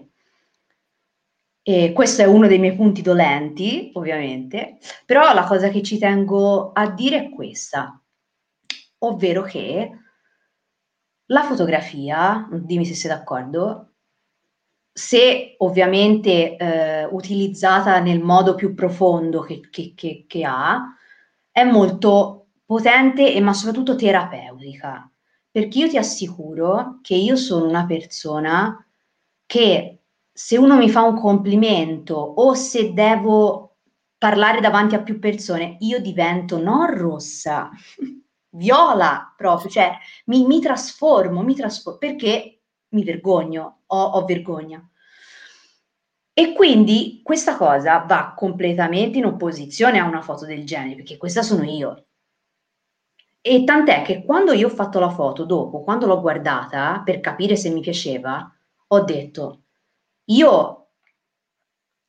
E 1.67 1.91
questo 1.93 2.21
è 2.21 2.25
uno 2.25 2.47
dei 2.47 2.59
miei 2.59 2.75
punti 2.75 3.01
dolenti, 3.01 3.89
ovviamente, 3.93 4.77
però 5.05 5.33
la 5.33 5.45
cosa 5.45 5.69
che 5.69 5.81
ci 5.81 5.97
tengo 5.97 6.71
a 6.71 6.91
dire 6.91 7.25
è 7.25 7.29
questa, 7.29 7.99
ovvero 8.99 9.41
che 9.41 9.89
la 11.25 11.43
fotografia, 11.43 12.47
dimmi 12.51 12.85
se 12.85 12.93
sei 12.93 13.09
d'accordo, 13.09 13.93
se 14.93 15.55
ovviamente 15.57 16.55
eh, 16.55 17.05
utilizzata 17.05 17.99
nel 17.99 18.21
modo 18.21 18.55
più 18.55 18.73
profondo 18.75 19.41
che, 19.41 19.59
che, 19.69 19.93
che, 19.95 20.25
che 20.27 20.45
ha, 20.45 20.95
è 21.51 21.63
molto 21.63 22.49
potente 22.63 23.33
e 23.33 23.41
ma 23.41 23.53
soprattutto 23.53 23.95
terapeutica, 23.95 25.09
perché 25.55 25.79
io 25.79 25.87
ti 25.87 25.95
assicuro 25.95 26.99
che 27.01 27.15
io 27.15 27.37
sono 27.37 27.65
una 27.65 27.85
persona 27.85 28.85
che 29.45 30.01
se 30.29 30.57
uno 30.57 30.75
mi 30.75 30.89
fa 30.89 31.03
un 31.03 31.17
complimento 31.17 32.13
o 32.15 32.53
se 32.55 32.91
devo 32.91 33.77
parlare 34.17 34.59
davanti 34.59 34.95
a 34.95 35.01
più 35.01 35.17
persone, 35.17 35.77
io 35.79 36.01
divento 36.01 36.61
non 36.61 36.93
rossa, 36.93 37.69
viola 38.49 39.33
proprio, 39.37 39.69
cioè 39.69 39.97
mi, 40.25 40.45
mi 40.45 40.59
trasformo, 40.59 41.41
mi 41.41 41.55
trasformo, 41.55 41.99
perché 41.99 42.63
mi 42.89 43.05
vergogno, 43.05 43.83
ho, 43.85 44.03
ho 44.03 44.25
vergogna. 44.25 44.85
E 46.33 46.51
quindi 46.51 47.21
questa 47.23 47.55
cosa 47.55 47.99
va 47.99 48.33
completamente 48.35 49.19
in 49.19 49.25
opposizione 49.25 49.99
a 49.99 50.05
una 50.05 50.21
foto 50.21 50.45
del 50.45 50.65
genere, 50.65 50.95
perché 50.95 51.15
questa 51.15 51.43
sono 51.43 51.63
io. 51.63 52.07
E 53.47 53.63
tant'è 53.63 54.01
che 54.01 54.23
quando 54.23 54.53
io 54.53 54.65
ho 54.65 54.71
fatto 54.71 54.99
la 54.99 55.11
foto 55.11 55.45
dopo, 55.45 55.83
quando 55.83 56.07
l'ho 56.07 56.19
guardata 56.19 57.03
per 57.05 57.19
capire 57.19 57.55
se 57.55 57.69
mi 57.69 57.79
piaceva, 57.79 58.51
ho 58.87 59.03
detto, 59.03 59.65
io 60.31 60.87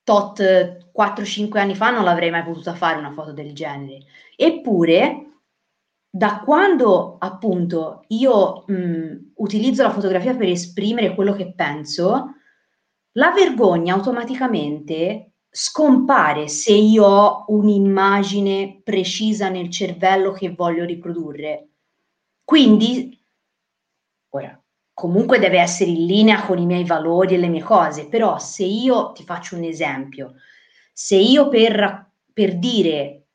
tot 0.03 0.91
4-5 0.93 1.59
anni 1.59 1.75
fa 1.75 1.91
non 1.91 2.05
l'avrei 2.05 2.31
mai 2.31 2.43
potuta 2.43 2.75
fare 2.75 2.97
una 2.99 3.13
foto 3.13 3.33
del 3.33 3.53
genere. 3.53 4.07
Eppure, 4.35 5.41
da 6.09 6.41
quando 6.43 7.19
appunto 7.19 8.05
io 8.09 8.65
mh, 8.67 9.33
utilizzo 9.35 9.83
la 9.83 9.91
fotografia 9.91 10.35
per 10.35 10.49
esprimere 10.49 11.15
quello 11.15 11.35
che 11.35 11.53
penso, 11.53 12.37
la 13.13 13.31
vergogna 13.33 13.93
automaticamente 13.93 15.33
scompare 15.59 16.49
se 16.49 16.75
io 16.75 17.07
ho 17.07 17.45
un'immagine 17.49 18.83
precisa 18.85 19.49
nel 19.49 19.71
cervello 19.71 20.33
che 20.33 20.51
voglio 20.51 20.85
riprodurre. 20.85 21.69
Quindi, 22.45 23.19
ora, 24.35 24.63
comunque 24.93 25.39
deve 25.39 25.59
essere 25.59 25.89
in 25.89 26.05
linea 26.05 26.45
con 26.45 26.59
i 26.59 26.67
miei 26.67 26.85
valori 26.85 27.37
e 27.37 27.39
le 27.39 27.49
mie 27.49 27.63
cose, 27.63 28.07
però 28.07 28.39
se 28.39 28.65
io 28.65 29.13
ti 29.13 29.25
faccio 29.25 29.57
un 29.57 29.65
esempio, 29.65 30.35
se 30.93 31.17
io 31.17 31.49
per, 31.49 32.11
per 32.35 32.59
dire 32.59 33.29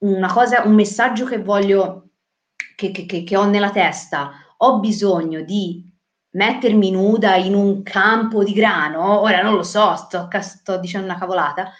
una 0.00 0.30
cosa, 0.30 0.64
un 0.64 0.74
messaggio 0.74 1.24
che 1.24 1.38
voglio, 1.38 2.10
che, 2.76 2.90
che, 2.90 3.24
che 3.24 3.36
ho 3.38 3.46
nella 3.46 3.70
testa, 3.70 4.32
ho 4.58 4.78
bisogno 4.78 5.40
di 5.40 5.90
mettermi 6.32 6.90
nuda 6.90 7.36
in 7.36 7.54
un 7.54 7.82
campo 7.82 8.44
di 8.44 8.52
grano, 8.52 9.20
ora 9.20 9.42
non 9.42 9.54
lo 9.54 9.62
so, 9.62 9.96
sto, 9.96 10.28
sto 10.40 10.78
dicendo 10.78 11.06
una 11.06 11.18
cavolata, 11.18 11.72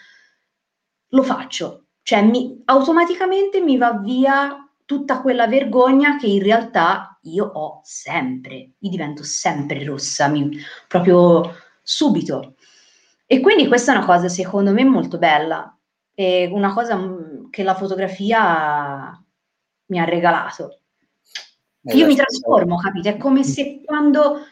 lo 1.09 1.23
faccio, 1.23 1.85
cioè 2.01 2.21
mi, 2.23 2.61
automaticamente 2.65 3.61
mi 3.61 3.77
va 3.77 3.93
via 3.93 4.57
tutta 4.85 5.21
quella 5.21 5.47
vergogna 5.47 6.17
che 6.17 6.27
in 6.27 6.43
realtà 6.43 7.17
io 7.23 7.45
ho 7.45 7.81
sempre, 7.83 8.73
mi 8.79 8.89
divento 8.89 9.23
sempre 9.23 9.83
rossa, 9.83 10.27
mi, 10.27 10.57
proprio 10.87 11.55
subito. 11.81 12.55
E 13.25 13.39
quindi 13.39 13.67
questa 13.67 13.93
è 13.93 13.97
una 13.97 14.05
cosa 14.05 14.27
secondo 14.27 14.71
me 14.71 14.83
molto 14.83 15.17
bella, 15.17 15.75
è 16.13 16.45
una 16.51 16.73
cosa 16.73 16.95
mm, 16.95 17.49
che 17.49 17.63
la 17.63 17.75
fotografia 17.75 19.19
mi 19.85 19.99
ha 19.99 20.03
regalato. 20.03 20.81
Io 21.83 22.05
mi 22.05 22.15
trasformo, 22.15 22.77
capite? 22.77 23.15
È 23.15 23.17
come 23.17 23.43
se 23.43 23.81
quando 23.83 24.45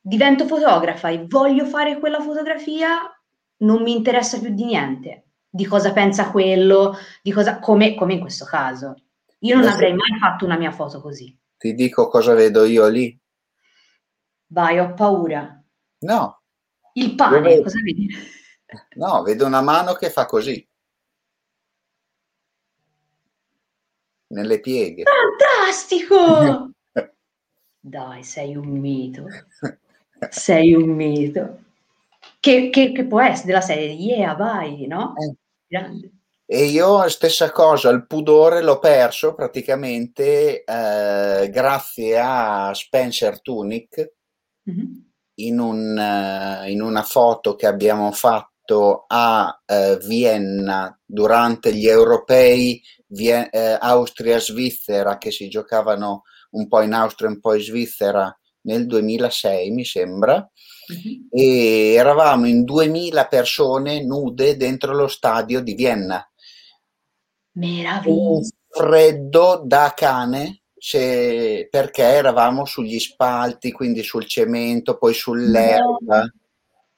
divento 0.00 0.46
fotografa 0.46 1.08
e 1.08 1.24
voglio 1.26 1.64
fare 1.64 1.98
quella 1.98 2.20
fotografia, 2.20 3.10
non 3.58 3.82
mi 3.82 3.96
interessa 3.96 4.38
più 4.38 4.50
di 4.50 4.64
niente 4.64 5.24
di 5.54 5.66
cosa 5.66 5.92
pensa 5.92 6.32
quello, 6.32 6.96
di 7.22 7.30
cosa, 7.30 7.60
come, 7.60 7.94
come 7.94 8.14
in 8.14 8.20
questo 8.20 8.44
caso. 8.44 8.96
Io 9.40 9.54
non 9.54 9.62
Adesso 9.62 9.76
avrei 9.76 9.94
mai 9.94 10.18
fatto 10.18 10.44
una 10.44 10.56
mia 10.56 10.72
foto 10.72 11.00
così. 11.00 11.38
Ti 11.56 11.74
dico 11.74 12.08
cosa 12.08 12.34
vedo 12.34 12.64
io 12.64 12.88
lì. 12.88 13.16
Vai, 14.48 14.80
ho 14.80 14.94
paura. 14.94 15.62
No. 16.00 16.42
Il 16.94 17.14
pane, 17.14 17.40
vedo... 17.40 17.62
cosa 17.62 17.78
vedi? 17.84 18.08
No, 18.96 19.22
vedo 19.22 19.46
una 19.46 19.60
mano 19.60 19.92
che 19.92 20.10
fa 20.10 20.26
così. 20.26 20.66
Nelle 24.34 24.60
pieghe. 24.60 25.04
Fantastico! 25.04 26.70
Dai, 27.80 28.22
sei 28.22 28.56
un 28.56 28.68
mito. 28.68 29.26
Sei 30.30 30.74
un 30.74 30.90
mito. 30.90 31.58
Che, 32.40 32.70
che, 32.70 32.92
che 32.92 33.04
può 33.06 33.20
essere 33.20 33.46
della 33.46 33.60
serie, 33.60 33.92
yeah, 33.92 34.34
vai, 34.34 34.86
no? 34.86 35.14
Eh 35.16 35.34
grande. 35.74 36.10
E 36.46 36.64
io 36.64 37.08
stessa 37.08 37.50
cosa, 37.50 37.90
il 37.90 38.06
pudore 38.06 38.62
l'ho 38.62 38.78
perso 38.78 39.34
praticamente 39.34 40.62
eh, 40.62 41.48
grazie 41.50 42.18
a 42.18 42.72
Spencer 42.74 43.40
Tunic 43.40 44.12
mm-hmm. 44.70 44.92
in, 45.36 45.58
un, 45.58 45.96
uh, 45.96 46.68
in, 46.68 46.82
una 46.82 47.02
foto 47.02 47.56
che 47.56 47.66
abbiamo 47.66 48.12
fatto 48.12 48.52
a 49.06 49.62
uh, 49.66 49.96
Vienna 49.98 50.98
durante 51.04 51.74
gli 51.74 51.86
europei 51.86 52.80
Vie- 53.08 53.50
uh, 53.52 53.78
Austria-Svizzera 53.80 55.18
che 55.18 55.30
si 55.30 55.48
giocavano 55.48 56.22
un 56.50 56.66
po' 56.68 56.80
in 56.80 56.92
Austria 56.92 57.28
e 57.28 57.32
un 57.32 57.40
po' 57.40 57.54
in 57.54 57.62
Svizzera 57.62 58.38
nel 58.62 58.86
2006 58.86 59.70
mi 59.70 59.84
sembra 59.84 60.36
uh-huh. 60.36 61.28
e 61.30 61.94
eravamo 61.94 62.46
in 62.46 62.64
2000 62.64 63.26
persone 63.26 64.02
nude 64.02 64.56
dentro 64.56 64.94
lo 64.94 65.08
stadio 65.08 65.60
di 65.60 65.74
Vienna. 65.74 66.26
Meraviglia. 67.56 68.48
freddo 68.68 69.62
da 69.64 69.92
cane 69.94 70.62
se, 70.76 71.68
perché 71.70 72.02
eravamo 72.02 72.66
sugli 72.66 72.98
spalti, 72.98 73.72
quindi 73.72 74.02
sul 74.02 74.26
cemento, 74.26 74.98
poi 74.98 75.14
sull'erba. 75.14 76.20
No. 76.20 76.32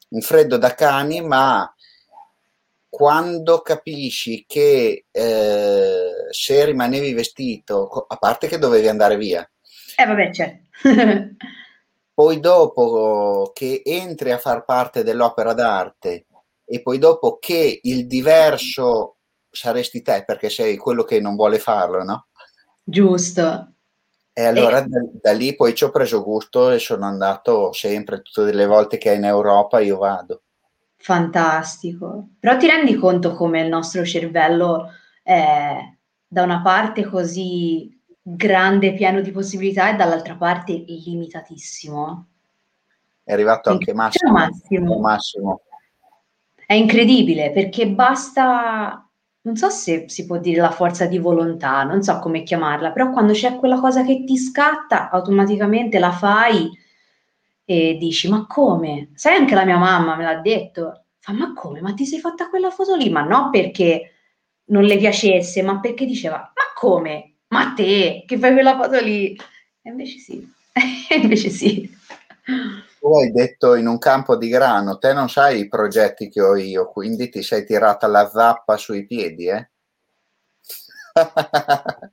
Un 0.08 0.20
freddo 0.20 0.56
da 0.56 0.74
cani, 0.74 1.20
ma 1.20 1.70
quando 2.88 3.60
capisci 3.60 4.44
che 4.46 5.06
eh, 5.10 6.12
se 6.30 6.64
rimanevi 6.64 7.12
vestito, 7.12 8.06
a 8.08 8.16
parte 8.16 8.48
che 8.48 8.58
dovevi 8.58 8.88
andare 8.88 9.16
via. 9.16 9.48
Eh 9.96 10.06
vabbè, 10.06 10.32
certo. 10.32 10.64
poi 12.14 12.40
dopo 12.40 13.50
che 13.54 13.82
entri 13.84 14.32
a 14.32 14.38
far 14.38 14.64
parte 14.64 15.02
dell'opera 15.02 15.52
d'arte 15.52 16.26
e 16.64 16.80
poi 16.80 16.96
dopo 16.96 17.36
che 17.38 17.80
il 17.82 18.06
diverso 18.06 19.16
saresti 19.50 20.00
te 20.00 20.24
perché 20.24 20.48
sei 20.48 20.78
quello 20.78 21.04
che 21.04 21.20
non 21.20 21.36
vuole 21.36 21.58
farlo, 21.58 22.02
no? 22.02 22.28
Giusto. 22.82 23.74
E 24.38 24.44
allora 24.44 24.84
e... 24.84 24.86
Da, 24.86 25.00
da, 25.22 25.32
lì 25.32 25.56
poi 25.56 25.74
ci 25.74 25.84
ho 25.84 25.90
preso 25.90 26.22
gusto 26.22 26.70
e 26.70 26.78
sono 26.78 27.06
andato 27.06 27.72
sempre, 27.72 28.20
tutte 28.20 28.52
le 28.52 28.66
volte 28.66 28.98
che 28.98 29.10
è 29.10 29.16
in 29.16 29.24
Europa 29.24 29.80
io 29.80 29.96
vado. 29.96 30.42
Fantastico. 30.96 32.28
Però 32.38 32.58
ti 32.58 32.66
rendi 32.66 32.96
conto 32.96 33.34
come 33.34 33.62
il 33.62 33.68
nostro 33.68 34.04
cervello 34.04 34.90
è 35.22 35.74
da 36.26 36.42
una 36.42 36.60
parte 36.60 37.06
così 37.06 37.98
grande, 38.20 38.92
pieno 38.92 39.22
di 39.22 39.30
possibilità 39.30 39.90
e 39.90 39.96
dall'altra 39.96 40.34
parte 40.34 40.84
limitatissimo. 40.86 42.26
È 43.24 43.32
arrivato 43.32 43.70
anche 43.70 43.94
Massimo. 43.94 44.32
Massimo. 44.32 45.00
Massimo. 45.00 45.60
È 46.66 46.74
incredibile 46.74 47.52
perché 47.52 47.88
basta, 47.88 49.05
non 49.46 49.56
so 49.56 49.70
se 49.70 50.08
si 50.08 50.26
può 50.26 50.38
dire 50.38 50.60
la 50.60 50.72
forza 50.72 51.06
di 51.06 51.18
volontà, 51.18 51.84
non 51.84 52.02
so 52.02 52.18
come 52.18 52.42
chiamarla, 52.42 52.90
però 52.90 53.12
quando 53.12 53.32
c'è 53.32 53.54
quella 53.54 53.78
cosa 53.78 54.02
che 54.04 54.24
ti 54.24 54.36
scatta, 54.36 55.08
automaticamente 55.08 56.00
la 56.00 56.10
fai 56.10 56.68
e 57.64 57.96
dici 57.96 58.28
ma 58.28 58.44
come? 58.46 59.10
Sai 59.14 59.36
anche 59.36 59.54
la 59.54 59.64
mia 59.64 59.78
mamma 59.78 60.16
me 60.16 60.24
l'ha 60.24 60.40
detto, 60.40 61.04
fa 61.20 61.32
ma 61.32 61.52
come? 61.54 61.80
Ma 61.80 61.94
ti 61.94 62.04
sei 62.04 62.18
fatta 62.18 62.48
quella 62.48 62.70
foto 62.70 62.96
lì? 62.96 63.08
Ma 63.08 63.22
no 63.22 63.50
perché 63.50 64.14
non 64.66 64.82
le 64.82 64.96
piacesse, 64.96 65.62
ma 65.62 65.78
perché 65.78 66.04
diceva 66.06 66.38
ma 66.38 66.72
come? 66.74 67.36
ma 67.48 67.72
te 67.74 68.24
che 68.26 68.38
fai 68.38 68.52
quella 68.52 68.76
foto 68.76 69.00
lì? 69.00 69.36
E 69.82 69.90
invece 69.90 70.18
sì, 70.18 70.52
invece 71.22 71.50
sì. 71.50 71.88
Tu 73.06 73.14
hai 73.14 73.30
detto 73.30 73.76
in 73.76 73.86
un 73.86 73.98
campo 73.98 74.34
di 74.36 74.48
grano, 74.48 74.98
te 74.98 75.12
non 75.12 75.28
sai 75.28 75.60
i 75.60 75.68
progetti 75.68 76.28
che 76.28 76.40
ho 76.42 76.56
io, 76.56 76.90
quindi 76.90 77.28
ti 77.28 77.40
sei 77.40 77.64
tirata 77.64 78.08
la 78.08 78.28
zappa 78.28 78.76
sui 78.76 79.06
piedi, 79.06 79.46
eh? 79.46 79.70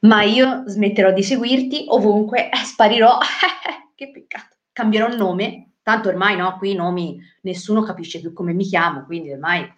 Ma 0.00 0.22
io 0.22 0.62
smetterò 0.66 1.12
di 1.12 1.22
seguirti 1.22 1.84
ovunque, 1.88 2.48
eh, 2.48 2.56
sparirò. 2.64 3.18
che 3.94 4.10
peccato. 4.10 4.56
Cambierò 4.72 5.14
nome, 5.14 5.72
tanto 5.82 6.08
ormai 6.08 6.36
no, 6.38 6.56
qui 6.56 6.70
i 6.70 6.74
nomi 6.74 7.20
nessuno 7.42 7.82
capisce 7.82 8.20
più 8.20 8.32
come 8.32 8.54
mi 8.54 8.64
chiamo, 8.64 9.04
quindi 9.04 9.32
ormai 9.32 9.70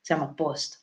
siamo 0.00 0.22
a 0.26 0.28
posto. 0.28 0.76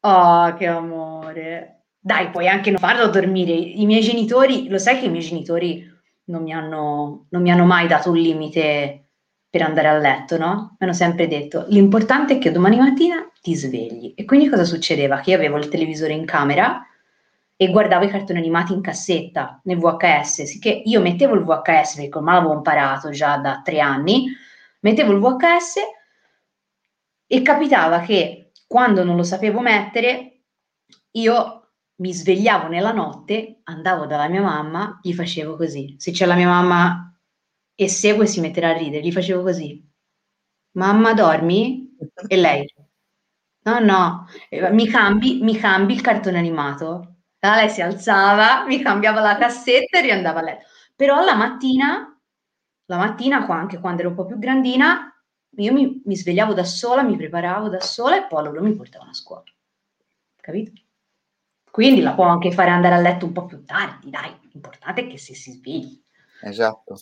Oh, 0.00 0.54
che 0.56 0.66
amore. 0.66 1.75
Dai, 2.06 2.30
puoi 2.30 2.46
anche 2.46 2.70
non 2.70 2.78
farlo 2.78 3.08
dormire. 3.08 3.50
I 3.50 3.84
miei 3.84 4.00
genitori, 4.00 4.68
lo 4.68 4.78
sai 4.78 5.00
che 5.00 5.06
i 5.06 5.08
miei 5.08 5.24
genitori 5.24 5.92
non 6.26 6.44
mi 6.44 6.52
hanno, 6.52 7.26
non 7.30 7.42
mi 7.42 7.50
hanno 7.50 7.64
mai 7.64 7.88
dato 7.88 8.10
un 8.10 8.16
limite 8.16 9.08
per 9.50 9.62
andare 9.62 9.88
a 9.88 9.98
letto, 9.98 10.38
no? 10.38 10.76
Mi 10.78 10.86
hanno 10.86 10.92
sempre 10.92 11.26
detto, 11.26 11.64
l'importante 11.66 12.34
è 12.34 12.38
che 12.38 12.52
domani 12.52 12.76
mattina 12.76 13.28
ti 13.42 13.56
svegli. 13.56 14.12
E 14.14 14.24
quindi 14.24 14.48
cosa 14.48 14.62
succedeva? 14.62 15.18
Che 15.18 15.30
io 15.30 15.36
avevo 15.36 15.56
il 15.56 15.68
televisore 15.68 16.12
in 16.12 16.24
camera 16.26 16.80
e 17.56 17.70
guardavo 17.72 18.04
i 18.04 18.08
cartoni 18.08 18.38
animati 18.38 18.72
in 18.72 18.82
cassetta, 18.82 19.60
nel 19.64 19.78
VHS, 19.78 20.44
sicché 20.44 20.82
io 20.84 21.00
mettevo 21.00 21.34
il 21.34 21.42
VHS, 21.42 21.96
perché 21.96 22.18
ormai 22.18 22.36
l'avevo 22.36 22.54
imparato 22.54 23.10
già 23.10 23.36
da 23.38 23.62
tre 23.64 23.80
anni, 23.80 24.26
mettevo 24.78 25.10
il 25.10 25.18
VHS 25.18 25.74
e 27.26 27.42
capitava 27.42 27.98
che 27.98 28.52
quando 28.68 29.02
non 29.02 29.16
lo 29.16 29.24
sapevo 29.24 29.58
mettere, 29.58 30.42
io 31.10 31.62
mi 31.96 32.12
svegliavo 32.12 32.68
nella 32.68 32.92
notte, 32.92 33.60
andavo 33.64 34.06
dalla 34.06 34.28
mia 34.28 34.42
mamma, 34.42 34.98
gli 35.02 35.14
facevo 35.14 35.56
così. 35.56 35.94
Se 35.98 36.10
c'è 36.10 36.26
la 36.26 36.34
mia 36.34 36.48
mamma 36.48 37.14
e 37.74 37.88
segue 37.88 38.26
si 38.26 38.40
metterà 38.40 38.70
a 38.70 38.76
ridere, 38.76 39.02
gli 39.04 39.12
facevo 39.12 39.42
così. 39.42 39.82
Mamma 40.72 41.14
dormi? 41.14 41.96
E 42.28 42.36
lei, 42.36 42.66
no, 43.64 43.78
no, 43.80 44.26
mi 44.72 44.86
cambi, 44.88 45.40
mi 45.42 45.56
cambi 45.56 45.94
il 45.94 46.00
cartone 46.02 46.38
animato. 46.38 47.14
Allora 47.40 47.60
lei 47.60 47.70
si 47.70 47.80
alzava, 47.80 48.64
mi 48.66 48.82
cambiava 48.82 49.20
la 49.20 49.36
cassetta 49.36 49.98
e 49.98 50.02
riandava 50.02 50.40
a 50.40 50.42
letto. 50.42 50.66
Però 50.94 51.22
la 51.24 51.34
mattina, 51.34 52.20
la 52.86 52.96
mattina, 52.96 53.46
anche 53.46 53.78
quando 53.78 54.00
ero 54.00 54.10
un 54.10 54.16
po' 54.16 54.26
più 54.26 54.38
grandina, 54.38 55.12
io 55.56 55.72
mi, 55.72 56.02
mi 56.04 56.16
svegliavo 56.16 56.52
da 56.52 56.64
sola, 56.64 57.02
mi 57.02 57.16
preparavo 57.16 57.68
da 57.68 57.80
sola 57.80 58.16
e 58.18 58.26
poi 58.26 58.44
loro 58.44 58.62
mi 58.62 58.74
portavano 58.74 59.10
a 59.10 59.14
scuola. 59.14 59.44
Capito? 60.36 60.72
Quindi 61.76 62.00
la 62.00 62.14
può 62.14 62.24
anche 62.24 62.52
fare 62.52 62.70
andare 62.70 62.94
a 62.94 63.00
letto 63.00 63.26
un 63.26 63.32
po' 63.32 63.44
più 63.44 63.62
tardi, 63.62 64.08
dai. 64.08 64.34
L'importante 64.50 65.02
è 65.02 65.06
che 65.08 65.18
se 65.18 65.34
si 65.34 65.52
svegli. 65.52 66.02
Esatto. 66.40 66.98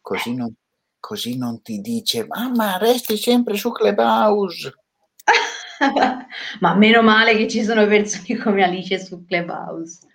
Così 0.00 0.32
non, 0.32 0.54
così 1.00 1.36
non 1.36 1.60
ti 1.60 1.80
dice, 1.80 2.24
mamma, 2.24 2.76
resti 2.76 3.16
sempre 3.16 3.56
su 3.56 3.72
Clubhouse. 3.72 4.72
Ma 6.60 6.74
meno 6.76 7.02
male 7.02 7.36
che 7.36 7.48
ci 7.48 7.64
sono 7.64 7.84
persone 7.88 8.38
come 8.38 8.62
Alice 8.62 9.04
su 9.04 9.24
Clubhouse, 9.24 10.06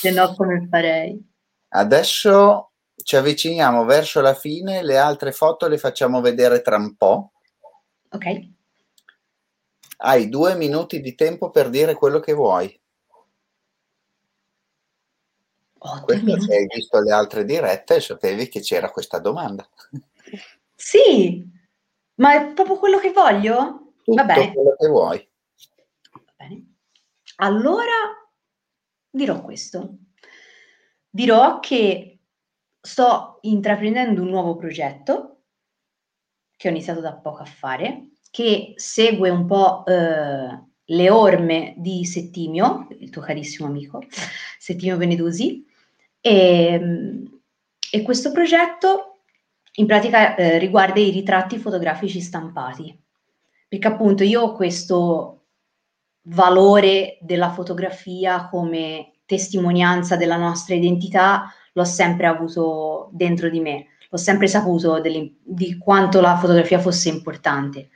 se 0.00 0.10
no 0.12 0.34
come 0.34 0.66
farei? 0.70 1.22
Adesso 1.68 2.70
ci 3.04 3.16
avviciniamo 3.16 3.84
verso 3.84 4.22
la 4.22 4.32
fine, 4.32 4.82
le 4.82 4.96
altre 4.96 5.32
foto 5.32 5.68
le 5.68 5.76
facciamo 5.76 6.22
vedere 6.22 6.62
tra 6.62 6.76
un 6.76 6.96
po'. 6.96 7.32
Ok. 8.12 8.48
Hai 9.98 10.30
due 10.30 10.54
minuti 10.54 11.02
di 11.02 11.14
tempo 11.14 11.50
per 11.50 11.68
dire 11.68 11.92
quello 11.92 12.18
che 12.18 12.32
vuoi. 12.32 12.79
Oh, 15.82 16.02
Questo 16.02 16.40
se 16.40 16.56
hai 16.56 16.66
visto 16.66 17.00
le 17.00 17.12
altre 17.12 17.44
dirette 17.44 18.00
sapevi 18.00 18.48
che 18.48 18.60
c'era 18.60 18.90
questa 18.90 19.18
domanda. 19.18 19.66
Sì, 20.74 21.42
ma 22.16 22.34
è 22.34 22.52
proprio 22.52 22.76
quello 22.78 22.98
che 22.98 23.12
voglio? 23.12 23.94
Tutto 24.02 24.22
Va 24.22 24.24
bene. 24.24 24.52
quello 24.52 24.74
che 24.78 24.88
vuoi. 24.88 25.28
Va 26.12 26.32
bene. 26.36 26.74
Allora 27.36 27.92
dirò 29.08 29.40
questo. 29.40 29.96
Dirò 31.08 31.60
che 31.60 32.18
sto 32.78 33.38
intraprendendo 33.42 34.20
un 34.20 34.28
nuovo 34.28 34.56
progetto 34.56 35.44
che 36.56 36.68
ho 36.68 36.70
iniziato 36.70 37.00
da 37.00 37.14
poco 37.14 37.40
a 37.40 37.46
fare, 37.46 38.10
che 38.30 38.74
segue 38.76 39.30
un 39.30 39.46
po' 39.46 39.84
eh, 39.86 40.62
le 40.84 41.10
orme 41.10 41.74
di 41.78 42.04
Settimio, 42.04 42.86
il 42.98 43.08
tuo 43.08 43.22
carissimo 43.22 43.66
amico, 43.66 44.02
Settimio 44.58 44.98
Benedusi, 44.98 45.66
e, 46.20 46.66
ehm, 46.72 47.40
e 47.90 48.02
questo 48.02 48.32
progetto 48.32 49.22
in 49.74 49.86
pratica 49.86 50.34
eh, 50.34 50.58
riguarda 50.58 51.00
i 51.00 51.10
ritratti 51.10 51.58
fotografici 51.58 52.20
stampati, 52.20 52.96
perché 53.68 53.86
appunto 53.86 54.24
io 54.24 54.42
ho 54.42 54.52
questo 54.52 55.44
valore 56.24 57.18
della 57.20 57.50
fotografia 57.50 58.48
come 58.48 59.12
testimonianza 59.24 60.16
della 60.16 60.36
nostra 60.36 60.74
identità, 60.74 61.52
l'ho 61.72 61.84
sempre 61.84 62.26
avuto 62.26 63.10
dentro 63.12 63.48
di 63.48 63.60
me, 63.60 63.86
l'ho 64.10 64.18
sempre 64.18 64.48
saputo 64.48 65.00
di 65.00 65.78
quanto 65.78 66.20
la 66.20 66.36
fotografia 66.36 66.80
fosse 66.80 67.08
importante. 67.08 67.90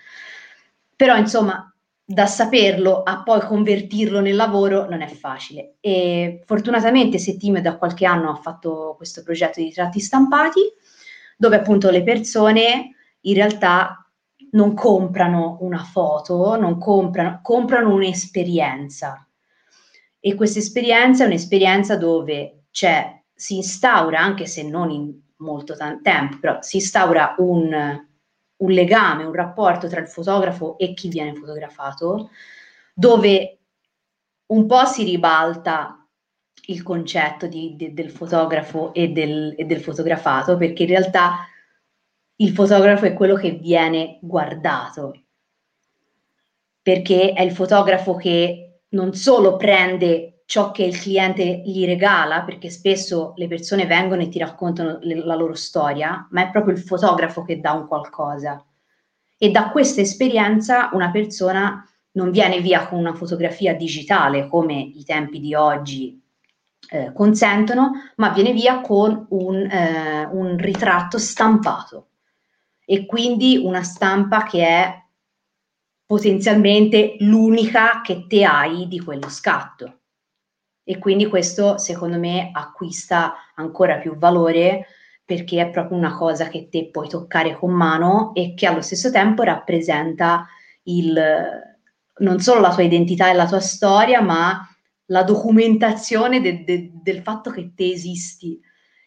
Però 0.95 1.17
insomma, 1.17 1.74
da 2.07 2.27
saperlo 2.27 3.03
a 3.03 3.23
poi 3.23 3.41
convertirlo 3.41 4.21
nel 4.21 4.37
lavoro 4.37 4.89
non 4.89 5.01
è 5.01 5.09
facile. 5.09 5.77
E 5.81 6.43
fortunatamente 6.45 7.19
Settime 7.19 7.63
da 7.63 7.79
qualche 7.79 8.05
anno 8.05 8.31
ha 8.31 8.35
fatto 8.35 8.95
questo 8.97 9.23
progetto 9.23 9.61
di 9.61 9.73
tratti 9.73 10.01
stampati, 10.01 10.61
dove 11.37 11.57
appunto 11.57 11.91
le 11.91 12.03
persone 12.03 12.95
in 13.21 13.35
realtà 13.35 14.07
non 14.51 14.75
comprano 14.75 15.59
una 15.61 15.83
foto, 15.83 16.57
non 16.57 16.79
comprano, 16.79 17.41
comprano 17.43 17.93
un'esperienza. 17.95 19.27
E 20.21 20.35
questa 20.35 20.59
esperienza 20.59 21.25
è 21.25 21.27
un'esperienza 21.27 21.97
dove 21.97 22.65
c'è, 22.71 23.23
si 23.35 23.57
instaura, 23.57 24.21
anche 24.21 24.47
se 24.47 24.63
non 24.63 24.91
in 24.91 25.13
molto 25.39 25.75
t- 25.75 26.01
tempo, 26.03 26.39
però 26.39 26.59
si 26.61 26.77
instaura 26.77 27.35
un, 27.39 28.07
un 28.65 28.71
legame, 28.71 29.25
un 29.25 29.33
rapporto 29.33 29.89
tra 29.89 30.01
il 30.01 30.09
fotografo 30.09 30.79
e 30.79 30.95
chi 30.95 31.09
viene 31.09 31.35
fotografato, 31.35 32.31
dove 32.95 33.59
un 34.47 34.67
po' 34.67 34.85
si 34.87 35.05
ribalta 35.05 35.99
il 36.67 36.83
concetto 36.83 37.47
di, 37.47 37.75
de, 37.77 37.93
del 37.93 38.11
fotografo 38.11 38.95
e 38.95 39.09
del, 39.09 39.55
e 39.57 39.65
del 39.65 39.81
fotografato, 39.81 40.57
perché 40.57 40.85
in 40.85 40.89
realtà 40.89 41.47
il 42.37 42.51
fotografo 42.51 43.05
è 43.05 43.13
quello 43.13 43.35
che 43.35 43.53
viene 43.53 44.19
guardato, 44.23 45.25
perché 46.81 47.33
è 47.33 47.43
il 47.43 47.53
fotografo 47.53 48.17
che 48.17 48.81
non 48.91 49.13
solo 49.13 49.57
prende 49.57 50.34
ciò 50.47 50.71
che 50.71 50.85
il 50.85 50.99
cliente 51.01 51.63
gli 51.65 51.85
regala, 51.85 52.43
perché 52.43 52.71
spesso 52.71 53.33
le 53.37 53.49
persone 53.49 53.87
vengono 53.87 54.23
e 54.23 54.29
ti 54.29 54.39
raccontano 54.39 54.99
le, 55.01 55.25
la 55.25 55.35
loro 55.35 55.55
storia, 55.55 56.27
ma 56.31 56.43
è 56.43 56.51
proprio 56.51 56.75
il 56.75 56.81
fotografo 56.81 57.43
che 57.43 57.61
dà 57.61 57.73
un 57.73 57.87
qualcosa. 57.87 58.65
E 59.37 59.51
da 59.51 59.71
questa 59.71 60.01
esperienza 60.01 60.91
una 60.93 61.11
persona 61.11 61.87
non 62.13 62.31
viene 62.31 62.61
via 62.61 62.87
con 62.87 62.99
una 62.99 63.15
fotografia 63.15 63.75
digitale 63.75 64.47
come 64.47 64.75
i 64.75 65.05
tempi 65.05 65.41
di 65.41 65.55
oggi 65.55 66.21
eh, 66.91 67.13
consentono, 67.13 67.93
ma 68.17 68.29
viene 68.31 68.53
via 68.53 68.81
con 68.81 69.27
un, 69.31 69.57
eh, 69.57 70.29
un 70.31 70.57
ritratto 70.57 71.19
stampato 71.19 72.09
e 72.85 73.07
quindi 73.07 73.57
una 73.57 73.83
stampa 73.83 74.45
che 74.45 74.67
è 74.67 75.03
potenzialmente 76.07 77.17
l'unica 77.21 78.03
che 78.03 78.27
te 78.29 78.45
hai 78.45 78.87
di 78.87 79.01
quello 79.01 79.29
scatto. 79.29 80.01
E 80.85 80.99
quindi 80.99 81.27
questo 81.27 81.79
secondo 81.79 82.19
me 82.19 82.51
acquista 82.53 83.35
ancora 83.55 83.97
più 83.97 84.17
valore 84.17 84.87
perché 85.25 85.61
è 85.63 85.71
proprio 85.71 85.97
una 85.97 86.15
cosa 86.15 86.49
che 86.49 86.69
te 86.69 86.91
puoi 86.91 87.09
toccare 87.09 87.57
con 87.57 87.73
mano 87.73 88.33
e 88.35 88.53
che 88.55 88.67
allo 88.67 88.83
stesso 88.83 89.11
tempo 89.11 89.43
rappresenta 89.43 90.47
il, 90.83 91.19
non 92.19 92.41
solo 92.41 92.61
la 92.61 92.75
tua 92.75 92.83
identità 92.83 93.31
e 93.31 93.35
la 93.35 93.47
tua 93.47 93.61
storia, 93.61 94.21
ma 94.21 94.69
la 95.07 95.23
documentazione 95.23 96.41
de, 96.41 96.65
de, 96.65 96.91
del 97.03 97.23
fatto 97.23 97.51
che 97.51 97.73
te 97.75 97.91
esisti. 97.91 98.61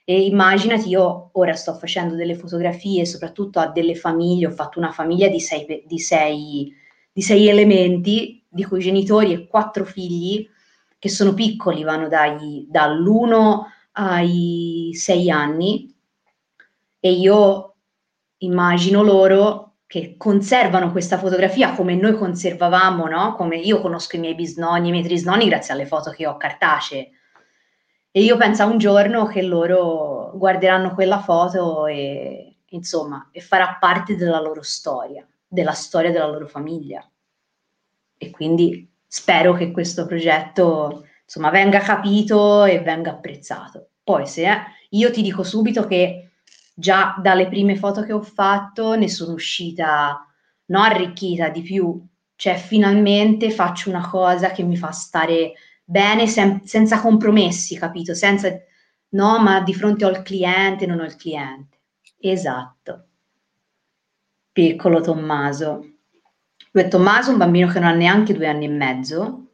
E 0.03 0.25
immaginati, 0.25 0.89
io 0.89 1.29
ora 1.33 1.53
sto 1.53 1.73
facendo 1.75 2.15
delle 2.15 2.35
fotografie, 2.35 3.05
soprattutto 3.05 3.59
a 3.59 3.67
delle 3.67 3.93
famiglie, 3.93 4.47
ho 4.47 4.51
fatto 4.51 4.79
una 4.79 4.91
famiglia 4.91 5.27
di 5.27 5.39
sei, 5.39 5.83
di 5.85 5.99
sei, 5.99 6.73
di 7.11 7.21
sei 7.21 7.47
elementi, 7.47 8.43
di 8.47 8.63
cui 8.63 8.79
genitori 8.79 9.33
e 9.33 9.47
quattro 9.47 9.85
figli, 9.85 10.47
che 10.99 11.09
sono 11.09 11.33
piccoli, 11.33 11.83
vanno 11.83 12.07
dai, 12.07 12.65
dall'1 12.69 13.61
ai 13.93 14.91
6 14.93 15.29
anni, 15.31 15.95
e 16.99 17.11
io 17.11 17.75
immagino 18.37 19.01
loro 19.03 19.75
che 19.87 20.15
conservano 20.17 20.91
questa 20.91 21.17
fotografia 21.17 21.73
come 21.73 21.95
noi 21.95 22.15
conservavamo, 22.17 23.07
no? 23.07 23.35
Come 23.35 23.57
io 23.57 23.79
conosco 23.79 24.17
i 24.17 24.19
miei 24.19 24.35
bisnonni, 24.35 24.89
i 24.89 24.91
miei 24.91 25.03
trisnonni 25.03 25.47
grazie 25.47 25.73
alle 25.73 25.85
foto 25.85 26.11
che 26.11 26.27
ho 26.27 26.35
cartacee. 26.35 27.11
E 28.11 28.21
io 28.21 28.35
penso 28.35 28.63
a 28.63 28.65
un 28.65 28.77
giorno 28.77 29.27
che 29.27 29.41
loro 29.43 30.31
guarderanno 30.33 30.93
quella 30.93 31.19
foto 31.19 31.85
e, 31.85 32.57
insomma, 32.69 33.29
e 33.31 33.39
farà 33.39 33.77
parte 33.79 34.15
della 34.17 34.41
loro 34.41 34.61
storia, 34.61 35.25
della 35.47 35.71
storia 35.71 36.11
della 36.11 36.27
loro 36.27 36.47
famiglia. 36.47 37.07
E 38.17 38.29
quindi 38.31 38.91
spero 39.07 39.53
che 39.53 39.71
questo 39.71 40.05
progetto, 40.05 41.05
insomma, 41.23 41.49
venga 41.49 41.79
capito 41.79 42.65
e 42.65 42.79
venga 42.81 43.11
apprezzato. 43.11 43.91
Poi 44.03 44.27
se 44.27 44.49
eh, 44.49 44.57
io 44.91 45.11
ti 45.11 45.21
dico 45.21 45.43
subito 45.43 45.85
che 45.85 46.31
già 46.73 47.15
dalle 47.19 47.47
prime 47.47 47.75
foto 47.75 48.03
che 48.03 48.13
ho 48.13 48.21
fatto 48.21 48.95
ne 48.95 49.09
sono 49.09 49.33
uscita 49.33 50.23
no 50.65 50.81
arricchita 50.81 51.49
di 51.49 51.61
più, 51.61 52.05
cioè 52.35 52.55
finalmente 52.55 53.51
faccio 53.51 53.89
una 53.89 54.07
cosa 54.07 54.51
che 54.51 54.63
mi 54.63 54.77
fa 54.77 54.91
stare 54.91 55.53
bene 55.83 56.27
sem- 56.27 56.63
senza 56.63 56.99
compromessi, 57.01 57.77
capito? 57.77 58.13
Senza 58.13 58.49
no, 59.09 59.39
ma 59.39 59.61
di 59.61 59.73
fronte 59.73 60.05
ho 60.05 60.09
il 60.09 60.21
cliente, 60.21 60.85
non 60.85 60.99
ho 60.99 61.05
il 61.05 61.15
cliente. 61.15 61.79
Esatto. 62.19 63.05
Piccolo 64.51 65.01
Tommaso. 65.01 65.96
Lui 66.71 66.87
Tommaso 66.89 67.31
un 67.31 67.37
bambino 67.37 67.67
che 67.67 67.79
non 67.79 67.89
ha 67.89 67.93
neanche 67.93 68.33
due 68.33 68.47
anni 68.47 68.65
e 68.65 68.69
mezzo, 68.69 69.51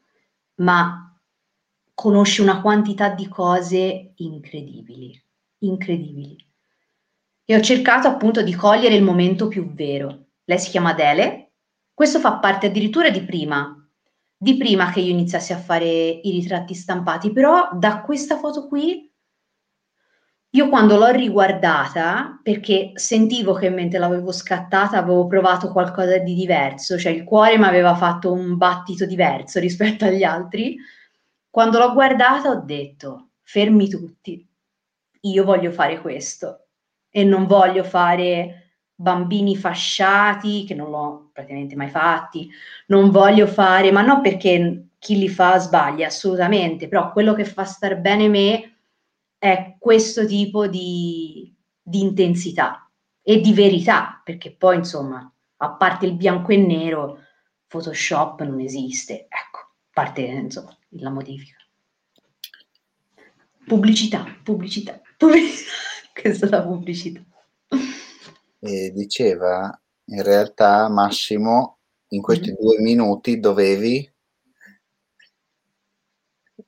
ma 0.55 1.15
conosce 1.93 2.41
una 2.41 2.61
quantità 2.61 3.09
di 3.09 3.27
cose 3.27 4.13
incredibili, 4.15 5.21
incredibili 5.59 6.51
e 7.45 7.55
ho 7.55 7.61
cercato 7.61 8.07
appunto 8.07 8.41
di 8.41 8.53
cogliere 8.53 8.95
il 8.95 9.03
momento 9.03 9.47
più 9.47 9.73
vero. 9.73 10.27
Lei 10.45 10.59
si 10.59 10.69
chiama 10.69 10.91
Adele, 10.91 11.51
questo 11.93 12.19
fa 12.19 12.37
parte 12.37 12.67
addirittura 12.67 13.09
di 13.09 13.23
prima, 13.23 13.77
di 14.35 14.57
prima 14.57 14.91
che 14.91 15.01
io 15.01 15.11
iniziassi 15.11 15.53
a 15.53 15.57
fare 15.57 15.85
i 15.85 16.31
ritratti 16.31 16.73
stampati, 16.73 17.31
però 17.31 17.69
da 17.73 18.01
questa 18.01 18.37
foto 18.37 18.67
qui 18.67 19.11
io 20.55 20.69
quando 20.69 20.97
l'ho 20.97 21.09
riguardata, 21.09 22.39
perché 22.43 22.91
sentivo 22.93 23.53
che 23.53 23.69
mentre 23.71 23.97
l'avevo 23.97 24.31
scattata 24.31 24.97
avevo 24.99 25.25
provato 25.25 25.71
qualcosa 25.71 26.19
di 26.19 26.35
diverso, 26.35 26.97
cioè 26.99 27.11
il 27.11 27.23
cuore 27.23 27.57
mi 27.57 27.63
aveva 27.63 27.95
fatto 27.95 28.31
un 28.31 28.55
battito 28.55 29.05
diverso 29.07 29.57
rispetto 29.59 30.05
agli 30.05 30.23
altri, 30.23 30.77
quando 31.49 31.79
l'ho 31.79 31.93
guardata 31.93 32.49
ho 32.49 32.61
detto, 32.63 33.29
fermi 33.41 33.89
tutti, 33.89 34.47
io 35.21 35.43
voglio 35.43 35.71
fare 35.71 35.99
questo 36.01 36.67
e 37.09 37.23
non 37.23 37.47
voglio 37.47 37.83
fare 37.83 38.73
bambini 38.93 39.55
fasciati, 39.57 40.65
che 40.65 40.75
non 40.75 40.91
l'ho 40.91 41.31
praticamente 41.33 41.75
mai 41.75 41.89
fatti, 41.89 42.47
non 42.87 43.09
voglio 43.09 43.47
fare, 43.47 43.91
ma 43.91 44.03
non 44.03 44.21
perché 44.21 44.89
chi 44.99 45.17
li 45.17 45.29
fa 45.29 45.57
sbaglia, 45.57 46.07
assolutamente, 46.07 46.87
però 46.87 47.11
quello 47.11 47.33
che 47.33 47.43
fa 47.43 47.63
star 47.63 47.99
bene 47.99 48.27
me 48.29 48.72
è 49.43 49.75
questo 49.77 50.25
tipo 50.25 50.67
di, 50.67 51.53
di 51.81 51.99
intensità 51.99 52.89
e 53.21 53.41
di 53.41 53.51
verità, 53.51 54.21
perché 54.23 54.55
poi 54.55 54.77
insomma, 54.77 55.29
a 55.57 55.71
parte 55.73 56.05
il 56.05 56.15
bianco 56.15 56.53
e 56.53 56.55
nero, 56.55 57.19
Photoshop 57.67 58.41
non 58.43 58.61
esiste, 58.61 59.27
ecco, 59.27 59.59
a 59.59 59.69
parte 59.91 60.21
insomma, 60.21 60.73
la 60.91 61.09
modifica. 61.09 61.57
Pubblicità, 63.65 64.25
pubblicità, 64.41 65.01
pubblicità. 65.17 65.71
Questa 66.21 66.45
è 66.45 66.49
la 66.49 66.63
pubblicità. 66.63 67.21
E 68.59 68.91
diceva, 68.91 69.77
in 70.05 70.23
realtà 70.23 70.87
Massimo, 70.87 71.79
in 72.07 72.21
questi 72.21 72.49
mm. 72.49 72.55
due 72.55 72.79
minuti 72.79 73.41
dovevi... 73.41 74.09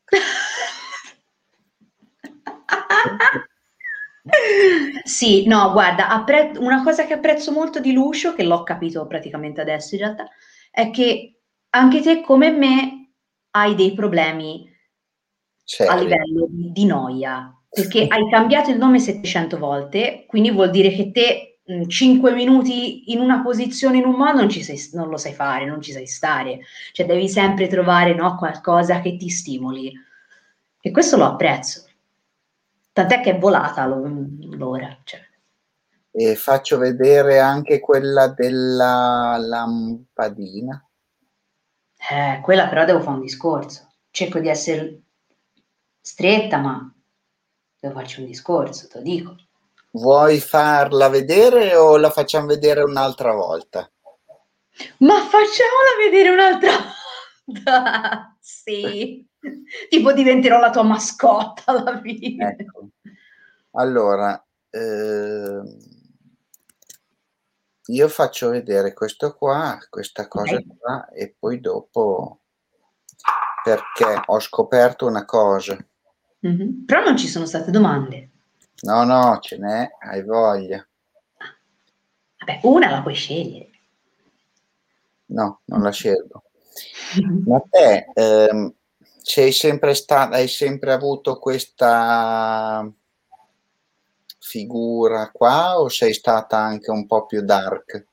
sì, 5.03 5.45
no, 5.47 5.71
guarda, 5.71 6.09
appre- 6.09 6.53
una 6.57 6.83
cosa 6.83 7.05
che 7.05 7.13
apprezzo 7.13 7.51
molto 7.51 7.79
di 7.79 7.93
Lucio, 7.93 8.33
che 8.33 8.43
l'ho 8.43 8.63
capito 8.63 9.05
praticamente 9.05 9.61
adesso 9.61 9.95
in 9.95 10.01
realtà, 10.01 10.27
è 10.71 10.89
che 10.89 11.39
anche 11.69 12.01
te 12.01 12.21
come 12.21 12.51
me 12.51 13.11
hai 13.51 13.75
dei 13.75 13.93
problemi 13.93 14.67
C'eri. 15.63 15.89
a 15.89 15.95
livello 15.95 16.47
di, 16.49 16.71
di 16.71 16.85
noia, 16.85 17.53
perché 17.69 18.07
hai 18.09 18.29
cambiato 18.29 18.71
il 18.71 18.77
nome 18.77 18.99
700 18.99 19.57
volte, 19.57 20.25
quindi 20.27 20.51
vuol 20.51 20.71
dire 20.71 20.89
che 20.89 21.11
te 21.11 21.59
mh, 21.63 21.87
5 21.87 22.33
minuti 22.33 23.11
in 23.11 23.19
una 23.19 23.41
posizione 23.41 23.97
in 23.97 24.05
un 24.05 24.15
modo 24.15 24.39
non, 24.39 24.49
sei, 24.49 24.89
non, 24.93 25.09
lo 25.09 25.17
sai 25.17 25.33
fare, 25.33 25.65
non 25.65 25.81
ci 25.81 25.91
sai 25.91 26.07
stare, 26.07 26.61
cioè 26.93 27.05
devi 27.05 27.29
sempre 27.29 27.67
trovare 27.67 28.13
no, 28.15 28.35
qualcosa 28.35 29.01
che 29.01 29.17
ti 29.17 29.29
stimoli. 29.29 29.93
E 30.81 30.91
questo 30.91 31.17
lo 31.17 31.25
apprezzo, 31.25 31.84
tant'è 32.95 33.19
che 33.19 33.31
è 33.31 33.37
volata 33.37 33.85
l'ora. 33.85 34.97
Cioè. 35.03 35.19
E 36.11 36.35
faccio 36.37 36.77
vedere 36.77 37.39
anche 37.39 37.81
quella 37.81 38.29
della 38.29 39.35
lampadina. 39.37 40.81
Eh, 42.09 42.39
quella 42.41 42.69
però 42.69 42.85
devo 42.85 43.01
fare 43.01 43.17
un 43.17 43.21
discorso, 43.21 43.95
cerco 44.11 44.39
di 44.39 44.47
essere 44.47 45.01
stretta, 45.99 46.57
ma 46.57 46.89
devo 47.77 47.95
farci 47.95 48.21
un 48.21 48.27
discorso, 48.27 48.87
te 48.87 48.99
lo 48.99 49.03
dico. 49.03 49.35
Vuoi 49.91 50.39
farla 50.39 51.09
vedere 51.09 51.75
o 51.75 51.97
la 51.97 52.09
facciamo 52.09 52.45
vedere 52.45 52.81
un'altra 52.81 53.33
volta? 53.33 53.91
Ma 54.99 55.15
facciamola 55.15 55.97
vedere 55.99 56.29
un'altra 56.29 56.71
volta! 57.43 58.37
sì, 58.39 59.27
tipo 59.89 60.13
diventerò 60.13 60.59
la 60.59 60.69
tua 60.69 60.83
mascotta 60.83 61.63
alla 61.65 61.99
fine. 62.01 62.55
Ecco. 62.57 62.89
Allora, 63.71 64.43
eh, 64.69 65.61
io 67.87 68.07
faccio 68.07 68.49
vedere 68.49 68.93
questo 68.93 69.35
qua, 69.35 69.77
questa 69.89 70.27
cosa 70.27 70.55
okay. 70.55 70.77
qua 70.77 71.09
e 71.09 71.35
poi 71.37 71.59
dopo 71.59 72.39
perché 73.63 74.21
ho 74.25 74.39
scoperto 74.39 75.07
una 75.07 75.25
cosa 75.25 75.77
Mm-hmm. 76.45 76.85
Però 76.85 77.03
non 77.03 77.17
ci 77.17 77.27
sono 77.27 77.45
state 77.45 77.71
domande. 77.71 78.29
No, 78.81 79.03
no, 79.03 79.39
ce 79.41 79.57
n'è, 79.57 79.89
hai 79.99 80.23
voglia. 80.23 80.85
Vabbè, 82.37 82.59
una 82.63 82.91
la 82.91 83.01
puoi 83.01 83.15
scegliere. 83.15 83.69
No, 85.27 85.61
non 85.65 85.81
la 85.81 85.91
scelgo. 85.91 86.43
Ma 87.45 87.61
te 87.67 88.05
ehm, 88.13 88.73
sei 89.27 89.51
sempre 89.51 89.95
stata, 89.95 90.35
hai 90.35 90.47
sempre 90.47 90.93
avuto 90.93 91.39
questa 91.39 92.87
figura 94.37 95.31
qua 95.31 95.79
o 95.79 95.89
sei 95.89 96.13
stata 96.13 96.59
anche 96.59 96.91
un 96.91 97.07
po' 97.07 97.25
più 97.25 97.41
dark? 97.41 98.05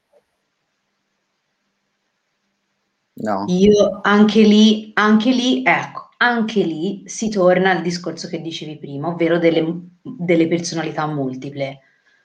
No. 3.12 3.44
Io 3.48 4.00
anche 4.00 4.40
lì, 4.40 4.90
anche 4.94 5.32
lì, 5.32 5.62
ecco, 5.62 6.08
anche 6.16 6.62
lì 6.62 7.02
si 7.04 7.28
torna 7.28 7.72
al 7.72 7.82
discorso 7.82 8.26
che 8.26 8.40
dicevi 8.40 8.78
prima, 8.78 9.08
ovvero 9.08 9.38
delle, 9.38 9.70
delle 10.00 10.48
personalità 10.48 11.06
multiple. 11.06 11.78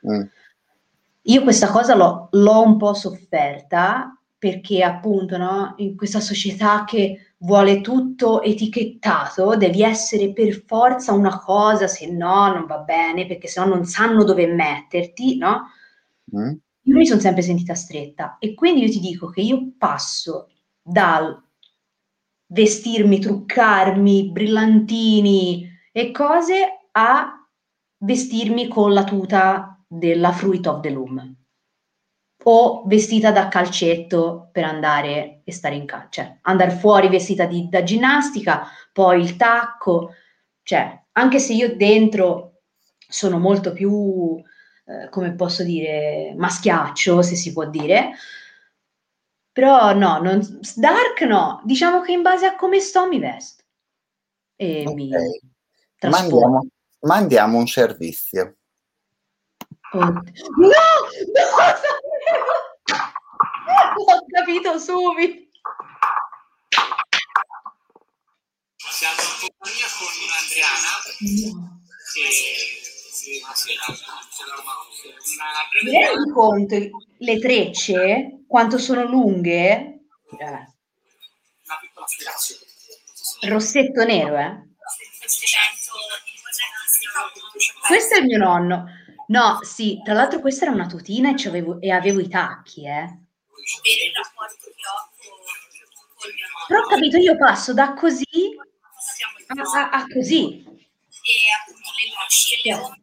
Mm. 0.09 0.21
Io 1.23 1.43
questa 1.43 1.67
cosa 1.67 1.93
l'ho, 1.93 2.29
l'ho, 2.31 2.63
un 2.63 2.77
po' 2.77 2.93
sofferta 2.93 4.16
perché 4.37 4.83
appunto 4.83 5.37
no, 5.37 5.73
in 5.77 5.95
questa 5.95 6.19
società 6.19 6.83
che 6.85 7.33
vuole 7.39 7.81
tutto 7.81 8.41
etichettato, 8.41 9.55
devi 9.55 9.81
essere 9.81 10.31
per 10.31 10.63
forza 10.65 11.13
una 11.13 11.39
cosa, 11.39 11.87
se 11.87 12.11
no 12.11 12.53
non 12.53 12.65
va 12.65 12.79
bene, 12.79 13.25
perché 13.25 13.47
se 13.47 13.59
no 13.59 13.67
non 13.67 13.85
sanno 13.85 14.23
dove 14.23 14.45
metterti, 14.47 15.37
no? 15.37 15.71
Mm. 16.35 16.51
Io 16.87 16.95
mi 16.95 17.05
sono 17.05 17.19
sempre 17.19 17.41
sentita 17.41 17.73
stretta 17.73 18.37
e 18.39 18.53
quindi 18.53 18.83
io 18.83 18.89
ti 18.89 18.99
dico 18.99 19.29
che 19.29 19.41
io 19.41 19.73
passo 19.77 20.49
dal 20.81 21.43
vestirmi, 22.45 23.19
truccarmi, 23.19 24.31
brillantini 24.31 25.69
e 25.91 26.11
cose 26.11 26.87
a 26.91 27.45
vestirmi 27.97 28.69
con 28.69 28.93
la 28.93 29.03
tuta 29.03 29.83
della 29.85 30.31
Fruit 30.31 30.65
of 30.67 30.79
the 30.79 30.89
Loom 30.89 31.35
o 32.43 32.83
vestita 32.85 33.31
da 33.31 33.47
calcetto 33.47 34.49
per 34.51 34.63
andare 34.63 35.41
e 35.43 35.51
stare 35.51 35.75
in 35.75 35.85
casa, 35.85 36.07
cioè 36.09 36.37
andare 36.41 36.71
fuori 36.71 37.09
vestita 37.09 37.45
di, 37.45 37.67
da 37.69 37.83
ginnastica, 37.83 38.67
poi 38.93 39.21
il 39.21 39.35
tacco, 39.35 40.13
cioè 40.63 41.03
anche 41.13 41.39
se 41.39 41.53
io 41.53 41.75
dentro 41.75 42.61
sono 43.07 43.39
molto 43.39 43.73
più, 43.73 44.41
eh, 44.85 45.09
come 45.09 45.33
posso 45.33 45.63
dire, 45.63 46.33
maschiaccio, 46.37 47.21
se 47.21 47.35
si 47.35 47.51
può 47.53 47.65
dire, 47.65 48.11
però 49.51 49.93
no, 49.93 50.19
non, 50.19 50.39
dark 50.75 51.21
no, 51.21 51.61
diciamo 51.65 52.01
che 52.01 52.11
in 52.11 52.21
base 52.21 52.45
a 52.45 52.55
come 52.55 52.79
sto 52.79 53.07
mi 53.07 53.19
vesto. 53.19 53.63
E 54.55 54.83
okay. 54.85 54.95
mi 54.95 55.09
mandiamo, 56.09 56.67
mandiamo, 57.01 57.57
un 57.57 57.67
servizio. 57.67 58.57
Oh. 59.93 59.99
No! 59.99 60.11
No! 60.11 60.71
Ho 63.95 64.25
capito 64.31 64.77
subito. 64.79 65.45
Siamo 68.75 69.21
in 69.21 69.27
compagnia 69.39 69.85
con 69.97 70.07
Adriana. 70.41 70.89
Che 75.69 75.83
mi 75.83 75.91
rendi 75.91 76.31
conto 76.31 76.75
le 77.17 77.39
trecce 77.39 78.43
quanto 78.47 78.77
sono 78.77 79.03
lunghe? 79.05 80.07
Eh. 80.39 80.67
Rossetto 83.47 84.03
nero, 84.03 84.37
eh? 84.37 84.67
Questo 87.87 88.15
è 88.15 88.19
il 88.19 88.25
mio 88.25 88.37
nonno. 88.37 88.85
No, 89.27 89.59
sì, 89.61 90.01
tra 90.03 90.13
l'altro 90.13 90.39
questa 90.39 90.65
era 90.65 90.73
una 90.73 90.85
tutina 90.87 91.29
e, 91.33 91.47
avevo, 91.47 91.79
e 91.81 91.91
avevo 91.91 92.19
i 92.19 92.27
tacchi, 92.29 92.85
eh. 92.85 93.19
Però 96.67 96.79
ho 96.81 96.87
capito, 96.87 97.17
io 97.17 97.37
passo 97.37 97.73
da 97.73 97.93
così 97.93 98.25
a, 99.47 99.79
a, 99.79 99.89
a 99.89 100.07
così. 100.07 100.63
E 100.63 101.35
appunto 101.59 101.89
le 101.97 102.05
luci 102.13 102.53
e 102.55 102.69
le 102.69 102.73
onde 102.75 103.01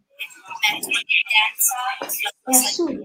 è 2.44 2.54
assurdo. 2.56 3.02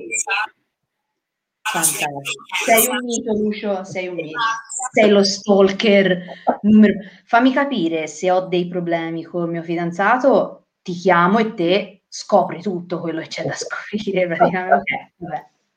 Sei 2.66 2.88
un 2.88 2.98
mito, 3.06 3.34
Lucio, 3.34 3.84
sei 3.84 4.08
un 4.08 4.16
mito. 4.16 4.40
Sei 4.92 5.10
lo 5.10 5.24
stalker. 5.24 6.24
Fammi 7.26 7.54
capire 7.54 8.08
se 8.08 8.32
ho 8.32 8.48
dei 8.48 8.68
problemi 8.68 9.24
con 9.24 9.44
il 9.44 9.50
mio 9.52 9.64
fidanzato, 9.64 10.70
ti 10.82 10.94
chiamo 10.94 11.38
e 11.40 11.54
te 11.54 11.99
scopri 12.10 12.62
tutto 12.62 13.00
quello 13.00 13.22
che 13.22 13.28
c'è 13.28 13.46
da 13.46 13.54
scoprire. 13.54 14.28
Praticamente. 14.28 15.14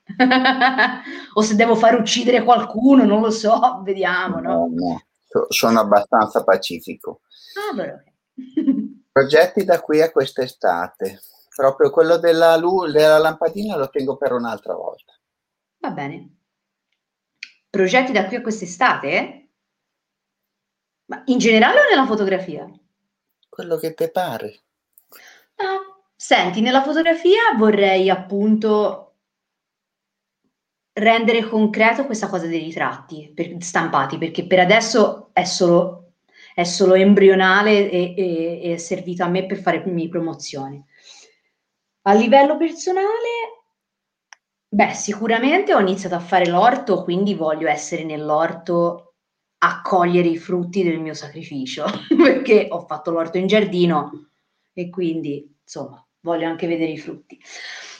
o 1.34 1.42
se 1.42 1.54
devo 1.54 1.76
far 1.76 1.98
uccidere 1.98 2.42
qualcuno, 2.42 3.04
non 3.04 3.20
lo 3.20 3.30
so, 3.30 3.80
vediamo. 3.84 4.40
No? 4.40 4.52
No, 4.52 4.70
no. 4.72 5.02
Sono 5.48 5.80
abbastanza 5.80 6.42
pacifico. 6.42 7.20
Ah, 7.54 8.02
Progetti 9.12 9.64
da 9.64 9.80
qui 9.80 10.00
a 10.00 10.10
quest'estate 10.10 11.20
proprio 11.54 11.90
quello 11.90 12.16
della, 12.16 12.58
della 12.90 13.18
lampadina 13.18 13.76
lo 13.76 13.88
tengo 13.90 14.16
per 14.16 14.32
un'altra 14.32 14.74
volta. 14.74 15.12
Va 15.78 15.90
bene. 15.90 16.36
Progetti 17.68 18.12
da 18.12 18.26
qui 18.26 18.36
a 18.36 18.42
quest'estate? 18.42 19.48
Ma 21.06 21.22
in 21.26 21.38
generale 21.38 21.80
o 21.80 21.88
nella 21.90 22.06
fotografia? 22.06 22.70
Quello 23.48 23.76
che 23.76 23.94
ti 23.94 24.10
pare. 24.10 24.62
Ah, 25.56 25.91
senti, 26.22 26.60
nella 26.60 26.84
fotografia 26.84 27.52
vorrei 27.56 28.08
appunto 28.08 29.16
rendere 30.92 31.42
concreto 31.48 32.06
questa 32.06 32.28
cosa 32.28 32.46
dei 32.46 32.60
ritratti 32.60 33.32
per, 33.34 33.56
stampati, 33.58 34.18
perché 34.18 34.46
per 34.46 34.60
adesso 34.60 35.30
è 35.32 35.42
solo, 35.42 36.12
è 36.54 36.62
solo 36.62 36.94
embrionale 36.94 37.90
e, 37.90 38.14
e, 38.16 38.74
è 38.74 38.76
servito 38.76 39.24
a 39.24 39.28
me 39.28 39.46
per 39.46 39.58
fare 39.58 39.82
le 39.84 39.90
mie 39.90 40.08
promozioni. 40.08 40.80
A 42.02 42.12
livello 42.14 42.56
personale, 42.56 43.64
beh, 44.68 44.94
sicuramente 44.94 45.74
ho 45.74 45.80
iniziato 45.80 46.14
a 46.14 46.20
fare 46.20 46.46
l'orto, 46.46 47.02
quindi 47.02 47.34
voglio 47.34 47.66
essere 47.66 48.04
nell'orto 48.04 49.14
a 49.58 49.82
cogliere 49.82 50.28
i 50.28 50.38
frutti 50.38 50.84
del 50.84 51.00
mio 51.00 51.14
sacrificio, 51.14 51.84
perché 52.16 52.68
ho 52.70 52.86
fatto 52.86 53.10
l'orto 53.10 53.38
in 53.38 53.48
giardino 53.48 54.30
e 54.72 54.88
quindi, 54.88 55.52
insomma, 55.60 56.04
voglio 56.22 56.48
anche 56.48 56.66
vedere 56.66 56.92
i 56.92 56.98
frutti. 56.98 57.38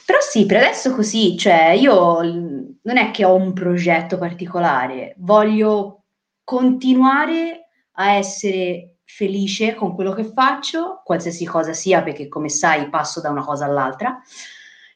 Però 0.05 0.19
sì, 0.19 0.45
per 0.45 0.57
adesso 0.57 0.93
così, 0.93 1.37
cioè 1.37 1.69
io 1.69 2.21
non 2.21 2.97
è 2.97 3.11
che 3.11 3.23
ho 3.23 3.35
un 3.35 3.53
progetto 3.53 4.17
particolare, 4.17 5.13
voglio 5.19 6.03
continuare 6.43 7.69
a 7.93 8.13
essere 8.13 8.97
felice 9.05 9.75
con 9.75 9.93
quello 9.93 10.11
che 10.11 10.25
faccio, 10.25 11.01
qualsiasi 11.05 11.45
cosa 11.45 11.73
sia, 11.73 12.01
perché 12.01 12.27
come 12.27 12.49
sai 12.49 12.89
passo 12.89 13.21
da 13.21 13.29
una 13.29 13.45
cosa 13.45 13.65
all'altra, 13.65 14.19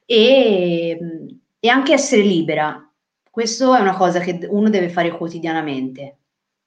e, 0.05 0.97
e 1.59 1.69
anche 1.69 1.93
essere 1.93 2.23
libera. 2.23 2.81
Questo 3.29 3.75
è 3.75 3.79
una 3.79 3.95
cosa 3.95 4.19
che 4.19 4.47
uno 4.49 4.69
deve 4.69 4.89
fare 4.89 5.11
quotidianamente. 5.11 6.17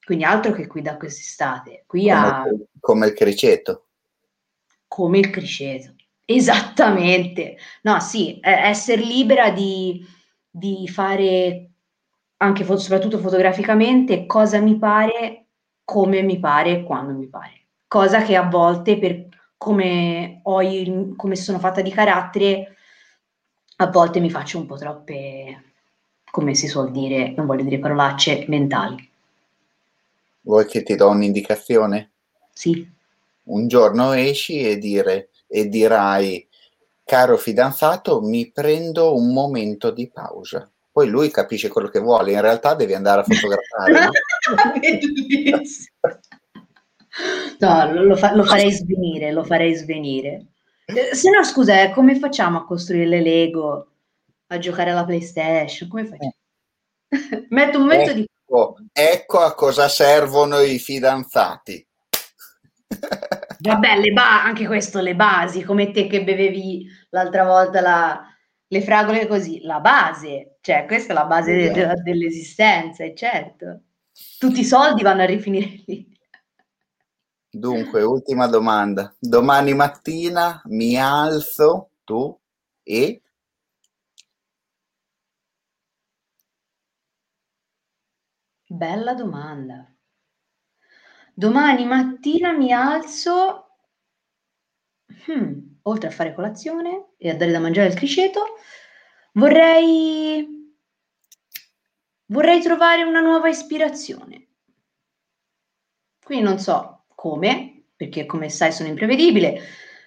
Quindi 0.03 0.25
altro 0.25 0.53
che 0.53 0.67
qui 0.67 0.83
da 0.83 0.97
quest'estate. 0.97 1.85
Qui 1.87 2.03
come, 2.03 2.13
a... 2.13 2.45
come 2.81 3.07
il 3.07 3.13
criceto. 3.13 3.87
Come 4.87 5.19
il 5.19 5.31
criceto. 5.31 5.95
Esattamente. 6.33 7.57
No, 7.83 7.99
sì, 7.99 8.39
essere 8.41 9.03
libera 9.03 9.51
di, 9.51 10.07
di 10.49 10.87
fare 10.87 11.71
anche 12.37 12.65
soprattutto 12.65 13.19
fotograficamente 13.19 14.27
cosa 14.27 14.61
mi 14.61 14.79
pare 14.79 15.47
come 15.85 16.23
mi 16.23 16.39
pare 16.39 16.85
quando 16.85 17.15
mi 17.15 17.27
pare. 17.27 17.65
Cosa 17.89 18.23
che 18.23 18.37
a 18.37 18.49
volte, 18.49 18.97
per 18.99 19.27
come, 19.57 20.39
ho 20.45 20.63
il, 20.63 21.15
come 21.17 21.35
sono 21.35 21.59
fatta 21.59 21.83
di 21.83 21.91
carattere, 21.91 22.77
a 23.79 23.89
volte 23.89 24.21
mi 24.21 24.31
faccio 24.31 24.59
un 24.59 24.67
po' 24.67 24.77
troppe, 24.77 25.73
come 26.31 26.55
si 26.55 26.69
suol 26.69 26.93
dire, 26.93 27.33
non 27.37 27.47
voglio 27.47 27.65
dire 27.65 27.81
parolacce, 27.81 28.45
mentali. 28.47 29.11
Vuoi 30.43 30.65
che 30.67 30.85
ti 30.85 30.95
do 30.95 31.09
un'indicazione? 31.09 32.13
Sì. 32.53 32.89
Un 33.45 33.67
giorno 33.67 34.13
esci 34.13 34.61
e, 34.61 34.79
dire, 34.79 35.31
e 35.51 35.69
dirai, 35.69 36.49
caro 37.05 37.37
fidanzato, 37.37 38.21
mi 38.23 38.51
prendo 38.53 39.15
un 39.17 39.33
momento 39.33 39.91
di 39.91 40.09
pausa 40.09 40.71
poi 40.93 41.09
lui 41.09 41.31
capisce 41.31 41.69
quello 41.69 41.89
che 41.89 42.01
vuole, 42.01 42.33
in 42.33 42.41
realtà 42.41 42.75
devi 42.75 42.95
andare 42.95 43.21
a 43.21 43.25
fotografare. 43.25 43.93
no? 43.93 44.11
no, 47.95 48.03
lo, 48.03 48.17
fa- 48.17 48.35
lo, 48.35 48.43
farei 48.45 48.73
svenire, 48.73 49.31
lo 49.33 49.45
farei 49.45 49.75
svenire. 49.75 50.47
Eh, 50.87 51.15
se 51.15 51.31
no, 51.31 51.45
scusa, 51.45 51.81
eh, 51.81 51.91
come 51.91 52.19
facciamo 52.19 52.59
a 52.59 52.67
costruire 52.67 53.07
le 53.07 53.23
Lego, 53.23 53.93
a 54.49 54.59
giocare 54.59 54.91
alla 54.91 55.05
PlayStation? 55.05 55.89
Come 55.89 56.07
facciamo? 56.07 56.35
Eh. 57.09 57.47
Metto 57.51 57.79
un 57.79 57.85
momento 57.85 58.11
ecco, 58.11 58.75
di... 58.77 58.91
Ecco 58.93 59.39
a 59.39 59.55
cosa 59.55 59.89
servono 59.89 60.61
i 60.61 60.79
fidanzati. 60.79 61.87
Vabbè, 63.63 63.99
le 63.99 64.13
ba- 64.13 64.43
anche 64.43 64.67
questo, 64.67 65.01
le 65.01 65.15
basi, 65.15 65.63
come 65.63 65.91
te 65.91 66.07
che 66.07 66.25
bevevi 66.25 66.87
l'altra 67.11 67.45
volta 67.45 67.81
la, 67.81 68.27
le 68.67 68.83
fragole 68.83 69.27
così, 69.27 69.61
la 69.63 69.81
base, 69.81 70.57
cioè 70.61 70.87
questa 70.87 71.13
è 71.13 71.17
la 71.17 71.27
base 71.27 71.53
de- 71.53 71.71
de- 71.71 71.83
esatto. 71.83 72.03
dell'esistenza, 72.03 73.05
e 73.05 73.15
certo. 73.15 73.83
Tutti 74.39 74.61
i 74.61 74.65
soldi 74.65 75.03
vanno 75.03 75.23
a 75.23 75.27
rifinire 75.27 75.83
lì. 75.87 76.09
Dunque, 77.53 78.03
ultima 78.03 78.47
domanda. 78.47 79.15
Domani 79.19 79.75
mattina 79.75 80.63
mi 80.67 80.97
alzo 80.97 81.91
tu 82.05 82.39
e 82.83 83.23
Bella 88.69 89.15
domanda. 89.15 89.93
Domani 91.41 91.87
mattina 91.87 92.53
mi 92.53 92.71
alzo. 92.71 93.67
Hmm 95.27 95.71
oltre 95.83 96.09
a 96.09 96.13
fare 96.13 96.35
colazione 96.35 97.13
e 97.17 97.31
a 97.31 97.37
dare 97.37 97.53
da 97.53 97.59
mangiare 97.59 97.89
al 97.89 97.95
criceto, 97.95 98.57
vorrei, 99.33 100.47
vorrei 102.27 102.61
trovare 102.61 103.03
una 103.05 103.21
nuova 103.21 103.49
ispirazione. 103.49 104.49
Qui 106.23 106.41
non 106.41 106.59
so 106.59 107.05
come, 107.15 107.85
perché 107.97 108.27
come 108.27 108.49
sai 108.51 108.73
sono 108.73 108.89
imprevedibile, 108.89 109.61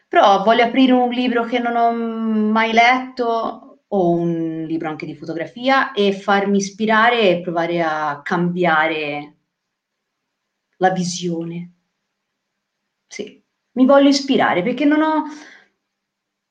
però 0.08 0.44
voglio 0.44 0.64
aprire 0.64 0.94
un 0.94 1.10
libro 1.10 1.44
che 1.44 1.60
non 1.60 1.76
ho 1.76 1.92
mai 1.92 2.72
letto 2.72 3.80
o 3.88 4.10
un 4.10 4.64
libro 4.68 4.90
anche 4.90 5.06
di 5.06 5.16
fotografia 5.16 5.92
e 5.92 6.14
farmi 6.14 6.58
ispirare 6.58 7.30
e 7.30 7.42
provare 7.42 7.82
a 7.82 8.22
cambiare 8.24 9.38
la 10.84 10.92
visione. 10.92 11.72
Sì, 13.08 13.42
mi 13.72 13.86
voglio 13.86 14.10
ispirare 14.10 14.64
perché 14.64 14.86
non 14.86 15.02
ho, 15.02 15.24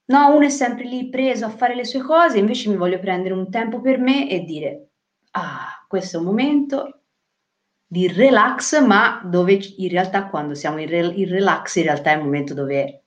No, 0.05 0.35
uno 0.35 0.45
è 0.45 0.51
sempre 0.51 0.85
lì 0.85 1.09
preso 1.09 1.47
a 1.47 1.51
fare 1.51 1.75
le 1.75 1.85
sue 1.85 2.03
cose, 2.03 2.39
invece 2.39 2.69
mi 2.69 2.77
voglio 2.77 2.99
prendere 2.99 3.35
un 3.35 3.51
tempo 3.51 3.81
per 3.81 3.99
me 3.99 4.29
e 4.29 4.41
dire, 4.41 4.91
ah, 5.33 5.85
questo 5.89 6.17
è 6.17 6.21
un 6.21 6.27
momento 6.27 7.03
di 7.87 8.09
relax, 8.09 8.85
ma 8.85 9.23
dove 9.25 9.59
in 9.77 9.89
realtà 9.89 10.29
quando 10.29 10.55
siamo 10.55 10.81
in, 10.81 10.89
re- 10.89 11.15
in 11.15 11.29
relax, 11.29 11.77
in 11.77 11.85
realtà 11.85 12.11
è 12.11 12.17
un 12.17 12.25
momento 12.25 12.53
dove 12.53 13.05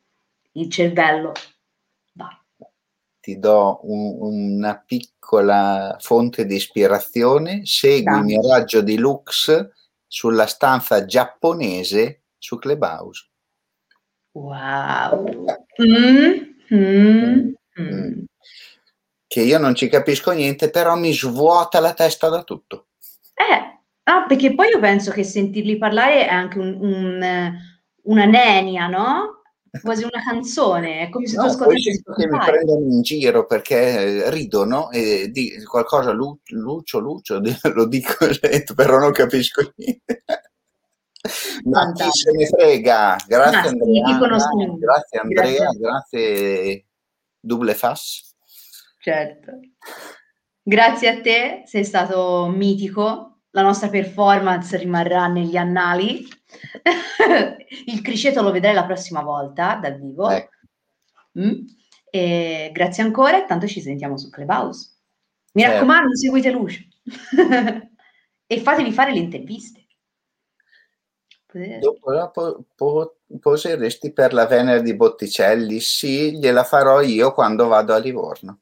il 0.54 0.70
cervello 0.70 1.34
va. 2.14 2.30
Ti 3.20 3.40
do 3.40 3.80
un, 3.84 4.16
una 4.20 4.82
piccola 4.84 5.98
fonte 6.00 6.46
di 6.46 6.56
ispirazione, 6.56 7.66
segui 7.66 8.18
il 8.18 8.24
mio 8.24 8.48
raggio 8.48 8.82
di 8.82 8.98
Lux 8.98 9.74
sulla 10.16 10.46
stanza 10.46 11.04
giapponese 11.04 12.22
su 12.38 12.58
Clubhouse. 12.58 13.28
Wow. 14.32 15.46
Mm. 15.82 16.54
Mm, 16.74 17.52
mm. 17.80 18.24
che 19.28 19.42
io 19.42 19.60
non 19.60 19.76
ci 19.76 19.90
capisco 19.90 20.32
niente, 20.32 20.70
però 20.70 20.96
mi 20.96 21.14
svuota 21.14 21.82
la 21.82 21.94
testa 21.94 22.30
da 22.30 22.44
tutto. 22.44 22.88
Eh, 23.34 23.80
ah, 24.04 24.26
perché 24.26 24.56
poi 24.56 24.70
io 24.70 24.80
penso 24.80 25.12
che 25.12 25.26
sentirli 25.26 25.78
parlare 25.78 26.26
è 26.26 26.32
anche 26.32 26.60
un, 26.60 26.78
un, 26.80 27.60
una 28.04 28.26
nenia, 28.26 28.88
no? 28.88 29.42
Quasi 29.82 30.04
una 30.04 30.24
canzone, 30.24 31.02
è 31.02 31.10
come 31.10 31.28
se 31.28 31.36
no, 31.36 31.44
tu 31.44 31.50
ascoltassi 31.50 32.04
che 32.16 32.28
mi 32.28 32.38
prendono 32.40 32.86
in 32.88 33.02
giro 33.02 33.46
perché 33.46 34.30
ridono 34.30 34.92
e 34.92 35.30
di 35.32 35.64
qualcosa 35.64 36.12
lu, 36.12 36.38
Lucio, 36.50 37.00
Lucio, 37.00 37.42
lo 37.74 37.86
dico 37.88 38.26
però 38.76 38.98
non 38.98 39.12
capisco 39.12 39.62
niente. 39.76 40.24
Ma 41.66 41.92
chi 41.92 42.04
se 42.12 42.32
ne 42.32 42.46
frega? 42.46 43.18
Grazie 43.28 43.76
Ma 43.76 44.08
Andrea, 44.10 44.40
sì, 44.40 44.78
grazie 44.78 45.20
Andrea, 45.20 45.58
grazie, 45.58 45.80
grazie 45.80 46.86
Double 47.40 47.74
Fass. 47.74 48.34
Certo. 49.00 49.52
Grazie 50.62 51.10
a 51.10 51.22
te, 51.22 51.64
sei 51.66 51.84
stato 51.84 52.48
mitico. 52.48 53.35
La 53.56 53.62
nostra 53.62 53.88
performance 53.88 54.76
rimarrà 54.76 55.28
negli 55.28 55.56
annali. 55.56 56.28
il 57.86 58.02
criceto 58.02 58.42
lo 58.42 58.52
vedrai 58.52 58.74
la 58.74 58.86
prossima 58.86 59.22
volta 59.22 59.76
dal 59.76 59.98
vivo. 59.98 60.30
Eh. 60.30 60.50
Mm. 61.40 61.66
Grazie 62.74 63.04
ancora 63.04 63.42
e 63.42 63.46
tanto 63.46 63.66
ci 63.66 63.80
sentiamo 63.80 64.18
su 64.18 64.30
Clubhouse. 64.30 64.90
Mi 65.54 65.62
certo. 65.62 65.78
raccomando, 65.78 66.16
seguite 66.18 66.52
Lucio 66.52 66.82
e 68.46 68.60
fatevi 68.60 68.92
fare 68.92 69.14
le 69.14 69.20
interviste. 69.20 69.86
Dopo 71.80 72.12
la 72.12 72.28
po- 72.28 72.66
po- 72.76 73.20
poseresti 73.40 74.12
per 74.12 74.34
la 74.34 74.46
Venere 74.46 74.82
di 74.82 74.94
Botticelli? 74.94 75.80
Sì, 75.80 76.38
gliela 76.38 76.66
farò 76.66 77.00
io 77.00 77.32
quando 77.32 77.68
vado 77.68 77.94
a 77.94 77.98
Livorno. 77.98 78.60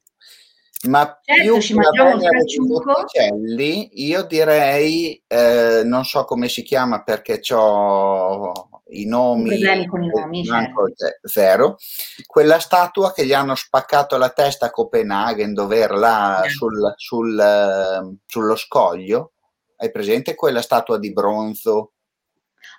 Ma 0.84 1.20
certo, 1.24 1.58
più 1.60 1.80
la 1.80 1.90
Venere 1.92 2.44
di 2.44 2.58
Botticelli, 2.60 4.06
io 4.06 4.24
direi, 4.24 5.22
eh, 5.28 5.82
non 5.86 6.04
so 6.04 6.26
come 6.26 6.50
si 6.50 6.62
chiama 6.62 7.04
perché 7.04 7.42
ho 7.54 8.82
i 8.88 9.06
nomi, 9.06 9.50
problemi 9.50 9.88
con 9.88 10.04
i 10.04 10.08
nomi 10.08 10.44
certo. 10.44 10.92
zero, 11.22 11.78
quella 12.26 12.60
statua 12.60 13.14
che 13.14 13.26
gli 13.26 13.34
hanno 13.34 13.56
spaccato 13.56 14.18
la 14.18 14.30
testa 14.30 14.68
a 14.68 14.72
Copenaghen, 14.72 15.54
dove 15.54 15.78
era 15.78 15.96
là 15.96 16.40
certo. 16.42 16.58
sul, 16.58 16.94
sul, 16.98 18.02
uh, 18.04 18.18
sullo 18.26 18.56
scoglio, 18.56 19.34
hai 19.78 19.90
presente 19.90 20.36
quella 20.36 20.62
statua 20.62 21.00
di 21.00 21.14
bronzo? 21.14 21.94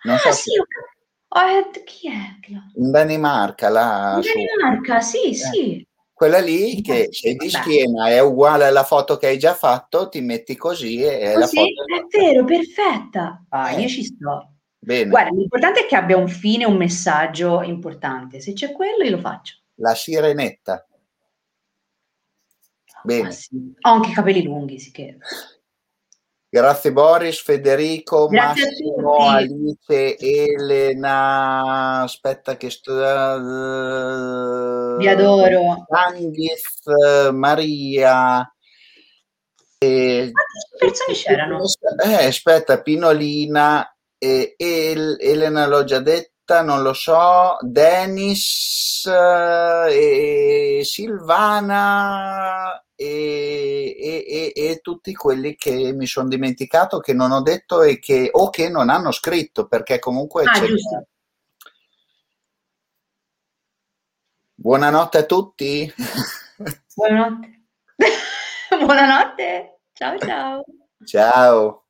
Non 0.02 0.16
ah, 0.16 0.18
so 0.18 0.32
sì, 0.32 0.50
se... 0.50 1.82
chi 1.84 2.08
è? 2.08 2.50
In 2.76 2.90
Danimarca, 2.90 3.70
là. 3.70 4.20
In 4.22 4.30
Danimarca, 4.60 5.00
su... 5.00 5.16
sì, 5.16 5.30
eh. 5.30 5.34
sì. 5.34 5.88
Quella 6.14 6.38
lì 6.38 6.80
che 6.80 7.08
se 7.10 7.34
di 7.34 7.50
schiena 7.50 8.06
è 8.06 8.20
uguale 8.20 8.66
alla 8.66 8.84
foto 8.84 9.16
che 9.16 9.26
hai 9.26 9.38
già 9.38 9.52
fatto, 9.52 10.08
ti 10.08 10.20
metti 10.20 10.56
così 10.56 11.02
e 11.02 11.32
così? 11.34 11.38
la 11.38 11.46
foto 11.46 11.84
è 11.96 12.18
vero, 12.18 12.44
perfetta. 12.44 13.44
Ah, 13.48 13.72
eh. 13.72 13.80
io 13.80 13.88
ci 13.88 14.04
sto. 14.04 14.52
Bene. 14.78 15.10
Guarda, 15.10 15.30
l'importante 15.30 15.80
è 15.80 15.86
che 15.86 15.96
abbia 15.96 16.16
un 16.16 16.28
fine, 16.28 16.64
un 16.64 16.76
messaggio 16.76 17.62
importante. 17.62 18.40
Se 18.40 18.52
c'è 18.52 18.70
quello, 18.70 19.02
io 19.02 19.10
lo 19.10 19.18
faccio. 19.18 19.56
La 19.76 19.94
sirenetta. 19.94 20.86
Bene. 23.02 23.28
Ah, 23.28 23.30
sì. 23.32 23.74
Ho 23.80 23.90
anche 23.90 24.10
i 24.10 24.14
capelli 24.14 24.44
lunghi, 24.44 24.78
sì 24.78 24.92
che... 24.92 25.18
Grazie 26.54 26.92
Boris, 26.92 27.42
Federico, 27.42 28.28
Grazie 28.28 28.66
Massimo, 28.66 29.26
Alice, 29.26 30.16
Elena, 30.16 32.02
aspetta 32.02 32.56
che 32.56 32.70
sto... 32.70 32.94
Vi 34.96 35.08
adoro. 35.08 35.84
Anghis, 35.88 36.84
Maria. 37.32 38.48
E... 39.78 40.30
Quante 40.30 40.68
persone 40.78 41.16
c'erano? 41.16 41.64
Eh, 42.04 42.26
aspetta, 42.26 42.80
Pinolina, 42.80 43.92
e, 44.16 44.54
e 44.56 45.16
Elena 45.18 45.66
l'ho 45.66 45.82
già 45.82 45.98
detta, 45.98 46.62
non 46.62 46.82
lo 46.82 46.92
so, 46.92 47.56
Dennis 47.62 49.06
eh, 49.06 50.78
e 50.78 50.84
Silvana 50.84 52.78
e, 53.04 54.24
e, 54.26 54.52
e, 54.54 54.80
tutti 54.80 55.14
quelli 55.14 55.54
che 55.56 55.92
mi 55.92 56.06
sono 56.06 56.28
dimenticato, 56.28 57.00
che 57.00 57.12
non 57.12 57.32
ho 57.32 57.42
detto 57.42 57.82
e 57.82 57.98
che, 57.98 58.28
o 58.32 58.50
che 58.50 58.68
non 58.68 58.88
hanno 58.88 59.10
scritto, 59.12 59.66
perché 59.66 59.98
comunque... 59.98 60.44
Ah, 60.44 60.52
giusto. 60.52 61.06
Buonanotte 64.56 65.18
a 65.18 65.24
tutti. 65.24 65.92
Buonanotte. 66.94 67.62
Buonanotte. 68.78 69.80
Ciao 69.92 70.18
ciao. 70.18 70.64
Ciao. 71.04 71.83